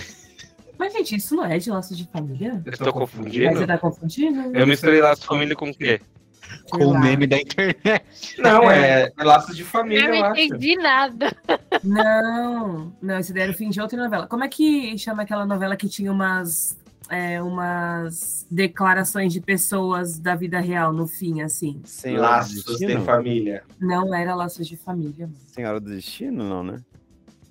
Mas, 0.79 0.93
gente, 0.93 1.17
isso 1.17 1.35
não 1.35 1.45
é 1.45 1.59
de 1.59 1.71
laços 1.71 1.97
de 1.97 2.05
família? 2.07 2.63
eu 2.67 2.77
tô 2.77 2.85
tô 2.85 2.93
confundindo. 2.93 3.45
Mas 3.47 3.55
confundindo. 3.55 3.59
você 3.59 3.67
tá 3.67 3.79
confundindo? 3.79 4.57
Eu 4.59 4.67
misturei 4.67 5.01
lá 5.01 5.15
de 5.15 5.25
família 5.25 5.57
com 5.57 5.71
o 5.71 5.75
quê? 5.75 6.01
Sei 6.49 6.69
Com 6.71 6.87
o 6.87 6.99
meme 6.99 7.27
da 7.27 7.39
internet. 7.39 8.05
Não, 8.39 8.71
é 8.71 9.11
laços 9.19 9.57
de 9.57 9.63
Eu 9.63 9.69
família, 9.69 10.09
não 10.09 10.15
eu 10.15 10.25
acho. 10.25 10.41
entendi 10.41 10.77
nada. 10.77 11.37
Não, 11.83 12.93
não, 13.03 13.19
esse 13.19 13.33
daí 13.33 13.43
era 13.45 13.53
o 13.53 13.55
fim 13.55 13.71
de 13.71 13.81
outra 13.81 13.97
novela. 14.03 14.27
Como 14.27 14.45
é 14.45 14.49
que 14.49 14.97
chama 14.99 15.23
aquela 15.23 15.45
novela 15.47 15.77
que 15.77 15.89
tinha 15.89 16.11
umas, 16.11 16.79
é, 17.11 17.43
umas 17.43 18.47
declarações 18.51 19.33
de 19.33 19.41
pessoas 19.41 20.19
da 20.19 20.35
vida 20.35 20.59
real 20.61 20.93
no 20.93 21.07
fim, 21.07 21.43
assim? 21.43 21.81
Senhora 21.85 22.21
do 22.23 22.31
Laços 22.31 22.79
de 22.79 22.99
família. 23.01 23.63
Não 23.79 24.15
era 24.15 24.35
Laços 24.35 24.67
de 24.67 24.77
Família. 24.77 25.27
mano. 25.27 25.39
Senhora 25.47 25.81
do 25.81 25.91
Destino, 25.91 26.49
não, 26.49 26.63
né? 26.63 26.81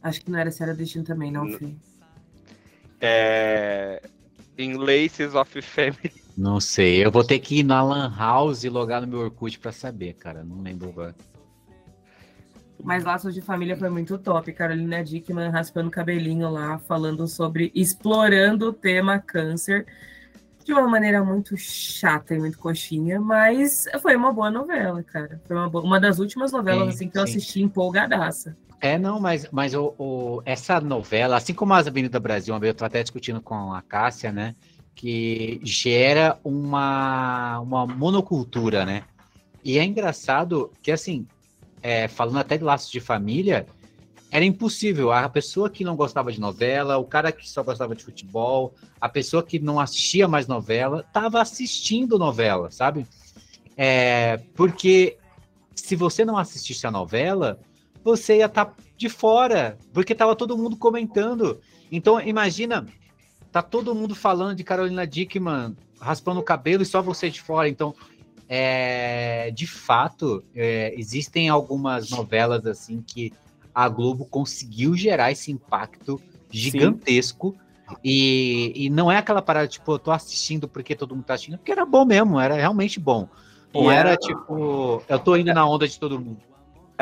Acho 0.01 0.21
que 0.21 0.29
não 0.31 0.39
era 0.39 0.51
Senhora 0.51 0.75
Destino 0.75 1.03
também, 1.05 1.31
não, 1.31 1.47
Fê. 1.57 1.69
É... 2.99 4.01
In 4.57 4.77
Laces 4.77 5.33
of 5.35 5.61
Family. 5.61 6.22
Não 6.38 6.59
sei. 6.59 7.05
Eu 7.05 7.11
vou 7.11 7.23
ter 7.23 7.39
que 7.39 7.59
ir 7.59 7.63
na 7.63 7.84
Lan 7.84 8.13
House 8.17 8.63
e 8.63 8.69
logar 8.69 9.01
no 9.01 9.07
meu 9.07 9.19
Orkut 9.19 9.59
pra 9.59 9.71
saber, 9.71 10.13
cara. 10.13 10.43
Não 10.43 10.61
lembro 10.61 10.89
agora. 10.89 11.15
Mas 12.84 13.03
Laços 13.03 13.34
de 13.34 13.41
Família 13.41 13.77
foi 13.77 13.89
muito 13.89 14.17
top. 14.17 14.51
Carolina 14.51 15.03
Dickman 15.03 15.49
raspando 15.49 15.88
o 15.88 15.91
cabelinho 15.91 16.49
lá, 16.49 16.79
falando 16.79 17.27
sobre 17.27 17.71
explorando 17.73 18.69
o 18.69 18.73
tema 18.73 19.19
câncer 19.19 19.86
de 20.65 20.73
uma 20.73 20.88
maneira 20.88 21.23
muito 21.23 21.55
chata 21.57 22.34
e 22.34 22.39
muito 22.39 22.57
coxinha, 22.57 23.19
mas 23.19 23.86
foi 24.01 24.15
uma 24.15 24.31
boa 24.31 24.49
novela, 24.49 25.03
cara. 25.03 25.41
Foi 25.45 25.55
uma, 25.57 25.69
boa- 25.69 25.84
uma 25.84 25.99
das 25.99 26.19
últimas 26.19 26.51
novelas 26.53 26.88
Sim, 26.89 26.93
assim 26.95 27.09
que 27.09 27.17
eu 27.17 27.27
sim. 27.27 27.38
assisti 27.38 27.61
empolgadaça. 27.61 28.55
É, 28.79 28.97
não, 28.97 29.19
mas, 29.19 29.47
mas 29.51 29.73
o, 29.73 29.93
o- 29.97 30.41
essa 30.45 30.79
novela, 30.79 31.36
assim 31.38 31.53
como 31.53 31.73
as 31.73 31.88
Avenida 31.88 32.19
Brasil, 32.19 32.53
uma 32.53 32.59
vez 32.61 32.71
eu 32.73 32.77
tô 32.77 32.86
até 32.86 33.01
discutindo 33.03 33.41
com 33.41 33.73
a 33.73 33.81
Cássia, 33.81 34.31
né? 34.31 34.55
Que 34.95 35.59
gera 35.63 36.39
uma, 36.43 37.59
uma 37.59 37.85
monocultura, 37.85 38.85
né? 38.85 39.03
E 39.63 39.77
é 39.77 39.83
engraçado 39.83 40.71
que, 40.81 40.91
assim, 40.91 41.25
é, 41.81 42.07
falando 42.07 42.39
até 42.39 42.57
de 42.57 42.63
laços 42.63 42.91
de 42.91 42.99
família, 42.99 43.65
era 44.33 44.43
impossível. 44.43 45.11
A 45.11 45.29
pessoa 45.29 45.69
que 45.69 45.83
não 45.83 45.95
gostava 45.95 46.31
de 46.31 46.39
novela, 46.39 46.97
o 46.97 47.05
cara 47.05 47.31
que 47.31 47.47
só 47.47 47.61
gostava 47.61 47.95
de 47.95 48.03
futebol, 48.03 48.73
a 48.99 49.07
pessoa 49.07 49.43
que 49.43 49.59
não 49.59 49.79
assistia 49.79 50.27
mais 50.27 50.47
novela, 50.47 51.03
tava 51.13 51.39
assistindo 51.39 52.17
novela, 52.17 52.71
sabe? 52.71 53.05
É, 53.77 54.37
porque 54.55 55.17
se 55.75 55.95
você 55.95 56.25
não 56.25 56.37
assistisse 56.37 56.87
a 56.87 56.91
novela, 56.91 57.59
você 58.03 58.37
ia 58.37 58.45
estar 58.45 58.73
de 58.97 59.09
fora, 59.09 59.77
porque 59.93 60.15
tava 60.15 60.35
todo 60.35 60.57
mundo 60.57 60.77
comentando. 60.77 61.59
Então, 61.91 62.19
imagina, 62.19 62.87
tá 63.54 63.62
todo 63.62 63.93
mundo 63.93 64.16
falando 64.16 64.58
de 64.58 64.64
Carolina 64.64 65.06
Dickman, 65.06 65.78
raspando 66.01 66.39
o 66.39 66.43
cabelo 66.43 66.82
e 66.82 66.86
só 66.88 67.01
você 67.04 67.30
de 67.30 67.39
fora. 67.39 67.70
Então, 67.70 67.95
é, 68.49 69.51
de 69.51 69.68
fato, 69.68 70.43
é, 70.56 70.91
existem 70.97 71.47
algumas 71.49 72.10
novelas 72.10 72.66
assim 72.66 73.01
que 73.06 73.32
a 73.74 73.88
Globo 73.88 74.26
conseguiu 74.26 74.97
gerar 74.97 75.32
esse 75.32 75.51
impacto 75.51 76.20
gigantesco. 76.51 77.56
E, 78.04 78.74
e 78.76 78.89
não 78.89 79.12
é 79.12 79.18
aquela 79.18 79.41
parada, 79.41 79.68
tipo, 79.68 79.91
eu 79.93 79.99
tô 79.99 80.12
assistindo 80.12 80.68
porque 80.68 80.95
todo 80.95 81.16
mundo 81.16 81.26
tá 81.26 81.36
assistindo, 81.36 81.58
porque 81.60 81.72
era 81.72 81.86
bom 81.86 82.06
mesmo, 82.06 82.39
era 82.39 82.56
realmente 82.56 82.99
bom. 82.99 83.30
Não 83.74 83.91
era, 83.91 84.10
era- 84.10 84.18
tipo, 84.18 85.04
eu 85.08 85.20
tô 85.20 85.36
indo 85.36 85.54
na 85.54 85.66
onda 85.66 85.88
de 85.88 85.99
todo 85.99 86.20
mundo. 86.20 86.39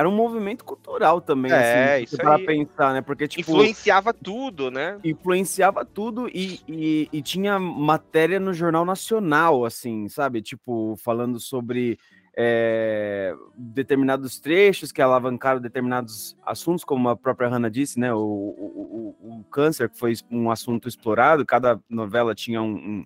Era 0.01 0.09
um 0.09 0.15
movimento 0.15 0.65
cultural 0.65 1.21
também, 1.21 1.51
É, 1.51 1.93
assim, 1.95 2.03
isso 2.05 2.17
pra 2.17 2.35
aí. 2.35 2.45
pensar, 2.45 2.91
né? 2.91 3.01
Porque, 3.01 3.27
tipo, 3.27 3.41
Influenciava 3.51 4.11
tudo, 4.11 4.71
né? 4.71 4.97
influenciava 5.03 5.85
tudo 5.85 6.27
e, 6.27 6.59
e, 6.67 7.07
e 7.13 7.21
tinha 7.21 7.59
matéria 7.59 8.39
no 8.39 8.51
Jornal 8.51 8.83
Nacional, 8.83 9.63
assim, 9.63 10.09
sabe? 10.09 10.41
Tipo, 10.41 10.95
falando 10.97 11.39
sobre 11.39 11.99
é, 12.35 13.35
determinados 13.55 14.39
trechos 14.39 14.91
que 14.91 15.03
alavancaram 15.03 15.61
determinados 15.61 16.35
assuntos, 16.43 16.83
como 16.83 17.07
a 17.09 17.15
própria 17.15 17.47
Hannah 17.47 17.69
disse, 17.69 17.99
né? 17.99 18.11
O, 18.11 18.17
o, 18.17 19.15
o, 19.21 19.39
o 19.39 19.43
câncer, 19.51 19.87
que 19.87 19.99
foi 19.99 20.13
um 20.31 20.49
assunto 20.49 20.87
explorado, 20.87 21.45
cada 21.45 21.79
novela 21.87 22.33
tinha 22.33 22.59
um, 22.59 22.73
um, 22.73 23.05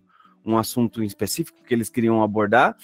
um 0.53 0.57
assunto 0.57 1.03
em 1.03 1.05
específico 1.05 1.61
que 1.61 1.73
eles 1.73 1.89
queriam 1.89 2.23
abordar. 2.23 2.77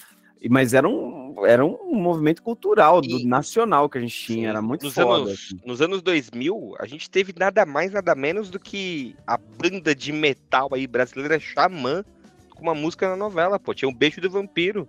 Mas 0.49 0.73
era 0.73 0.87
um, 0.89 1.45
era 1.45 1.63
um 1.63 1.93
movimento 1.95 2.41
cultural 2.41 2.99
do 3.01 3.19
E- 3.19 3.25
nacional 3.25 3.87
que 3.89 3.97
a 3.97 4.01
gente 4.01 4.15
tinha, 4.17 4.37
Sim, 4.39 4.45
era 4.47 4.61
muito 4.61 4.85
nos 4.85 4.93
foda. 4.95 5.15
Anos, 5.23 5.31
assim. 5.33 5.59
Nos 5.65 5.81
anos 5.81 6.01
2000, 6.01 6.75
a 6.79 6.85
gente 6.87 7.09
teve 7.09 7.33
nada 7.37 7.65
mais, 7.65 7.91
nada 7.91 8.15
menos 8.15 8.49
do 8.49 8.59
que 8.59 9.15
a 9.27 9.37
banda 9.37 9.93
de 9.93 10.11
metal 10.11 10.69
aí 10.73 10.87
brasileira 10.87 11.39
Xamã 11.39 12.03
com 12.49 12.61
uma 12.63 12.73
música 12.75 13.07
na 13.09 13.15
novela, 13.15 13.59
pô. 13.59 13.73
Tinha 13.73 13.89
um 13.89 13.93
Beijo 13.93 14.19
do 14.19 14.29
Vampiro 14.29 14.87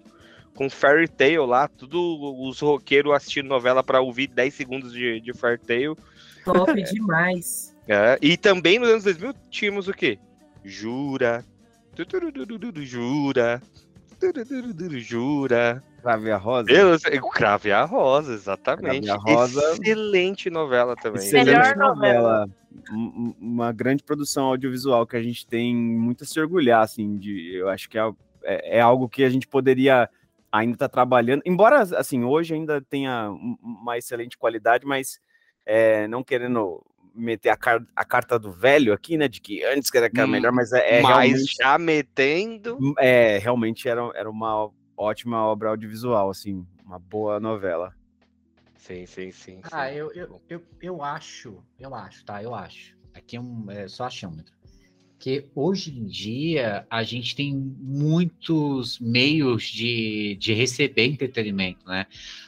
com 0.54 0.68
Fairy 0.70 1.08
Tail 1.08 1.44
lá, 1.46 1.68
tudo 1.68 1.98
os 2.46 2.60
roqueiros 2.60 3.12
assistindo 3.12 3.48
novela 3.48 3.82
pra 3.82 4.00
ouvir 4.00 4.26
10 4.28 4.52
segundos 4.54 4.92
de, 4.92 5.20
de 5.20 5.32
Fairy 5.34 5.58
Tail. 5.60 5.96
Top 6.44 6.72
demais. 6.82 7.74
É, 7.88 8.18
e 8.22 8.36
também 8.36 8.78
nos 8.78 8.88
anos 8.88 9.04
2000 9.04 9.34
tínhamos 9.50 9.88
o 9.88 9.92
quê? 9.92 10.18
Jura. 10.64 11.44
Jura. 12.82 13.62
Jura. 15.00 15.82
Crave 16.00 16.30
a 16.30 16.36
Rosa. 16.36 16.70
Eu, 16.70 16.98
sei- 16.98 17.18
o 17.18 17.30
Crave 17.30 17.70
a 17.72 17.84
Rosa, 17.84 18.34
exatamente. 18.34 19.06
Crave 19.06 19.10
a 19.10 19.14
Rosa. 19.16 19.60
Excelente 19.80 20.50
novela 20.50 20.96
também. 20.96 21.22
Excelente 21.22 21.46
Melhor 21.46 21.76
novela. 21.76 22.48
Um- 22.90 23.34
Uma 23.40 23.70
grande 23.72 24.02
produção 24.02 24.46
audiovisual 24.46 25.06
que 25.06 25.16
a 25.16 25.22
gente 25.22 25.46
tem 25.46 25.74
muito 25.74 26.24
a 26.24 26.26
se 26.26 26.40
orgulhar, 26.40 26.82
assim, 26.82 27.16
de, 27.16 27.54
eu 27.54 27.68
acho 27.68 27.88
que 27.88 27.98
é, 27.98 28.10
é- 28.42 28.78
é 28.78 28.80
algo 28.80 29.08
que 29.08 29.22
a 29.22 29.30
gente 29.30 29.46
poderia 29.46 30.08
ainda 30.50 30.74
estar 30.74 30.88
trabalhando, 30.88 31.42
embora, 31.46 31.80
assim, 31.80 32.24
hoje 32.24 32.54
ainda 32.54 32.80
tenha 32.82 33.30
um- 33.30 33.56
uma 33.62 33.96
excelente 33.96 34.36
qualidade, 34.36 34.84
mas 34.86 35.20
é, 35.64 36.08
não 36.08 36.24
querendo 36.24 36.84
meter 37.14 37.50
a, 37.50 37.56
car- 37.56 37.86
a 37.96 38.04
carta 38.04 38.38
do 38.38 38.52
velho 38.52 38.92
aqui, 38.92 39.16
né, 39.16 39.28
de 39.28 39.40
que 39.40 39.64
antes 39.64 39.90
que 39.90 39.98
era 39.98 40.10
que 40.10 40.20
era 40.20 40.26
Hum, 40.26 40.30
melhor, 40.30 40.52
mas 40.52 40.72
é, 40.72 41.00
é 41.02 41.04
Mas 41.04 41.50
já 41.60 41.78
metendo. 41.78 42.84
é, 42.98 43.38
realmente 43.38 43.88
era, 43.88 44.02
era 44.14 44.30
uma 44.30 44.70
ótima 44.96 45.44
obra 45.44 45.70
audiovisual, 45.70 46.30
assim, 46.30 46.66
uma 46.84 46.98
boa 46.98 47.40
novela. 47.40 47.94
Sim, 48.76 49.06
sim, 49.06 49.30
sim. 49.32 49.62
Ah, 49.70 49.90
sim. 49.90 49.92
eu, 49.92 50.12
eu, 50.12 50.42
eu, 50.48 50.62
eu 50.80 51.02
acho, 51.02 51.64
eu 51.78 51.94
acho, 51.94 52.24
tá? 52.24 52.42
Eu 52.42 52.54
acho. 52.54 52.96
Aqui 53.14 53.36
é, 53.36 53.40
um, 53.40 53.70
é 53.70 53.86
só 53.88 54.04
achômetro. 54.04 54.52
Que 55.18 55.48
hoje 55.54 55.96
em 55.96 56.06
dia 56.06 56.86
a 56.90 57.02
gente 57.04 57.36
tem 57.36 57.54
muitos 57.54 58.98
meios 59.00 59.64
de, 59.64 60.36
de 60.40 60.52
receber 60.52 61.06
entretenimento, 61.06 61.86
né? 61.86 62.06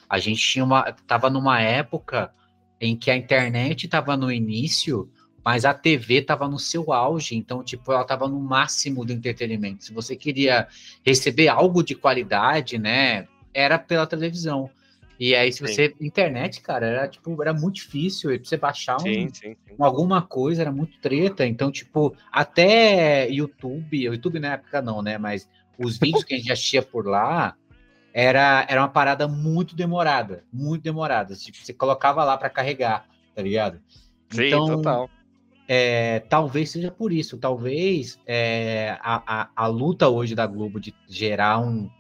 A 0.09 0.19
gente 0.19 0.41
tinha 0.43 0.65
uma, 0.65 0.93
tava 1.07 1.31
numa 1.31 1.61
época 1.61 2.33
em 2.81 2.97
que 2.97 3.11
a 3.11 3.17
internet 3.17 3.85
estava 3.85 4.17
no 4.17 4.31
início, 4.31 5.11
mas 5.45 5.65
a 5.65 5.75
TV 5.75 6.17
estava 6.21 6.49
no 6.49 6.59
seu 6.59 6.93
auge, 6.93 7.37
então, 7.37 7.63
tipo, 7.63 7.93
ela 7.93 8.03
estava 8.03 8.27
no 8.29 8.41
máximo 8.41 9.05
do 9.05 9.13
entretenimento. 9.13 9.85
Se 9.85 9.93
você 9.93 10.17
queria 10.17 10.67
receber 11.05 11.49
algo 11.49 11.83
de 11.83 11.95
qualidade, 11.95 12.79
né, 12.79 13.27
era 13.53 13.79
pela 13.79 14.07
televisão. 14.07 14.71
E 15.19 15.35
aí, 15.35 15.53
se 15.53 15.59
Sim. 15.59 15.67
você. 15.67 15.95
Internet, 16.01 16.61
cara, 16.61 16.87
era 16.87 17.09
tipo, 17.09 17.41
era 17.41 17.53
muito 17.53 17.77
difícil. 17.77 18.33
E 18.33 18.39
pra 18.39 18.49
você 18.49 18.57
baixar 18.57 18.97
um, 18.97 19.01
Sim, 19.01 19.29
sim, 19.33 19.57
sim. 19.67 19.75
alguma 19.79 20.21
coisa, 20.23 20.63
era 20.63 20.73
muito 20.73 20.99
treta. 20.99 21.47
Então, 21.47 21.71
tipo, 21.71 22.17
até 22.33 23.29
YouTube, 23.31 24.03
YouTube 24.03 24.41
na 24.41 24.55
época 24.55 24.83
não, 24.83 25.03
né? 25.03 25.17
Mas 25.17 25.49
os 25.79 25.99
vídeos 25.99 26.25
que 26.25 26.35
a 26.35 26.37
gente 26.37 26.53
assistia 26.53 26.83
por 26.83 27.07
lá 27.07 27.55
era, 28.15 28.65
era 28.69 28.81
uma 28.81 28.89
parada 28.89 29.27
muito 29.27 29.75
demorada. 29.75 30.45
Muito 30.53 30.83
demorada. 30.85 31.35
Tipo, 31.35 31.59
você 31.59 31.75
colocava 31.75 32.23
lá 32.23 32.39
para 32.39 32.49
carregar, 32.49 33.07
tá 33.35 33.43
ligado? 33.43 33.81
Sim, 34.31 34.47
Então, 34.47 34.69
total. 34.69 35.11
é, 35.67 36.21
talvez 36.21 36.71
seja 36.71 36.93
por 36.93 37.13
isso. 37.13 37.37
Talvez 37.39 38.21
é, 38.25 38.97
a, 39.01 39.43
a, 39.43 39.49
a 39.57 39.67
luta 39.67 40.09
hoje 40.09 40.37
da 40.37 40.47
Globo 40.47 40.79
de 40.79 40.95
gerar 41.09 41.59
um. 41.59 41.91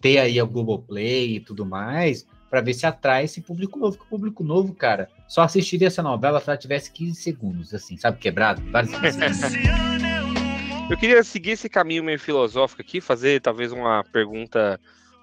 ter 0.00 0.18
aí 0.18 0.40
a 0.40 0.44
Globoplay 0.44 1.36
e 1.36 1.40
tudo 1.40 1.64
mais, 1.64 2.26
para 2.50 2.60
ver 2.60 2.74
se 2.74 2.84
atrai 2.84 3.24
esse 3.24 3.40
público 3.40 3.78
novo. 3.78 3.96
Porque 3.96 4.06
o 4.12 4.18
público 4.18 4.42
novo, 4.42 4.74
cara, 4.74 5.08
só 5.28 5.42
assistiria 5.42 5.86
essa 5.86 6.02
novela 6.02 6.40
se 6.40 6.50
ela 6.50 6.58
tivesse 6.58 6.90
15 6.90 7.14
segundos, 7.22 7.72
assim, 7.72 7.96
sabe? 7.96 8.18
Quebrado. 8.18 8.60
Vários 8.72 8.92
15 8.98 9.12
segundos. 9.34 10.02
Eu 10.90 10.96
queria 10.98 11.22
seguir 11.22 11.52
esse 11.52 11.68
caminho 11.68 12.02
meio 12.02 12.18
filosófico 12.18 12.82
aqui, 12.82 13.00
fazer 13.00 13.40
talvez 13.40 13.72
uma 13.72 14.04
pergunta 14.12 14.78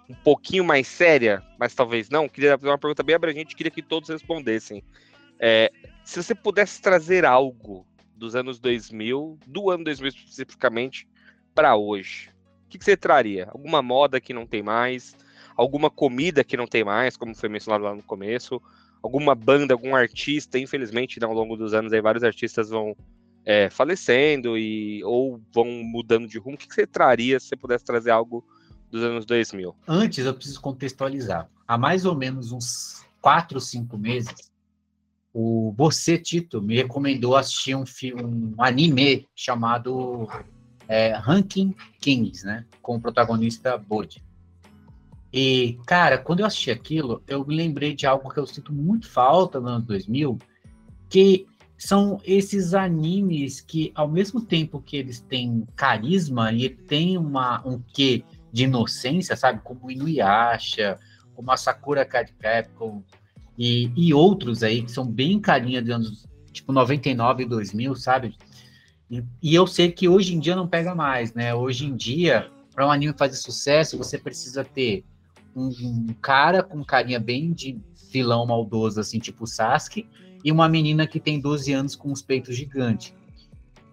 um 0.10 0.16
pouquinho 0.16 0.66
mais 0.66 0.88
séria, 0.88 1.44
mas 1.60 1.76
talvez 1.76 2.10
não. 2.10 2.28
Queria 2.28 2.58
fazer 2.58 2.70
uma 2.70 2.80
pergunta 2.80 3.04
bem 3.04 3.16
abrangente, 3.16 3.56
queria 3.56 3.72
que 3.72 3.84
todos 3.84 4.10
respondessem. 4.10 4.84
É, 5.40 5.72
se 6.04 6.22
você 6.22 6.34
pudesse 6.34 6.82
trazer 6.82 7.24
algo 7.24 7.86
dos 8.16 8.36
anos 8.36 8.60
2000, 8.60 9.38
do 9.46 9.70
ano 9.70 9.84
2000 9.84 10.10
especificamente, 10.10 11.08
para 11.54 11.76
hoje, 11.76 12.32
o 12.66 12.70
que, 12.70 12.80
que 12.80 12.86
você 12.86 12.98
traria? 12.98 13.48
Alguma 13.52 13.82
moda 13.82 14.20
que 14.20 14.34
não 14.34 14.48
tem 14.48 14.64
mais? 14.64 15.16
Alguma 15.56 15.90
comida 15.90 16.44
que 16.44 16.58
não 16.58 16.66
tem 16.66 16.84
mais, 16.84 17.16
como 17.16 17.36
foi 17.36 17.50
mencionado 17.50 17.84
lá 17.84 17.94
no 17.94 18.04
começo? 18.04 18.62
Alguma 19.04 19.36
banda, 19.36 19.74
algum 19.74 19.96
artista? 19.96 20.58
Infelizmente, 20.58 21.20
né, 21.20 21.28
ao 21.28 21.34
longo 21.34 21.56
dos 21.56 21.74
anos, 21.74 21.94
aí, 21.94 22.02
vários 22.02 22.24
artistas 22.24 22.70
vão 22.70 22.96
é, 23.46 23.70
falecendo 23.70 24.58
e 24.58 25.04
ou 25.04 25.40
vão 25.54 25.66
mudando 25.66 26.28
de 26.28 26.38
rumo. 26.38 26.56
O 26.56 26.58
que, 26.58 26.68
que 26.68 26.76
você 26.76 26.88
traria 26.88 27.40
se 27.40 27.48
você 27.48 27.56
pudesse 27.56 27.86
trazer 27.86 28.12
algo 28.12 28.46
dos 28.90 29.04
anos 29.04 29.26
2000? 29.26 29.76
Antes, 29.88 30.26
eu 30.26 30.34
preciso 30.34 30.62
contextualizar. 30.62 31.50
Há 31.68 31.78
mais 31.78 32.06
ou 32.06 32.16
menos 32.16 32.52
uns 32.52 33.06
4, 33.22 33.60
5 33.60 33.98
meses, 33.98 34.52
o 35.34 35.74
você, 35.78 36.18
Tito, 36.18 36.62
me 36.62 36.76
recomendou 36.76 37.36
assistir 37.36 37.76
um, 37.76 37.86
filme, 37.86 38.24
um 38.58 38.64
anime 38.64 39.28
chamado 39.36 40.28
é, 40.88 41.14
Ranking 41.14 41.76
Kings, 42.02 42.46
né? 42.46 42.66
Com 42.82 42.96
o 42.96 43.02
protagonista 43.02 43.78
Bode. 43.78 44.24
E, 45.32 45.78
cara, 45.86 46.18
quando 46.18 46.40
eu 46.40 46.46
assisti 46.46 46.72
aquilo, 46.72 47.22
eu 47.28 47.46
me 47.46 47.56
lembrei 47.56 47.96
de 47.96 48.08
algo 48.08 48.30
que 48.30 48.40
eu 48.40 48.48
sinto 48.48 48.74
muito 48.74 49.08
falta 49.08 49.60
nos 49.60 49.72
anos 49.72 49.86
2000, 49.86 50.40
que 51.08 51.46
são 51.78 52.20
esses 52.26 52.74
animes 52.74 53.62
que, 53.62 53.92
ao 53.94 54.08
mesmo 54.08 54.42
tempo 54.42 54.82
que 54.82 54.98
eles 54.98 55.22
têm 55.22 55.66
carisma 55.76 56.52
e 56.52 56.70
têm 56.70 57.18
uma, 57.18 57.66
um 57.66 57.80
quê 57.94 58.24
de 58.52 58.64
inocência, 58.64 59.36
sabe? 59.36 59.62
Como 59.64 59.92
Inuyasha, 59.92 60.98
como 61.34 61.52
a 61.52 61.58
Sakura 61.58 62.06
Card 62.06 62.34
Capcom 62.34 63.04
e, 63.58 63.92
e 63.96 64.14
outros 64.14 64.64
aí 64.64 64.82
que 64.84 64.92
são 64.92 65.06
bem 65.06 65.40
carinha 65.40 65.82
de 65.82 65.92
anos 65.92 66.28
tipo 66.52 66.72
99 66.72 67.44
e 67.44 67.46
2000, 67.46 67.96
sabe? 67.96 68.36
E, 69.10 69.24
e 69.42 69.56
eu 69.56 69.66
sei 69.66 69.92
que 69.92 70.08
hoje 70.08 70.36
em 70.36 70.40
dia 70.40 70.56
não 70.56 70.68
pega 70.68 70.94
mais, 70.94 71.34
né? 71.34 71.54
Hoje 71.54 71.86
em 71.86 71.96
dia, 71.96 72.50
para 72.74 72.88
um 72.88 72.92
anime 72.92 73.14
fazer 73.18 73.36
sucesso, 73.36 73.98
você 73.98 74.18
precisa 74.18 74.64
ter 74.64 75.04
um, 75.56 75.68
um 75.68 76.08
cara 76.22 76.64
com 76.64 76.84
carinha 76.84 77.20
bem 77.20 77.52
de 77.52 77.80
vilão 78.12 78.46
maldoso, 78.46 79.00
assim, 79.00 79.20
tipo 79.20 79.46
Sasuke, 79.46 80.08
e 80.44 80.52
uma 80.52 80.70
menina 80.70 81.06
que 81.06 81.20
tem 81.20 81.40
12 81.40 81.74
anos 81.74 81.96
com 81.96 82.12
os 82.12 82.22
peitos 82.22 82.56
gigantes. 82.56 83.14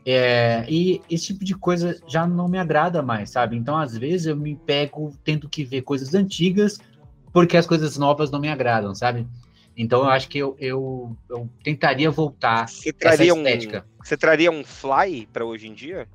É, 0.08 0.64
e 0.68 1.02
esse 1.10 1.26
tipo 1.26 1.44
de 1.44 1.56
coisa 1.56 2.00
já 2.06 2.24
não 2.28 2.46
me 2.46 2.58
agrada 2.58 3.02
mais, 3.02 3.30
sabe? 3.30 3.56
Então, 3.56 3.76
às 3.76 3.98
vezes, 3.98 4.28
eu 4.28 4.36
me 4.36 4.54
pego 4.54 5.12
tendo 5.24 5.48
que 5.48 5.64
ver 5.64 5.82
coisas 5.82 6.14
antigas 6.14 6.78
porque 7.32 7.56
as 7.56 7.66
coisas 7.66 7.98
novas 7.98 8.30
não 8.30 8.38
me 8.38 8.48
agradam, 8.48 8.94
sabe? 8.94 9.26
Então, 9.76 10.04
eu 10.04 10.08
acho 10.08 10.28
que 10.28 10.38
eu, 10.38 10.56
eu, 10.60 11.16
eu 11.28 11.50
tentaria 11.62 12.08
voltar 12.10 12.68
Você 12.68 12.90
essa 12.90 12.98
traria 12.98 13.34
um, 13.34 13.38
estética. 13.38 13.84
você 14.02 14.16
traria 14.16 14.50
um 14.50 14.62
Fly 14.64 15.26
para 15.32 15.44
hoje 15.44 15.66
em 15.66 15.74
dia? 15.74 16.06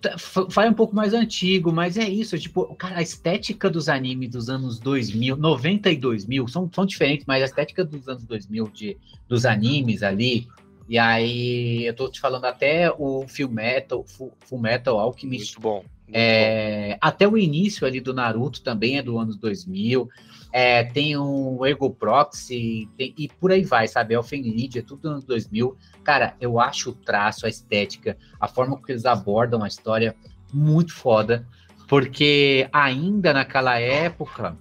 Tá, 0.00 0.14
f- 0.14 0.46
Fala 0.50 0.70
um 0.70 0.74
pouco 0.74 0.96
mais 0.96 1.12
antigo, 1.14 1.70
mas 1.70 1.96
é 1.96 2.08
isso, 2.08 2.36
tipo, 2.38 2.74
cara, 2.74 2.98
a 2.98 3.02
estética 3.02 3.68
dos 3.70 3.88
animes 3.88 4.30
dos 4.30 4.48
anos 4.48 4.80
2000, 4.80 5.36
90 5.36 5.90
e 5.90 5.96
2000 5.96 6.48
são, 6.48 6.68
são 6.74 6.84
diferentes, 6.86 7.26
mas 7.26 7.42
a 7.42 7.46
estética 7.46 7.84
dos 7.84 8.08
anos 8.08 8.24
2000 8.24 8.66
de, 8.68 8.96
dos 9.28 9.44
animes 9.44 10.02
ali, 10.02 10.48
e 10.88 10.98
aí 10.98 11.84
eu 11.86 11.94
tô 11.94 12.08
te 12.08 12.20
falando 12.20 12.44
até 12.44 12.90
o 12.90 13.26
Full 13.28 13.48
Metal, 13.50 14.04
Full, 14.04 14.32
Full 14.46 14.58
Metal 14.60 14.98
Alchemist, 14.98 15.54
Muito 15.54 15.60
bom. 15.60 15.74
muito 15.76 15.86
bom. 16.06 16.12
é, 16.12 16.98
até 17.00 17.26
o 17.26 17.38
início 17.38 17.86
ali 17.86 18.00
do 18.00 18.12
Naruto 18.14 18.62
também 18.62 18.98
é 18.98 19.02
do 19.02 19.18
anos 19.18 19.36
2000. 19.36 20.08
É, 20.54 20.84
tem 20.84 21.16
o 21.16 21.64
Ego 21.64 21.88
Proxy 21.90 22.86
tem- 22.98 23.14
e 23.16 23.26
por 23.26 23.50
aí 23.50 23.64
vai, 23.64 23.88
sabe? 23.88 24.12
Elfen 24.14 24.42
Lied, 24.42 24.78
é 24.78 24.82
tudo 24.82 25.08
anos 25.08 25.24
2000. 25.24 25.76
Cara, 26.04 26.36
eu 26.38 26.60
acho 26.60 26.90
o 26.90 26.92
traço, 26.94 27.46
a 27.46 27.48
estética, 27.48 28.18
a 28.38 28.46
forma 28.46 28.74
como 28.76 28.84
eles 28.90 29.06
abordam 29.06 29.64
a 29.64 29.68
história 29.68 30.14
muito 30.52 30.92
foda, 30.92 31.46
porque 31.88 32.68
ainda 32.70 33.32
naquela 33.32 33.78
época 33.78 34.54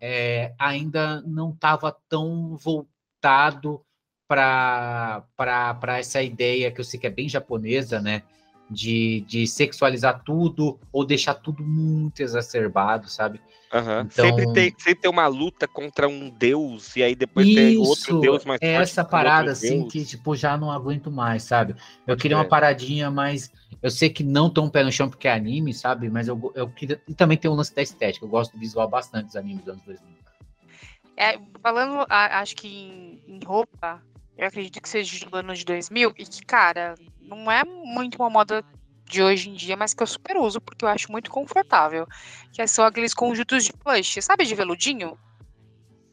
é, 0.00 0.54
ainda 0.58 1.20
não 1.26 1.50
estava 1.50 1.94
tão 2.08 2.56
voltado 2.56 3.82
para 4.34 5.98
essa 5.98 6.22
ideia 6.22 6.70
que 6.70 6.80
eu 6.80 6.84
sei 6.84 6.98
que 6.98 7.06
é 7.06 7.10
bem 7.10 7.28
japonesa, 7.28 8.00
né? 8.00 8.22
De, 8.70 9.20
de 9.28 9.46
sexualizar 9.46 10.22
tudo 10.24 10.80
ou 10.90 11.04
deixar 11.04 11.34
tudo 11.34 11.62
muito 11.62 12.20
exacerbado, 12.20 13.08
sabe? 13.10 13.40
Aham. 13.72 14.08
então- 14.10 14.24
sempre, 14.26 14.46
tem, 14.52 14.70
sempre 14.78 15.00
tem 15.02 15.10
uma 15.10 15.26
luta 15.26 15.66
contra 15.66 16.08
um 16.08 16.30
deus, 16.30 16.94
e 16.94 17.02
aí 17.02 17.14
depois 17.16 17.52
tem 17.52 17.76
outro 17.76 18.20
deus 18.20 18.44
mais 18.44 18.60
é 18.62 18.74
essa 18.74 19.04
parada 19.04 19.50
assim 19.50 19.80
deus. 19.80 19.92
que 19.92 20.04
tipo 20.04 20.36
já 20.36 20.56
não 20.56 20.70
aguento 20.70 21.10
mais, 21.10 21.42
sabe? 21.42 21.74
Eu 22.06 22.16
queria 22.16 22.36
uma 22.36 22.44
crer. 22.44 22.50
paradinha, 22.50 23.10
mas 23.10 23.52
eu 23.82 23.90
sei 23.90 24.08
que 24.08 24.22
não 24.22 24.48
tão 24.48 24.70
pé 24.70 24.84
no 24.84 24.92
chão 24.92 25.10
porque 25.10 25.26
é 25.26 25.32
anime, 25.32 25.74
sabe? 25.74 26.08
Mas 26.08 26.28
eu, 26.28 26.52
eu 26.54 26.68
queria 26.70 27.00
e 27.08 27.14
também 27.14 27.36
tem 27.36 27.50
o 27.50 27.54
lance 27.54 27.74
da 27.74 27.82
estética. 27.82 28.24
Eu 28.24 28.28
gosto 28.30 28.52
do 28.52 28.58
visual 28.60 28.88
bastante 28.88 29.26
dos 29.26 29.36
animes 29.36 29.64
dos 29.64 29.74
anos 29.74 29.84
2000. 29.84 30.08
É, 31.16 31.38
falando, 31.60 32.06
acho 32.08 32.54
que 32.56 32.68
em, 32.68 33.20
em 33.26 33.40
roupa, 33.44 34.00
eu 34.36 34.46
acredito 34.46 34.80
que 34.80 34.88
seja 34.88 35.26
do 35.26 35.36
ano 35.36 35.54
de 35.54 35.64
2000 35.64 36.12
e 36.18 36.24
que, 36.26 36.40
cara, 36.46 36.94
não 37.20 37.50
é 37.50 37.62
muito 37.64 38.16
uma 38.16 38.30
moda 38.30 38.64
de 39.08 39.22
hoje 39.22 39.50
em 39.50 39.54
dia, 39.54 39.76
mas 39.76 39.92
que 39.94 40.02
eu 40.02 40.06
super 40.06 40.36
uso 40.38 40.60
porque 40.60 40.84
eu 40.84 40.88
acho 40.88 41.10
muito 41.12 41.30
confortável. 41.30 42.06
Que 42.52 42.66
são 42.66 42.84
aqueles 42.84 43.12
conjuntos 43.14 43.64
de 43.64 43.72
plush, 43.72 44.20
sabe, 44.22 44.44
de 44.44 44.54
veludinho? 44.54 45.18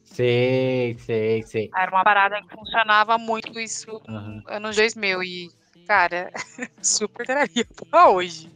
Sei, 0.04 0.96
sei, 0.98 1.42
sei. 1.42 1.70
Era 1.74 1.90
uma 1.90 2.04
parada 2.04 2.40
que 2.42 2.54
funcionava 2.54 3.16
muito 3.16 3.58
isso 3.58 4.00
Aham. 4.08 4.42
anos 4.46 4.76
2000 4.76 5.22
e, 5.22 5.48
cara, 5.86 6.30
super 6.82 7.24
traria 7.24 7.66
pra 7.90 8.08
hoje. 8.10 8.50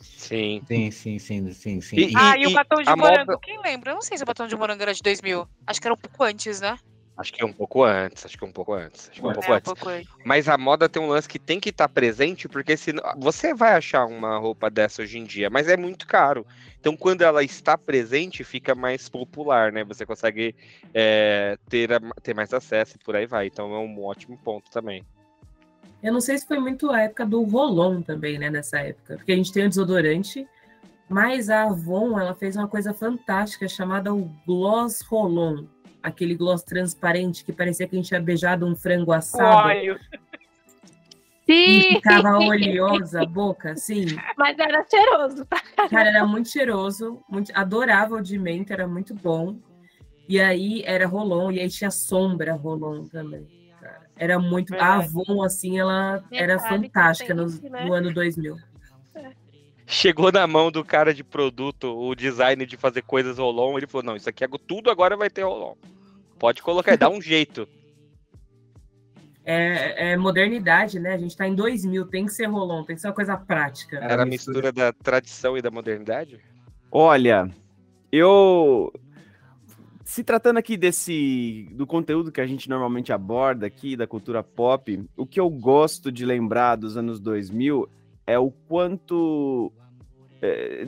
Sim. 0.00 0.62
Sim, 0.66 0.90
sim, 0.90 1.18
sim, 1.18 1.52
sim, 1.52 1.80
sim. 1.80 1.96
E- 1.98 2.12
ah, 2.16 2.36
e 2.36 2.46
o 2.46 2.50
batom 2.52 2.82
de 2.82 2.94
morango, 2.96 3.32
moda- 3.32 3.38
quem 3.42 3.60
lembra? 3.62 3.90
Eu 3.90 3.94
não 3.94 4.02
sei 4.02 4.16
se 4.18 4.22
o 4.22 4.26
batom 4.26 4.46
de 4.46 4.56
morango 4.56 4.82
era 4.82 4.92
de 4.94 5.02
2000. 5.02 5.46
Acho 5.66 5.80
que 5.80 5.86
era 5.86 5.94
um 5.94 5.98
pouco 5.98 6.22
antes, 6.24 6.60
né? 6.60 6.76
Acho 7.16 7.32
que 7.32 7.42
é 7.42 7.46
um 7.46 7.52
pouco 7.52 7.84
antes, 7.84 8.26
acho 8.26 8.36
que 8.36 8.44
é 8.44 8.46
um 8.46 8.52
pouco 8.52 8.72
antes. 8.74 9.08
Acho 9.08 9.20
que 9.20 9.26
é 9.26 9.30
um 9.30 9.32
pouco 9.32 9.48
É, 9.48 9.52
um 9.52 9.56
antes. 9.56 9.72
pouco 9.72 9.88
antes. 9.88 10.10
Mas 10.24 10.48
a 10.48 10.58
moda 10.58 10.88
tem 10.88 11.00
um 11.00 11.08
lance 11.08 11.28
que 11.28 11.38
tem 11.38 11.60
que 11.60 11.68
estar 11.68 11.88
presente, 11.88 12.48
porque 12.48 12.76
senão 12.76 13.02
você 13.18 13.54
vai 13.54 13.74
achar 13.74 14.04
uma 14.04 14.36
roupa 14.36 14.68
dessa 14.68 15.02
hoje 15.02 15.18
em 15.18 15.24
dia, 15.24 15.48
mas 15.48 15.68
é 15.68 15.76
muito 15.76 16.08
caro. 16.08 16.44
Então, 16.80 16.96
quando 16.96 17.22
ela 17.22 17.42
está 17.44 17.78
presente, 17.78 18.42
fica 18.42 18.74
mais 18.74 19.08
popular, 19.08 19.70
né? 19.72 19.84
Você 19.84 20.04
consegue 20.04 20.54
é, 20.92 21.56
ter, 21.68 21.88
ter 22.22 22.34
mais 22.34 22.52
acesso 22.52 22.96
e 22.96 23.04
por 23.04 23.14
aí 23.14 23.26
vai. 23.26 23.46
Então, 23.46 23.72
é 23.72 23.78
um 23.78 24.04
ótimo 24.04 24.36
ponto 24.36 24.70
também. 24.70 25.04
Eu 26.02 26.12
não 26.12 26.20
sei 26.20 26.36
se 26.36 26.46
foi 26.46 26.58
muito 26.58 26.90
a 26.90 27.00
época 27.00 27.24
do 27.24 27.42
Rolon 27.44 28.02
também, 28.02 28.38
né, 28.38 28.50
nessa 28.50 28.80
época. 28.80 29.16
Porque 29.16 29.32
a 29.32 29.36
gente 29.36 29.52
tem 29.52 29.64
o 29.64 29.68
desodorante, 29.68 30.46
mas 31.08 31.48
a 31.48 31.62
Avon, 31.62 32.18
ela 32.18 32.34
fez 32.34 32.56
uma 32.56 32.68
coisa 32.68 32.92
fantástica 32.92 33.66
chamada 33.68 34.12
o 34.12 34.30
Gloss 34.46 35.00
Rolon. 35.00 35.64
Aquele 36.04 36.34
gloss 36.34 36.62
transparente 36.62 37.42
que 37.44 37.52
parecia 37.52 37.88
que 37.88 37.96
a 37.96 37.98
gente 37.98 38.08
tinha 38.08 38.20
beijado 38.20 38.66
um 38.66 38.76
frango 38.76 39.10
assado. 39.10 39.68
Óleo. 39.68 39.98
E 41.48 41.82
Sim, 41.82 41.94
ficava 41.94 42.38
oleosa 42.38 43.22
a 43.22 43.26
boca, 43.26 43.72
assim. 43.72 44.06
mas 44.36 44.58
era 44.58 44.84
cheiroso. 44.88 45.44
tá? 45.46 45.60
Cara, 45.88 46.10
era 46.10 46.26
muito 46.26 46.48
cheiroso, 46.50 47.22
muito, 47.28 47.50
adorável 47.54 48.20
de 48.20 48.38
menta, 48.38 48.74
era 48.74 48.86
muito 48.86 49.14
bom. 49.14 49.56
E 50.28 50.40
aí 50.40 50.82
era 50.84 51.06
Rolon, 51.06 51.50
e 51.52 51.60
aí 51.60 51.68
tinha 51.68 51.90
sombra 51.90 52.54
Rolon 52.54 53.06
também. 53.08 53.46
cara. 53.80 54.00
Era 54.16 54.38
muito. 54.38 54.74
A. 54.74 54.96
Avon, 54.96 55.42
assim, 55.42 55.78
ela 55.78 56.22
era 56.30 56.56
Detalhe 56.56 56.82
fantástica 56.82 57.34
no, 57.34 57.46
né? 57.46 57.84
no 57.86 57.92
ano 57.94 58.12
2000. 58.12 58.56
Chegou 59.86 60.32
na 60.32 60.46
mão 60.46 60.70
do 60.70 60.84
cara 60.84 61.12
de 61.12 61.22
produto 61.22 61.94
o 61.96 62.14
design 62.14 62.64
de 62.64 62.76
fazer 62.76 63.02
coisas 63.02 63.38
rolon, 63.38 63.76
ele 63.76 63.86
falou: 63.86 64.04
não, 64.04 64.16
isso 64.16 64.28
aqui 64.28 64.44
é 64.44 64.48
tudo 64.66 64.90
agora 64.90 65.16
vai 65.16 65.28
ter 65.28 65.42
rolon. 65.42 65.74
Pode 66.38 66.62
colocar, 66.62 66.96
dá 66.96 67.08
um 67.08 67.20
jeito. 67.20 67.68
É, 69.46 70.12
é 70.12 70.16
modernidade, 70.16 70.98
né? 70.98 71.12
A 71.12 71.18
gente 71.18 71.36
tá 71.36 71.46
em 71.46 71.54
2000, 71.54 72.06
tem 72.06 72.24
que 72.24 72.32
ser 72.32 72.46
Rolon, 72.46 72.82
tem 72.82 72.96
que 72.96 73.02
ser 73.02 73.08
uma 73.08 73.14
coisa 73.14 73.36
prática. 73.36 73.98
Era 73.98 74.22
a 74.22 74.26
mistura 74.26 74.72
da 74.72 74.90
tradição 74.90 75.56
e 75.58 75.60
da 75.60 75.70
modernidade? 75.70 76.40
Olha, 76.90 77.50
eu. 78.10 78.90
Se 80.02 80.24
tratando 80.24 80.56
aqui 80.56 80.78
desse. 80.78 81.68
do 81.72 81.86
conteúdo 81.86 82.32
que 82.32 82.40
a 82.40 82.46
gente 82.46 82.70
normalmente 82.70 83.12
aborda 83.12 83.66
aqui, 83.66 83.96
da 83.96 84.06
cultura 84.06 84.42
pop, 84.42 85.04
o 85.14 85.26
que 85.26 85.38
eu 85.38 85.50
gosto 85.50 86.10
de 86.10 86.24
lembrar 86.24 86.76
dos 86.76 86.96
anos 86.96 87.20
2000 87.20 87.86
é 88.26 88.38
o 88.38 88.50
quanto. 88.50 89.72
é, 90.40 90.86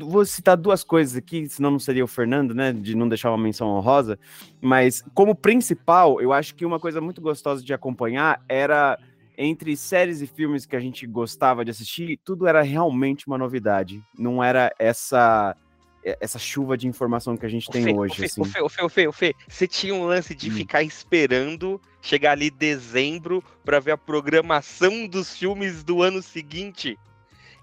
vou 0.00 0.24
citar 0.24 0.56
duas 0.56 0.84
coisas 0.84 1.16
aqui, 1.16 1.48
senão 1.48 1.72
não 1.72 1.78
seria 1.78 2.04
o 2.04 2.08
Fernando, 2.08 2.54
né? 2.54 2.72
De 2.72 2.94
não 2.94 3.08
deixar 3.08 3.30
uma 3.30 3.42
menção 3.42 3.68
honrosa. 3.68 4.18
Mas, 4.60 5.02
como 5.14 5.34
principal, 5.34 6.20
eu 6.20 6.32
acho 6.32 6.54
que 6.54 6.64
uma 6.64 6.80
coisa 6.80 7.00
muito 7.00 7.20
gostosa 7.20 7.62
de 7.64 7.72
acompanhar 7.74 8.42
era 8.48 8.98
entre 9.36 9.76
séries 9.76 10.20
e 10.20 10.26
filmes 10.26 10.66
que 10.66 10.76
a 10.76 10.80
gente 10.80 11.06
gostava 11.06 11.64
de 11.64 11.70
assistir, 11.70 12.20
tudo 12.22 12.46
era 12.46 12.62
realmente 12.62 13.26
uma 13.26 13.38
novidade. 13.38 14.02
Não 14.16 14.42
era 14.42 14.72
essa 14.78 15.56
essa 16.04 16.38
chuva 16.38 16.76
de 16.76 16.86
informação 16.86 17.36
que 17.36 17.46
a 17.46 17.48
gente 17.48 17.68
Ô, 17.68 17.72
tem 17.72 17.84
Fê, 17.84 17.92
hoje, 17.92 18.16
Fê, 18.16 18.24
assim. 18.24 18.44
Fê, 18.44 18.60
ô, 18.62 18.68
Fê, 18.68 18.82
ô, 18.84 18.88
Fê, 18.88 19.08
ô, 19.08 19.12
Fê, 19.12 19.34
você 19.48 19.66
tinha 19.66 19.94
um 19.94 20.04
lance 20.04 20.34
de 20.34 20.48
Hum. 20.50 20.52
ficar 20.52 20.82
esperando 20.82 21.80
chegar 22.00 22.32
ali 22.32 22.50
dezembro 22.50 23.42
pra 23.64 23.78
ver 23.78 23.92
a 23.92 23.96
programação 23.98 25.06
dos 25.06 25.36
filmes 25.36 25.84
do 25.84 26.02
ano 26.02 26.22
seguinte. 26.22 26.98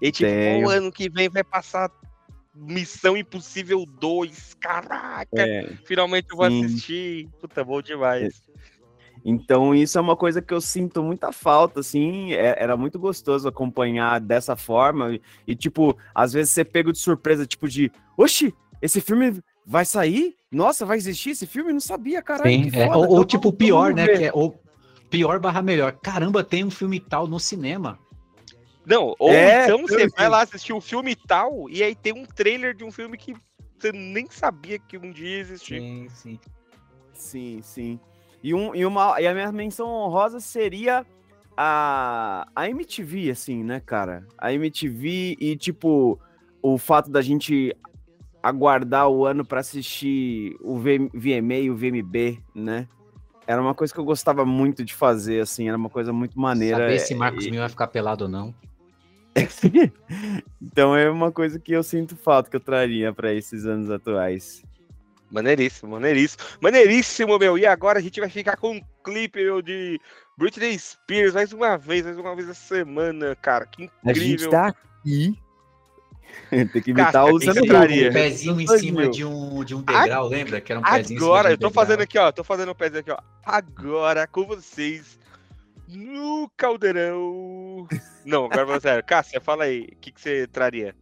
E 0.00 0.10
tipo, 0.10 0.32
o 0.32 0.68
ano 0.68 0.90
que 0.90 1.10
vem 1.10 1.28
vai 1.28 1.44
passar 1.44 1.90
Missão 2.54 3.16
Impossível 3.16 3.84
2. 3.84 4.54
Caraca! 4.54 5.28
É, 5.36 5.72
Finalmente 5.84 6.28
eu 6.30 6.36
vou 6.36 6.50
sim. 6.50 6.64
assistir. 6.64 7.28
Puta, 7.38 7.62
bom 7.62 7.82
demais. 7.82 8.42
Então 9.24 9.74
isso 9.74 9.98
é 9.98 10.00
uma 10.00 10.16
coisa 10.16 10.40
que 10.40 10.52
eu 10.52 10.60
sinto 10.60 11.02
muita 11.02 11.32
falta, 11.32 11.80
assim, 11.80 12.32
é- 12.32 12.56
era 12.58 12.76
muito 12.76 12.98
gostoso 12.98 13.48
acompanhar 13.48 14.20
dessa 14.20 14.56
forma 14.56 15.14
e, 15.14 15.22
e, 15.46 15.54
tipo, 15.56 15.96
às 16.14 16.32
vezes 16.32 16.52
você 16.52 16.64
pega 16.64 16.92
de 16.92 16.98
surpresa, 16.98 17.46
tipo 17.46 17.68
de, 17.68 17.90
oxi, 18.16 18.54
esse 18.80 19.00
filme 19.00 19.42
vai 19.66 19.84
sair? 19.84 20.34
Nossa, 20.50 20.84
vai 20.84 20.96
existir 20.96 21.30
esse 21.30 21.46
filme? 21.46 21.72
Não 21.72 21.80
sabia, 21.80 22.22
caralho, 22.22 22.50
Sim, 22.50 22.70
que 22.70 22.76
é, 22.76 22.86
ou, 22.86 23.02
ou 23.02 23.04
então 23.04 23.24
tipo 23.24 23.52
pior, 23.52 23.94
né? 23.94 24.06
ver. 24.06 24.18
Que 24.18 24.24
é 24.24 24.32
o 24.34 24.54
pior 25.08 25.38
barra 25.38 25.62
melhor. 25.62 25.92
Caramba, 25.92 26.42
tem 26.42 26.64
um 26.64 26.70
filme 26.70 26.98
tal 26.98 27.26
no 27.26 27.38
cinema. 27.38 27.98
Não, 28.84 29.14
ou 29.18 29.30
É, 29.30 29.64
então 29.64 29.82
você 29.82 30.08
vai 30.08 30.28
lá 30.28 30.42
assistir 30.42 30.72
um 30.72 30.80
filme 30.80 31.14
tal 31.14 31.68
e 31.68 31.82
aí 31.82 31.94
tem 31.94 32.12
um 32.12 32.24
trailer 32.24 32.74
de 32.74 32.82
um 32.82 32.90
filme 32.90 33.16
que 33.16 33.34
você 33.78 33.92
nem 33.92 34.26
sabia 34.30 34.78
que 34.78 34.98
um 34.98 35.10
dia 35.12 35.28
ia 35.28 35.40
existir. 35.40 35.80
Sim, 35.80 36.08
sim. 36.08 36.40
Sim, 37.12 37.60
sim. 37.62 38.00
E, 38.42 38.54
um, 38.54 38.74
e, 38.74 38.84
uma, 38.86 39.20
e 39.20 39.26
a 39.26 39.34
minha 39.34 39.52
menção 39.52 39.88
honrosa 39.88 40.40
seria 40.40 41.04
a, 41.56 42.46
a 42.56 42.68
MTV, 42.70 43.30
assim, 43.30 43.62
né, 43.62 43.80
cara? 43.84 44.26
A 44.38 44.52
MTV 44.52 45.36
e, 45.38 45.56
tipo, 45.56 46.18
o 46.62 46.78
fato 46.78 47.10
da 47.10 47.20
gente 47.20 47.76
aguardar 48.42 49.08
o 49.08 49.26
ano 49.26 49.44
pra 49.44 49.60
assistir 49.60 50.56
o 50.62 50.78
V- 50.78 51.10
VMA 51.12 51.54
e 51.56 51.70
o 51.70 51.76
VMB, 51.76 52.40
né? 52.54 52.88
Era 53.46 53.60
uma 53.60 53.74
coisa 53.74 53.92
que 53.92 54.00
eu 54.00 54.04
gostava 54.04 54.46
muito 54.46 54.84
de 54.84 54.94
fazer, 54.94 55.40
assim, 55.42 55.68
era 55.68 55.76
uma 55.76 55.90
coisa 55.90 56.12
muito 56.12 56.38
maneira. 56.40 56.78
Saber 56.78 56.98
se 57.00 57.14
Marcos 57.14 57.44
e- 57.46 57.50
Mil 57.50 57.60
vai 57.60 57.68
ficar 57.68 57.88
pelado 57.88 58.24
ou 58.24 58.30
não. 58.30 58.54
então 60.60 60.96
é 60.96 61.08
uma 61.10 61.30
coisa 61.30 61.58
que 61.58 61.72
eu 61.72 61.82
sinto 61.82 62.16
falta 62.16 62.48
que 62.50 62.56
eu 62.56 62.60
traria 62.60 63.12
pra 63.12 63.32
esses 63.32 63.66
anos 63.66 63.90
atuais. 63.90 64.64
Maneiríssimo, 65.30 65.92
maneiríssimo. 65.92 66.42
Maneiríssimo, 66.60 67.38
meu. 67.38 67.56
E 67.56 67.64
agora 67.66 67.98
a 67.98 68.02
gente 68.02 68.18
vai 68.20 68.28
ficar 68.28 68.56
com 68.56 68.72
um 68.76 68.80
clipe, 69.04 69.42
meu, 69.42 69.62
de 69.62 70.00
Britney 70.36 70.78
Spears 70.78 71.34
mais 71.34 71.52
uma 71.52 71.76
vez, 71.78 72.04
mais 72.04 72.18
uma 72.18 72.34
vez 72.34 72.48
a 72.48 72.54
semana, 72.54 73.36
cara. 73.36 73.64
Que 73.66 73.88
A 74.04 74.12
gente 74.12 74.32
incrível. 74.32 74.50
tá 74.50 74.66
aqui. 74.68 75.38
Tem 76.50 76.82
que 76.82 76.90
imitar 76.90 77.12
Casca, 77.12 77.24
o 77.24 77.26
quem 77.26 77.32
Luciano 77.34 77.54
você 77.54 77.60
Huck. 77.60 77.68
traria? 77.68 78.10
Um 78.10 78.12
pezinho 78.12 78.60
em 78.60 78.66
cima 78.66 79.08
de 79.08 79.24
um, 79.24 79.64
de 79.64 79.74
um 79.74 79.82
degrau, 79.82 80.28
lembra? 80.28 80.60
Que 80.60 80.72
era 80.72 80.80
um 80.80 80.84
pezinho 80.84 81.16
em 81.16 81.20
cima 81.20 81.20
Agora, 81.26 81.48
de 81.48 81.50
um 81.50 81.54
eu 81.54 81.58
tô 81.58 81.68
degrau. 81.68 81.84
fazendo 81.84 82.00
aqui, 82.02 82.18
ó. 82.18 82.32
Tô 82.32 82.44
fazendo 82.44 82.68
o 82.70 82.74
pezinho 82.74 83.00
aqui, 83.00 83.10
ó. 83.10 83.18
Agora 83.44 84.26
com 84.26 84.44
vocês 84.46 85.18
no 85.88 86.48
caldeirão. 86.56 87.86
Não, 88.24 88.44
agora 88.46 88.66
falando 88.66 88.82
sério. 88.82 89.04
Cássia, 89.04 89.40
fala 89.40 89.64
aí. 89.64 89.88
O 89.92 89.96
que, 89.96 90.12
que 90.12 90.20
você 90.20 90.46
traria? 90.46 90.94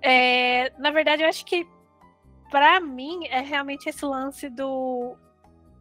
É, 0.00 0.70
na 0.78 0.90
verdade, 0.90 1.22
eu 1.22 1.28
acho 1.28 1.44
que 1.44 1.66
pra 2.54 2.78
mim 2.78 3.26
é 3.30 3.40
realmente 3.40 3.88
esse 3.88 4.04
lance 4.04 4.48
do. 4.48 5.16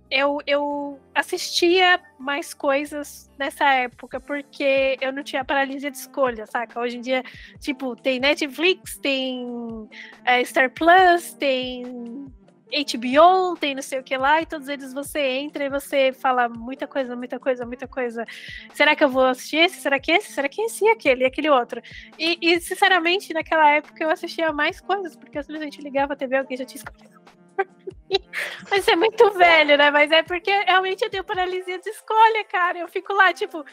Eu, 0.09 0.39
eu 0.47 0.99
assistia 1.13 2.01
mais 2.17 2.51
coisas 2.51 3.29
nessa 3.37 3.71
época, 3.75 4.19
porque 4.19 4.97
eu 4.99 5.13
não 5.13 5.23
tinha 5.23 5.45
paralisia 5.45 5.91
de 5.91 5.97
escolha, 5.97 6.47
saca? 6.47 6.79
Hoje 6.79 6.97
em 6.97 7.01
dia, 7.01 7.23
tipo, 7.59 7.95
tem 7.95 8.19
Netflix, 8.19 8.97
tem 8.97 9.87
é, 10.25 10.43
Star 10.43 10.71
Plus, 10.71 11.35
tem 11.35 12.25
HBO, 12.73 13.55
tem 13.57 13.75
não 13.75 13.81
sei 13.81 13.99
o 13.99 14.03
que 14.03 14.17
lá, 14.17 14.41
e 14.41 14.45
todos 14.45 14.67
eles 14.67 14.93
você 14.93 15.19
entra 15.19 15.65
e 15.65 15.69
você 15.69 16.11
fala 16.11 16.49
muita 16.49 16.87
coisa, 16.87 17.15
muita 17.15 17.39
coisa, 17.39 17.65
muita 17.65 17.87
coisa. 17.87 18.25
Será 18.73 18.95
que 18.95 19.03
eu 19.03 19.09
vou 19.09 19.25
assistir 19.25 19.57
esse? 19.57 19.81
Será 19.81 19.99
que 19.99 20.11
esse? 20.11 20.31
Será 20.33 20.49
que 20.49 20.61
esse 20.61 20.83
e 20.83 20.89
aquele? 20.89 21.23
E 21.23 21.27
aquele 21.27 21.49
outro? 21.49 21.81
E, 22.17 22.37
e, 22.41 22.59
sinceramente, 22.59 23.33
naquela 23.33 23.69
época 23.69 24.03
eu 24.03 24.09
assistia 24.09 24.51
mais 24.51 24.81
coisas, 24.81 25.15
porque 25.15 25.37
eu 25.37 25.43
simplesmente 25.43 25.81
ligava 25.81 26.13
a 26.13 26.15
TV, 26.15 26.37
alguém 26.37 26.57
já 26.57 26.65
tinha 26.65 26.77
escolhido. 26.77 27.21
Mas 28.69 28.87
é 28.87 28.95
muito 28.95 29.29
velho, 29.31 29.77
né? 29.77 29.91
Mas 29.91 30.11
é 30.11 30.23
porque 30.23 30.51
realmente 30.63 31.03
eu 31.03 31.09
tenho 31.09 31.23
paralisia 31.23 31.77
de 31.79 31.89
escolha, 31.89 32.43
cara. 32.45 32.79
Eu 32.79 32.87
fico 32.87 33.13
lá, 33.13 33.31
tipo, 33.33 33.63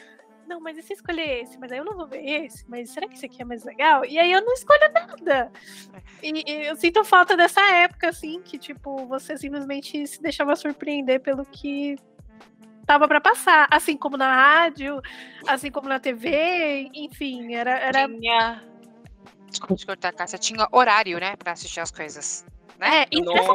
não, 0.47 0.59
mas 0.59 0.77
e 0.77 0.81
se 0.81 0.93
escolher 0.93 1.43
esse? 1.43 1.57
Mas 1.57 1.71
aí 1.71 1.77
eu 1.77 1.85
não 1.85 1.95
vou 1.95 2.07
ver 2.07 2.23
esse? 2.23 2.63
Mas 2.69 2.89
será 2.89 3.07
que 3.07 3.15
esse 3.15 3.25
aqui 3.25 3.41
é 3.41 3.45
mais 3.45 3.63
legal? 3.63 4.05
E 4.05 4.19
aí 4.19 4.31
eu 4.31 4.41
não 4.43 4.53
escolho 4.53 4.91
nada. 4.93 5.51
E, 6.21 6.43
e 6.45 6.67
eu 6.67 6.75
sinto 6.75 7.03
falta 7.03 7.37
dessa 7.37 7.61
época, 7.61 8.09
assim, 8.09 8.41
que, 8.41 8.57
tipo, 8.57 9.05
você 9.05 9.37
simplesmente 9.37 10.05
se 10.07 10.21
deixava 10.21 10.55
surpreender 10.55 11.21
pelo 11.21 11.45
que 11.45 11.97
tava 12.85 13.07
pra 13.07 13.21
passar. 13.21 13.67
Assim 13.71 13.95
como 13.95 14.17
na 14.17 14.33
rádio, 14.33 15.01
assim 15.47 15.71
como 15.71 15.87
na 15.87 15.99
TV, 15.99 16.89
enfim, 16.93 17.53
era. 17.53 17.71
era... 17.79 18.07
Tinha. 18.07 18.63
Desculpa 19.47 19.75
te 19.75 19.85
cortar, 19.85 20.13
Cássia. 20.13 20.39
Tinha 20.39 20.67
horário, 20.71 21.19
né? 21.19 21.35
Pra 21.35 21.51
assistir 21.53 21.79
as 21.81 21.91
coisas. 21.91 22.45
Né? 22.79 23.03
É, 23.03 23.07
e 23.11 23.21
Nossa. 23.21 23.53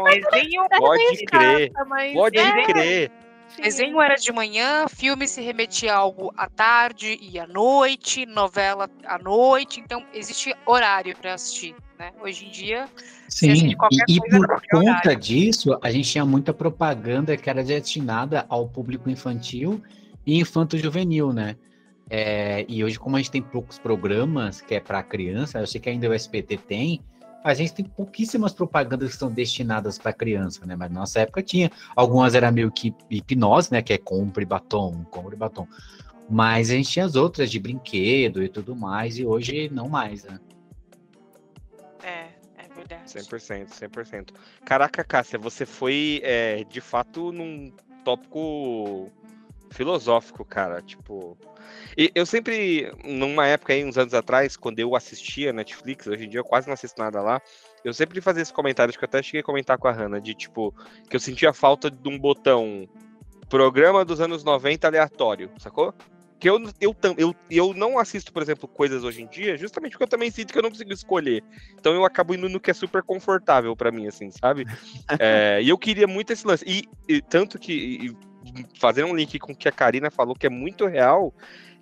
Pode 0.78 1.24
crer. 1.24 1.70
chata, 1.72 1.84
mas 1.86 2.12
Pode 2.12 2.38
é, 2.38 2.64
crer. 2.64 3.12
Sim. 3.48 3.62
Desenho 3.62 4.00
era 4.00 4.16
de 4.16 4.32
manhã, 4.32 4.86
filme 4.88 5.26
se 5.26 5.40
remetia 5.40 5.94
a 5.94 5.96
algo 5.96 6.32
à 6.36 6.48
tarde 6.48 7.18
e 7.20 7.38
à 7.38 7.46
noite, 7.46 8.26
novela 8.26 8.90
à 9.04 9.18
noite, 9.18 9.80
então 9.80 10.04
existe 10.12 10.54
horário 10.66 11.16
para 11.16 11.34
assistir, 11.34 11.74
né? 11.98 12.12
Hoje 12.20 12.46
em 12.46 12.50
dia, 12.50 12.88
Sim, 13.28 13.52
e, 13.52 13.70
e 14.08 14.20
coisa 14.20 14.46
por 14.46 14.62
conta 14.70 14.90
horário. 14.90 15.16
disso, 15.16 15.78
a 15.82 15.90
gente 15.90 16.10
tinha 16.10 16.24
muita 16.24 16.52
propaganda 16.52 17.36
que 17.36 17.48
era 17.50 17.62
destinada 17.62 18.46
ao 18.48 18.68
público 18.68 19.10
infantil 19.10 19.82
e 20.24 20.38
infanto-juvenil, 20.38 21.32
né? 21.32 21.56
É, 22.08 22.64
e 22.68 22.84
hoje, 22.84 22.98
como 22.98 23.16
a 23.16 23.18
gente 23.18 23.32
tem 23.32 23.42
poucos 23.42 23.78
programas 23.78 24.60
que 24.60 24.74
é 24.74 24.80
para 24.80 25.02
criança, 25.02 25.58
eu 25.58 25.66
sei 25.66 25.80
que 25.80 25.88
ainda 25.88 26.08
o 26.08 26.12
SBT 26.12 26.56
tem, 26.58 27.00
a 27.46 27.54
gente 27.54 27.74
tem 27.74 27.84
pouquíssimas 27.84 28.52
propagandas 28.52 29.12
que 29.12 29.16
são 29.16 29.30
destinadas 29.30 29.98
para 29.98 30.12
criança, 30.12 30.66
né? 30.66 30.74
Mas 30.74 30.90
na 30.90 30.98
nossa 31.00 31.20
época 31.20 31.40
tinha. 31.40 31.70
Algumas 31.94 32.34
era 32.34 32.50
meio 32.50 32.72
que 32.72 32.92
hipnose, 33.08 33.70
né? 33.70 33.80
Que 33.82 33.92
é 33.92 33.98
compre 33.98 34.44
batom, 34.44 35.04
compre 35.04 35.36
batom. 35.36 35.68
Mas 36.28 36.70
a 36.70 36.74
gente 36.74 36.90
tinha 36.90 37.04
as 37.04 37.14
outras 37.14 37.48
de 37.48 37.60
brinquedo 37.60 38.42
e 38.42 38.48
tudo 38.48 38.74
mais, 38.74 39.16
e 39.16 39.24
hoje 39.24 39.68
não 39.72 39.88
mais, 39.88 40.24
né? 40.24 40.40
É, 42.02 42.30
é 42.58 42.68
verdade. 42.74 43.04
100%, 43.04 43.68
100%. 43.68 44.30
Caraca, 44.64 45.04
Cássia, 45.04 45.38
você 45.38 45.64
foi 45.64 46.20
é, 46.24 46.64
de 46.64 46.80
fato 46.80 47.30
num 47.30 47.72
tópico 48.04 49.08
filosófico, 49.70 50.44
cara. 50.44 50.80
Tipo. 50.82 51.36
E 51.96 52.10
eu 52.14 52.24
sempre, 52.24 52.92
numa 53.04 53.46
época 53.46 53.72
aí, 53.72 53.84
uns 53.84 53.98
anos 53.98 54.14
atrás, 54.14 54.56
quando 54.56 54.78
eu 54.78 54.94
assistia 54.94 55.52
Netflix, 55.52 56.06
hoje 56.06 56.26
em 56.26 56.28
dia 56.28 56.40
eu 56.40 56.44
quase 56.44 56.66
não 56.66 56.74
assisto 56.74 57.00
nada 57.00 57.20
lá, 57.20 57.40
eu 57.84 57.92
sempre 57.92 58.20
fazia 58.20 58.42
esse 58.42 58.52
comentário, 58.52 58.90
acho 58.90 58.98
que 58.98 59.04
eu 59.04 59.08
até 59.08 59.22
cheguei 59.22 59.40
a 59.40 59.44
comentar 59.44 59.78
com 59.78 59.88
a 59.88 59.92
Hannah, 59.92 60.20
de 60.20 60.34
tipo, 60.34 60.74
que 61.08 61.16
eu 61.16 61.20
sentia 61.20 61.52
falta 61.52 61.90
de 61.90 62.08
um 62.08 62.18
botão 62.18 62.88
programa 63.48 64.04
dos 64.04 64.20
anos 64.20 64.44
90 64.44 64.86
aleatório, 64.86 65.50
sacou? 65.58 65.94
Que 66.38 66.50
eu, 66.50 66.62
eu, 66.80 66.94
eu, 67.16 67.34
eu 67.50 67.72
não 67.72 67.98
assisto, 67.98 68.30
por 68.32 68.42
exemplo, 68.42 68.68
coisas 68.68 69.02
hoje 69.04 69.22
em 69.22 69.26
dia, 69.26 69.56
justamente 69.56 69.92
porque 69.92 70.04
eu 70.04 70.08
também 70.08 70.30
sinto 70.30 70.52
que 70.52 70.58
eu 70.58 70.62
não 70.62 70.70
consigo 70.70 70.92
escolher. 70.92 71.42
Então 71.78 71.94
eu 71.94 72.04
acabo 72.04 72.34
indo 72.34 72.48
no 72.48 72.60
que 72.60 72.70
é 72.70 72.74
super 72.74 73.02
confortável 73.02 73.74
pra 73.74 73.90
mim, 73.90 74.06
assim, 74.06 74.30
sabe? 74.30 74.66
É, 75.18 75.62
e 75.62 75.68
eu 75.68 75.78
queria 75.78 76.06
muito 76.06 76.32
esse 76.32 76.46
lance. 76.46 76.64
E, 76.66 76.84
e 77.08 77.22
tanto 77.22 77.58
que, 77.58 77.72
e 77.72 78.16
fazendo 78.78 79.08
um 79.08 79.16
link 79.16 79.38
com 79.38 79.52
o 79.52 79.56
que 79.56 79.68
a 79.68 79.72
Karina 79.72 80.10
falou, 80.10 80.34
que 80.34 80.46
é 80.46 80.50
muito 80.50 80.86
real, 80.86 81.34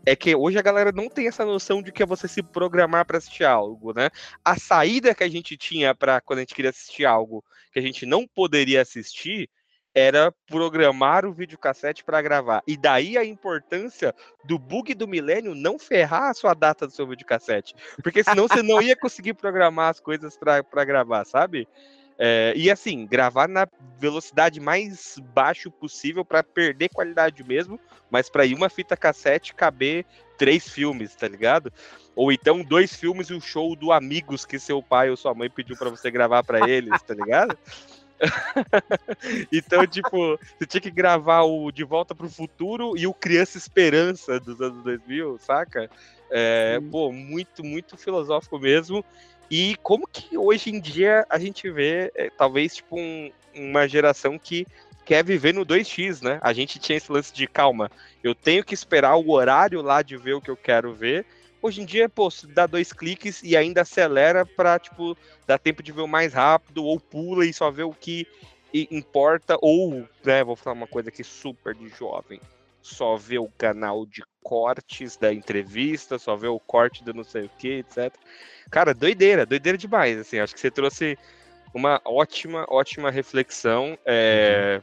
é 0.07 0.15
que 0.15 0.35
hoje 0.35 0.59
a 0.59 0.63
galera 0.63 0.93
não 0.93 1.09
tem 1.09 1.27
essa 1.27 1.45
noção 1.45 1.83
de 1.83 1.91
que 1.91 2.03
é 2.03 2.07
você 2.07 2.29
se 2.29 2.43
programar 2.43 3.07
pra 3.07 3.19
assistir 3.19 3.45
algo, 3.45 3.93
né? 3.95 4.11
A 4.45 4.59
saída 4.59 5.15
que 5.15 5.25
a 5.25 5.29
gente 5.29 5.57
tinha 5.57 5.95
para 5.95 6.21
quando 6.21 6.39
a 6.39 6.43
gente 6.43 6.55
queria 6.55 6.71
assistir 6.71 7.05
algo 7.05 7.45
que 7.73 7.79
a 7.79 7.83
gente 7.83 8.05
não 8.05 8.27
poderia 8.27 8.83
assistir 8.83 9.49
era 9.95 10.33
programar 10.49 11.25
o 11.25 11.33
videocassete 11.33 12.03
para 12.03 12.21
gravar. 12.21 12.63
E 12.67 12.77
daí 12.77 13.17
a 13.17 13.25
importância 13.25 14.13
do 14.45 14.59
bug 14.59 14.93
do 14.93 15.07
milênio 15.07 15.55
não 15.55 15.79
ferrar 15.79 16.31
a 16.31 16.35
sua 16.35 16.53
data 16.53 16.85
do 16.85 16.93
seu 16.93 17.07
videocassete. 17.07 17.75
Porque 18.03 18.25
senão 18.25 18.49
você 18.49 18.61
não 18.61 18.83
ia 18.83 18.97
conseguir 18.97 19.35
programar 19.35 19.91
as 19.91 20.01
coisas 20.01 20.37
para 20.37 20.85
gravar, 20.85 21.25
sabe? 21.25 21.69
É, 22.19 22.53
e 22.55 22.71
assim, 22.71 23.07
gravar 23.07 23.49
na 23.49 23.67
velocidade 23.99 24.61
mais 24.61 25.17
baixo 25.35 25.71
possível 25.71 26.25
para 26.25 26.43
perder 26.43 26.89
qualidade 26.91 27.43
mesmo, 27.43 27.79
mas 28.11 28.29
para 28.29 28.47
ir 28.47 28.55
uma 28.55 28.69
fita 28.69 28.97
cassete 28.97 29.55
caber 29.55 30.07
três 30.39 30.69
filmes, 30.69 31.15
tá 31.15 31.27
ligado? 31.27 31.73
Ou 32.15 32.31
então 32.31 32.63
dois 32.63 32.95
filmes 32.95 33.29
e 33.31 33.35
o 33.35 33.41
show 33.41 33.75
do 33.75 33.91
Amigos 33.91 34.45
que 34.45 34.59
seu 34.59 34.83
pai 34.83 35.11
ou 35.11 35.17
sua 35.17 35.35
mãe 35.35 35.51
pediu 35.51 35.77
para 35.77 35.91
você 35.91 36.11
gravar 36.11 36.45
para 36.45 36.69
eles, 36.69 37.03
tá 37.03 37.15
ligado? 37.15 37.59
então, 39.53 39.87
tipo, 39.87 40.39
você 40.59 40.67
tinha 40.67 40.81
que 40.81 40.91
gravar 40.91 41.43
o 41.43 41.71
De 41.73 41.85
Volta 41.85 42.15
pro 42.15 42.29
Futuro 42.29 42.97
e 42.97 43.07
o 43.07 43.15
Criança 43.15 43.59
Esperança 43.59 44.39
dos 44.39 44.61
anos 44.61 44.83
2000, 44.85 45.39
saca? 45.39 45.91
É, 46.31 46.81
pô, 46.91 47.13
muito, 47.13 47.65
muito 47.65 47.97
filosófico 47.97 48.59
mesmo. 48.59 49.05
E 49.51 49.77
como 49.83 50.07
que 50.07 50.37
hoje 50.37 50.71
em 50.71 50.81
dia 50.81 51.27
a 51.29 51.39
gente 51.39 51.71
vê, 51.71 52.11
é, 52.15 52.31
talvez, 52.31 52.77
tipo, 52.77 52.99
um- 52.99 53.31
uma 53.55 53.87
geração 53.87 54.39
que 54.39 54.67
quer 55.05 55.23
viver 55.25 55.53
no 55.53 55.65
2x, 55.65 56.21
né? 56.23 56.39
A 56.43 56.53
gente 56.53 56.79
tinha 56.79 56.97
esse 56.97 57.13
lance 57.13 57.33
de 57.33 57.47
calma, 57.47 57.91
eu 58.23 58.35
tenho 58.35 58.65
que 58.65 58.75
esperar 58.75 59.17
o 59.17 59.31
horário 59.31 59.83
lá 59.83 60.03
de 60.03 60.17
ver 60.17 60.35
o 60.35 60.41
que 60.41 60.51
eu 60.51 60.57
quero 60.57 60.95
ver. 60.95 61.27
Hoje 61.63 61.81
em 61.81 61.85
dia, 61.85 62.09
pô, 62.09 62.29
dá 62.49 62.67
dois 62.67 62.93
cliques 62.93 63.43
e 63.43 63.57
ainda 63.57 63.83
acelera 63.83 64.45
pra, 64.45 64.79
tipo, 64.79 65.17
dar 65.47 65.59
tempo 65.59 65.83
de 65.83 65.93
ver 65.93 66.03
o 66.03 66.09
mais 66.09 66.33
rápido, 66.35 66.85
ou 66.85 66.99
pula 67.01 67.47
e 67.47 67.53
só 67.55 67.71
vê 67.71 67.83
o 67.83 67.93
que 67.93 68.27
importa, 68.91 69.57
ou, 69.63 70.07
né, 70.25 70.43
vou 70.43 70.57
falar 70.57 70.75
uma 70.75 70.87
coisa 70.87 71.09
aqui 71.09 71.23
super 71.23 71.75
de 71.75 71.89
jovem, 71.91 72.41
só 72.85 73.17
vê 73.17 73.39
o 73.39 73.49
canal 73.49 74.05
de 74.05 74.23
cortes 74.43 75.17
da 75.17 75.33
entrevista, 75.33 76.19
só 76.19 76.37
vê 76.37 76.47
o 76.47 76.61
corte 76.61 77.03
do 77.03 77.15
não 77.15 77.25
sei 77.25 77.47
o 77.47 77.51
que, 77.59 77.79
etc. 77.79 78.15
Cara, 78.71 78.93
doideira, 78.93 79.47
doideira 79.47 79.79
demais, 79.79 80.19
assim, 80.19 80.39
acho 80.39 80.55
que 80.55 80.61
você 80.61 80.71
trouxe 80.71 81.19
uma 81.73 82.01
ótima, 82.05 82.67
ótima 82.69 83.11
reflexão, 83.11 83.99
é... 84.05 84.83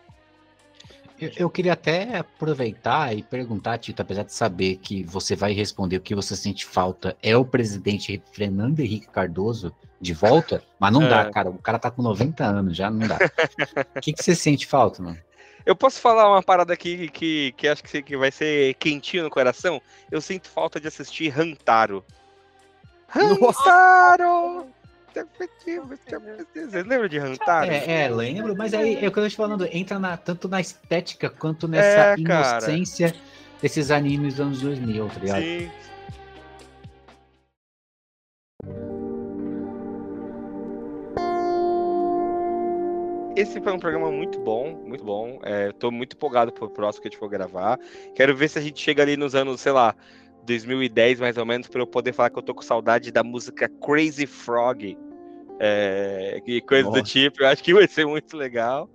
Eu, 1.19 1.31
eu 1.37 1.49
queria 1.51 1.73
até 1.73 2.17
aproveitar 2.17 3.15
e 3.15 3.21
perguntar, 3.21 3.77
Tito, 3.77 4.01
apesar 4.01 4.23
de 4.23 4.33
saber 4.33 4.77
que 4.77 5.03
você 5.03 5.35
vai 5.35 5.53
responder 5.53 5.97
o 5.97 6.01
que 6.01 6.15
você 6.15 6.35
sente 6.35 6.65
falta, 6.65 7.15
é 7.21 7.37
o 7.37 7.45
presidente 7.45 8.19
Fernando 8.33 8.79
Henrique 8.79 9.07
Cardoso 9.07 9.71
de 9.99 10.15
volta? 10.15 10.63
Mas 10.79 10.91
não 10.91 11.07
dá, 11.07 11.21
É. 11.21 11.31
cara. 11.31 11.51
O 11.51 11.59
cara 11.59 11.77
tá 11.77 11.91
com 11.91 12.01
90 12.01 12.43
anos 12.43 12.75
já, 12.75 12.89
não 12.89 13.07
dá. 13.07 13.19
O 13.95 14.01
que, 14.01 14.13
que 14.13 14.23
você 14.23 14.33
sente 14.33 14.65
falta, 14.65 15.03
mano? 15.03 15.19
Eu 15.65 15.75
posso 15.75 15.99
falar 15.99 16.29
uma 16.29 16.41
parada 16.41 16.73
aqui 16.73 17.09
que, 17.09 17.53
que 17.53 17.67
acho 17.67 17.83
que, 17.83 18.17
vai 18.17 18.31
ser 18.31 18.73
quentinho 18.75 19.23
no 19.23 19.29
coração? 19.29 19.81
Eu 20.09 20.21
sinto 20.21 20.49
falta 20.49 20.79
de 20.79 20.87
assistir 20.87 21.29
Rantaro. 21.29 22.03
Rantaro! 23.07 24.67
Você 25.13 26.83
lembra 26.83 27.09
de 27.09 27.19
Rantaro? 27.19 27.69
É, 27.69 28.03
é, 28.03 28.09
lembro, 28.09 28.55
mas 28.55 28.73
aí 28.73 28.95
é 29.03 29.07
o 29.07 29.11
que 29.11 29.19
eu 29.19 29.23
tô 29.23 29.29
te 29.29 29.35
falando, 29.35 29.67
entra 29.71 29.99
na- 29.99 30.15
tanto 30.15 30.47
na 30.47 30.61
estética 30.61 31.29
quanto 31.29 31.67
nessa 31.67 32.13
É, 32.13 32.15
inocência 32.17 33.13
desses 33.61 33.91
animes 33.91 34.35
dos 34.35 34.45
anos 34.47 34.61
2000, 34.61 35.07
tá 35.09 35.19
ligado? 35.19 35.41
Sim. 35.41 35.71
Esse 43.35 43.61
foi 43.61 43.71
um 43.71 43.79
programa 43.79 44.11
muito 44.11 44.39
bom, 44.39 44.77
muito 44.85 45.05
bom. 45.05 45.39
É, 45.43 45.71
tô 45.71 45.89
muito 45.89 46.15
empolgado 46.15 46.51
pro 46.51 46.69
próximo 46.69 47.01
que 47.01 47.07
a 47.07 47.11
gente 47.11 47.19
for 47.19 47.29
gravar. 47.29 47.79
Quero 48.13 48.35
ver 48.35 48.49
se 48.49 48.59
a 48.59 48.61
gente 48.61 48.81
chega 48.81 49.01
ali 49.01 49.15
nos 49.15 49.33
anos, 49.33 49.61
sei 49.61 49.71
lá, 49.71 49.95
2010 50.43 51.19
mais 51.21 51.37
ou 51.37 51.45
menos, 51.45 51.67
para 51.67 51.81
eu 51.81 51.87
poder 51.87 52.11
falar 52.11 52.29
que 52.29 52.37
eu 52.37 52.43
tô 52.43 52.53
com 52.53 52.61
saudade 52.61 53.09
da 53.09 53.23
música 53.23 53.69
Crazy 53.69 54.25
Frog. 54.25 54.97
É, 55.59 56.41
e 56.45 56.59
coisa 56.61 56.83
do 56.89 56.97
Nossa. 56.97 57.03
tipo. 57.03 57.41
Eu 57.41 57.47
acho 57.47 57.63
que 57.63 57.73
vai 57.73 57.87
ser 57.87 58.05
muito 58.05 58.35
legal. 58.35 58.89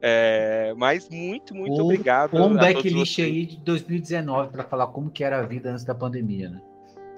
É, 0.00 0.72
mas 0.76 1.08
muito, 1.08 1.54
muito 1.54 1.72
Ou- 1.72 1.84
obrigado. 1.86 2.34
Ou 2.34 2.48
um 2.48 2.54
backlist 2.54 3.18
aí 3.18 3.44
de 3.44 3.56
2019 3.58 4.52
pra 4.52 4.62
falar 4.64 4.86
como 4.86 5.10
que 5.10 5.24
era 5.24 5.40
a 5.40 5.42
vida 5.42 5.72
antes 5.72 5.84
da 5.84 5.94
pandemia, 5.94 6.48
né? 6.48 6.60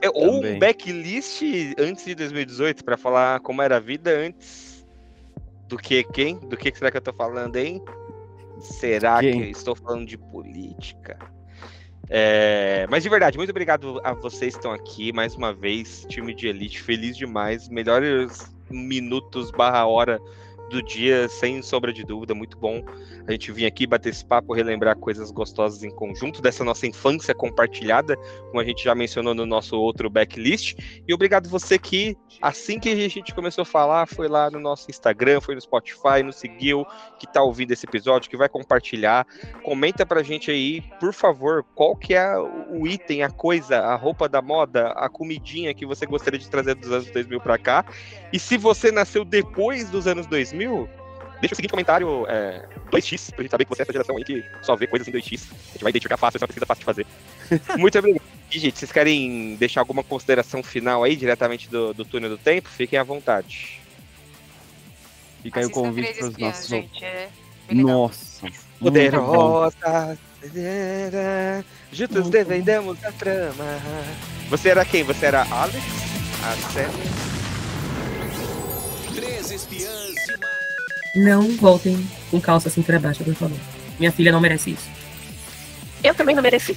É, 0.01 0.09
Ou 0.09 0.43
um 0.43 0.59
backlist 0.59 1.43
antes 1.79 2.05
de 2.05 2.15
2018 2.15 2.83
para 2.83 2.97
falar 2.97 3.39
como 3.41 3.61
era 3.61 3.77
a 3.77 3.81
vida 3.81 4.11
antes 4.11 4.72
do 5.73 5.79
que 5.79 6.05
quem? 6.05 6.37
Do 6.37 6.55
que 6.55 6.71
será 6.77 6.91
que 6.91 6.99
eu 6.99 7.01
tô 7.01 7.15
falando, 7.15 7.57
hein? 7.57 7.83
Será 8.61 9.21
Quem? 9.21 9.41
que 9.41 9.51
estou 9.51 9.75
falando 9.75 10.07
de 10.07 10.19
política? 10.19 11.19
É, 12.11 12.87
mas 12.91 13.03
de 13.03 13.09
verdade, 13.09 13.39
muito 13.39 13.49
obrigado 13.49 13.99
a 14.05 14.13
vocês 14.13 14.53
que 14.53 14.59
estão 14.59 14.73
aqui 14.73 15.15
mais 15.15 15.35
uma 15.35 15.55
vez, 15.55 16.05
time 16.11 16.35
de 16.35 16.47
elite, 16.47 16.83
feliz 16.83 17.17
demais, 17.17 17.71
melhores 17.71 18.55
minutos 18.69 19.51
barra 19.51 19.87
hora 19.87 20.21
do 20.73 20.83
dia, 20.83 21.29
sem 21.29 21.63
sombra 21.63 21.93
de 21.93 22.05
dúvida, 22.05 22.35
muito 22.35 22.59
bom 22.59 22.83
a 23.27 23.33
gente 23.33 23.53
vir 23.53 23.67
aqui 23.67 23.87
bater 23.87 24.09
esse 24.09 24.25
papo, 24.25 24.53
relembrar 24.53 24.97
coisas 24.97 25.31
gostosas 25.31 25.83
em 25.83 25.91
conjunto 25.91 26.43
dessa 26.43 26.65
nossa 26.65 26.87
infância 26.87 27.35
compartilhada, 27.35 28.17
como 28.49 28.61
a 28.61 28.65
gente 28.65 28.83
já 28.83 28.95
mencionou 28.95 29.35
no 29.35 29.47
nosso 29.47 29.79
outro 29.79 30.11
backlist. 30.11 30.77
E 31.07 31.15
obrigado 31.15 31.49
você 31.49 31.79
que, 31.79 32.17
assim 32.41 32.79
que 32.79 32.89
a 32.89 33.09
gente 33.09 33.35
começou 33.35 33.63
a 33.63 33.67
falar, 33.67 34.07
foi 34.07 34.29
lá 34.29 34.51
no 34.51 34.59
nosso 34.59 34.91
Instagram, 34.91 35.41
foi 35.41 35.55
no 35.55 35.61
Spotify, 35.61 36.23
nos 36.25 36.37
seguiu, 36.37 36.85
que 37.19 37.27
tá 37.27 37.43
ouvindo 37.43 37.73
esse 37.73 37.87
episódio, 37.87 38.31
que 38.31 38.37
vai 38.37 38.49
compartilhar. 38.49 39.27
Comenta 39.63 40.05
pra 40.05 40.23
gente 40.23 40.51
aí, 40.51 40.83
por 40.99 41.13
favor, 41.13 41.65
qual 41.75 41.95
que 41.97 42.15
é 42.15 42.37
o 42.39 42.87
item, 42.87 43.23
a 43.23 43.31
coisa, 43.31 43.79
a 43.79 43.95
roupa 43.95 44.29
da 44.29 44.43
moda, 44.43 44.89
a 44.97 45.09
comidinha 45.09 45.75
que 45.75 45.87
você 45.87 46.07
gostaria 46.07 46.39
de 46.39 46.49
trazer 46.49 46.75
dos 46.75 46.91
anos 46.91 47.11
2000 47.11 47.41
pra 47.41 47.59
cá. 47.59 47.85
E 48.33 48.39
se 48.39 48.57
você 48.57 48.91
nasceu 48.91 49.25
depois 49.25 49.91
dos 49.91 50.07
anos 50.07 50.27
2000, 50.27 50.62
deixa 51.41 51.55
o 51.55 51.57
seguinte 51.57 51.71
comentário, 51.71 52.25
é, 52.29 52.65
2x, 52.91 53.33
pra 53.33 53.43
gente 53.43 53.51
saber 53.51 53.65
que 53.65 53.71
você 53.71 53.83
é 53.83 53.85
essa 53.85 53.93
geração 53.93 54.17
aí 54.17 54.25
que 54.25 54.45
só 54.63 54.77
vê 54.77 54.87
coisas 54.87 55.09
em 55.09 55.13
2x. 55.13 55.49
A 55.51 55.73
gente 55.73 55.83
vai 55.83 55.91
identificar 55.91 56.17
fácil, 56.17 56.39
essa 56.39 56.47
pesquisa 56.47 56.67
fácil 56.67 56.81
de 56.81 56.85
fazer. 56.85 57.07
Muito 57.77 57.99
obrigado. 57.99 58.23
E, 58.51 58.59
gente, 58.59 58.79
vocês 58.79 58.93
querem 58.93 59.57
deixar 59.57 59.81
alguma 59.81 60.05
consideração 60.05 60.63
final 60.63 61.03
aí, 61.03 61.17
diretamente 61.17 61.69
do, 61.69 61.93
do 61.93 62.05
túnel 62.05 62.31
do 62.31 62.39
tempo? 62.39 62.69
Fiquem 62.69 62.99
à 62.99 63.03
vontade. 63.03 63.81
Fica 65.43 65.59
aí 65.59 65.67
o 65.67 65.71
convite 65.71 66.15
para 66.15 66.27
os 66.27 66.31
Espiãs, 66.31 66.55
nossos 66.55 66.69
gente. 66.69 67.05
É. 67.05 67.29
Nossa. 67.71 68.47
Poderosa. 68.79 70.19
Juntos 71.93 72.31
defendemos 72.31 73.03
a 73.05 73.13
trama. 73.13 73.65
Você 74.49 74.69
era 74.69 74.85
quem? 74.85 75.03
Você 75.03 75.27
era 75.27 75.43
Alex? 75.43 75.83
A 76.45 76.73
Célia? 76.73 76.93
Três 79.15 79.51
espiãs. 79.51 80.02
Não 81.15 81.57
voltem 81.57 82.09
com 82.31 82.41
calça 82.41 82.71
cintura 82.71 82.99
baixa, 82.99 83.23
por 83.23 83.35
favor. 83.35 83.59
Minha 83.99 84.11
filha 84.11 84.33
não 84.33 84.41
merece 84.41 84.71
isso. 84.71 84.89
Eu 86.03 86.15
também 86.15 86.35
não 86.35 86.43
mereci. 86.43 86.77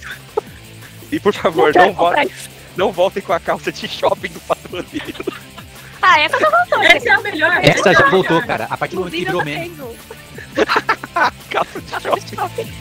E 1.11 1.19
por 1.19 1.33
favor, 1.33 1.73
não, 1.73 1.93
voltem, 1.93 2.27
isso. 2.27 2.49
não 2.75 2.91
voltem 2.91 3.23
com 3.23 3.33
a 3.33 3.39
calça 3.39 3.71
de 3.71 3.87
shopping 3.87 4.29
do 4.29 4.39
patrulheiro. 4.41 5.33
Ah, 6.01 6.19
essa 6.19 6.37
tá 6.37 6.49
voltando. 6.49 6.83
Essa 6.83 7.09
é 7.09 7.11
a 7.13 7.21
melhor. 7.21 7.51
Essa 7.63 7.89
é 7.89 7.93
já 7.93 8.05
a 8.05 8.09
voltou, 8.09 8.41
cara. 8.43 8.67
A 8.69 8.77
partir 8.77 8.95
do 8.95 9.01
momento 9.01 9.13
que 9.13 9.25
virou 9.25 9.41
eu 9.41 9.45
meme. 9.45 9.71
calça 11.49 11.81
de 11.81 12.35
shopping. 12.35 12.71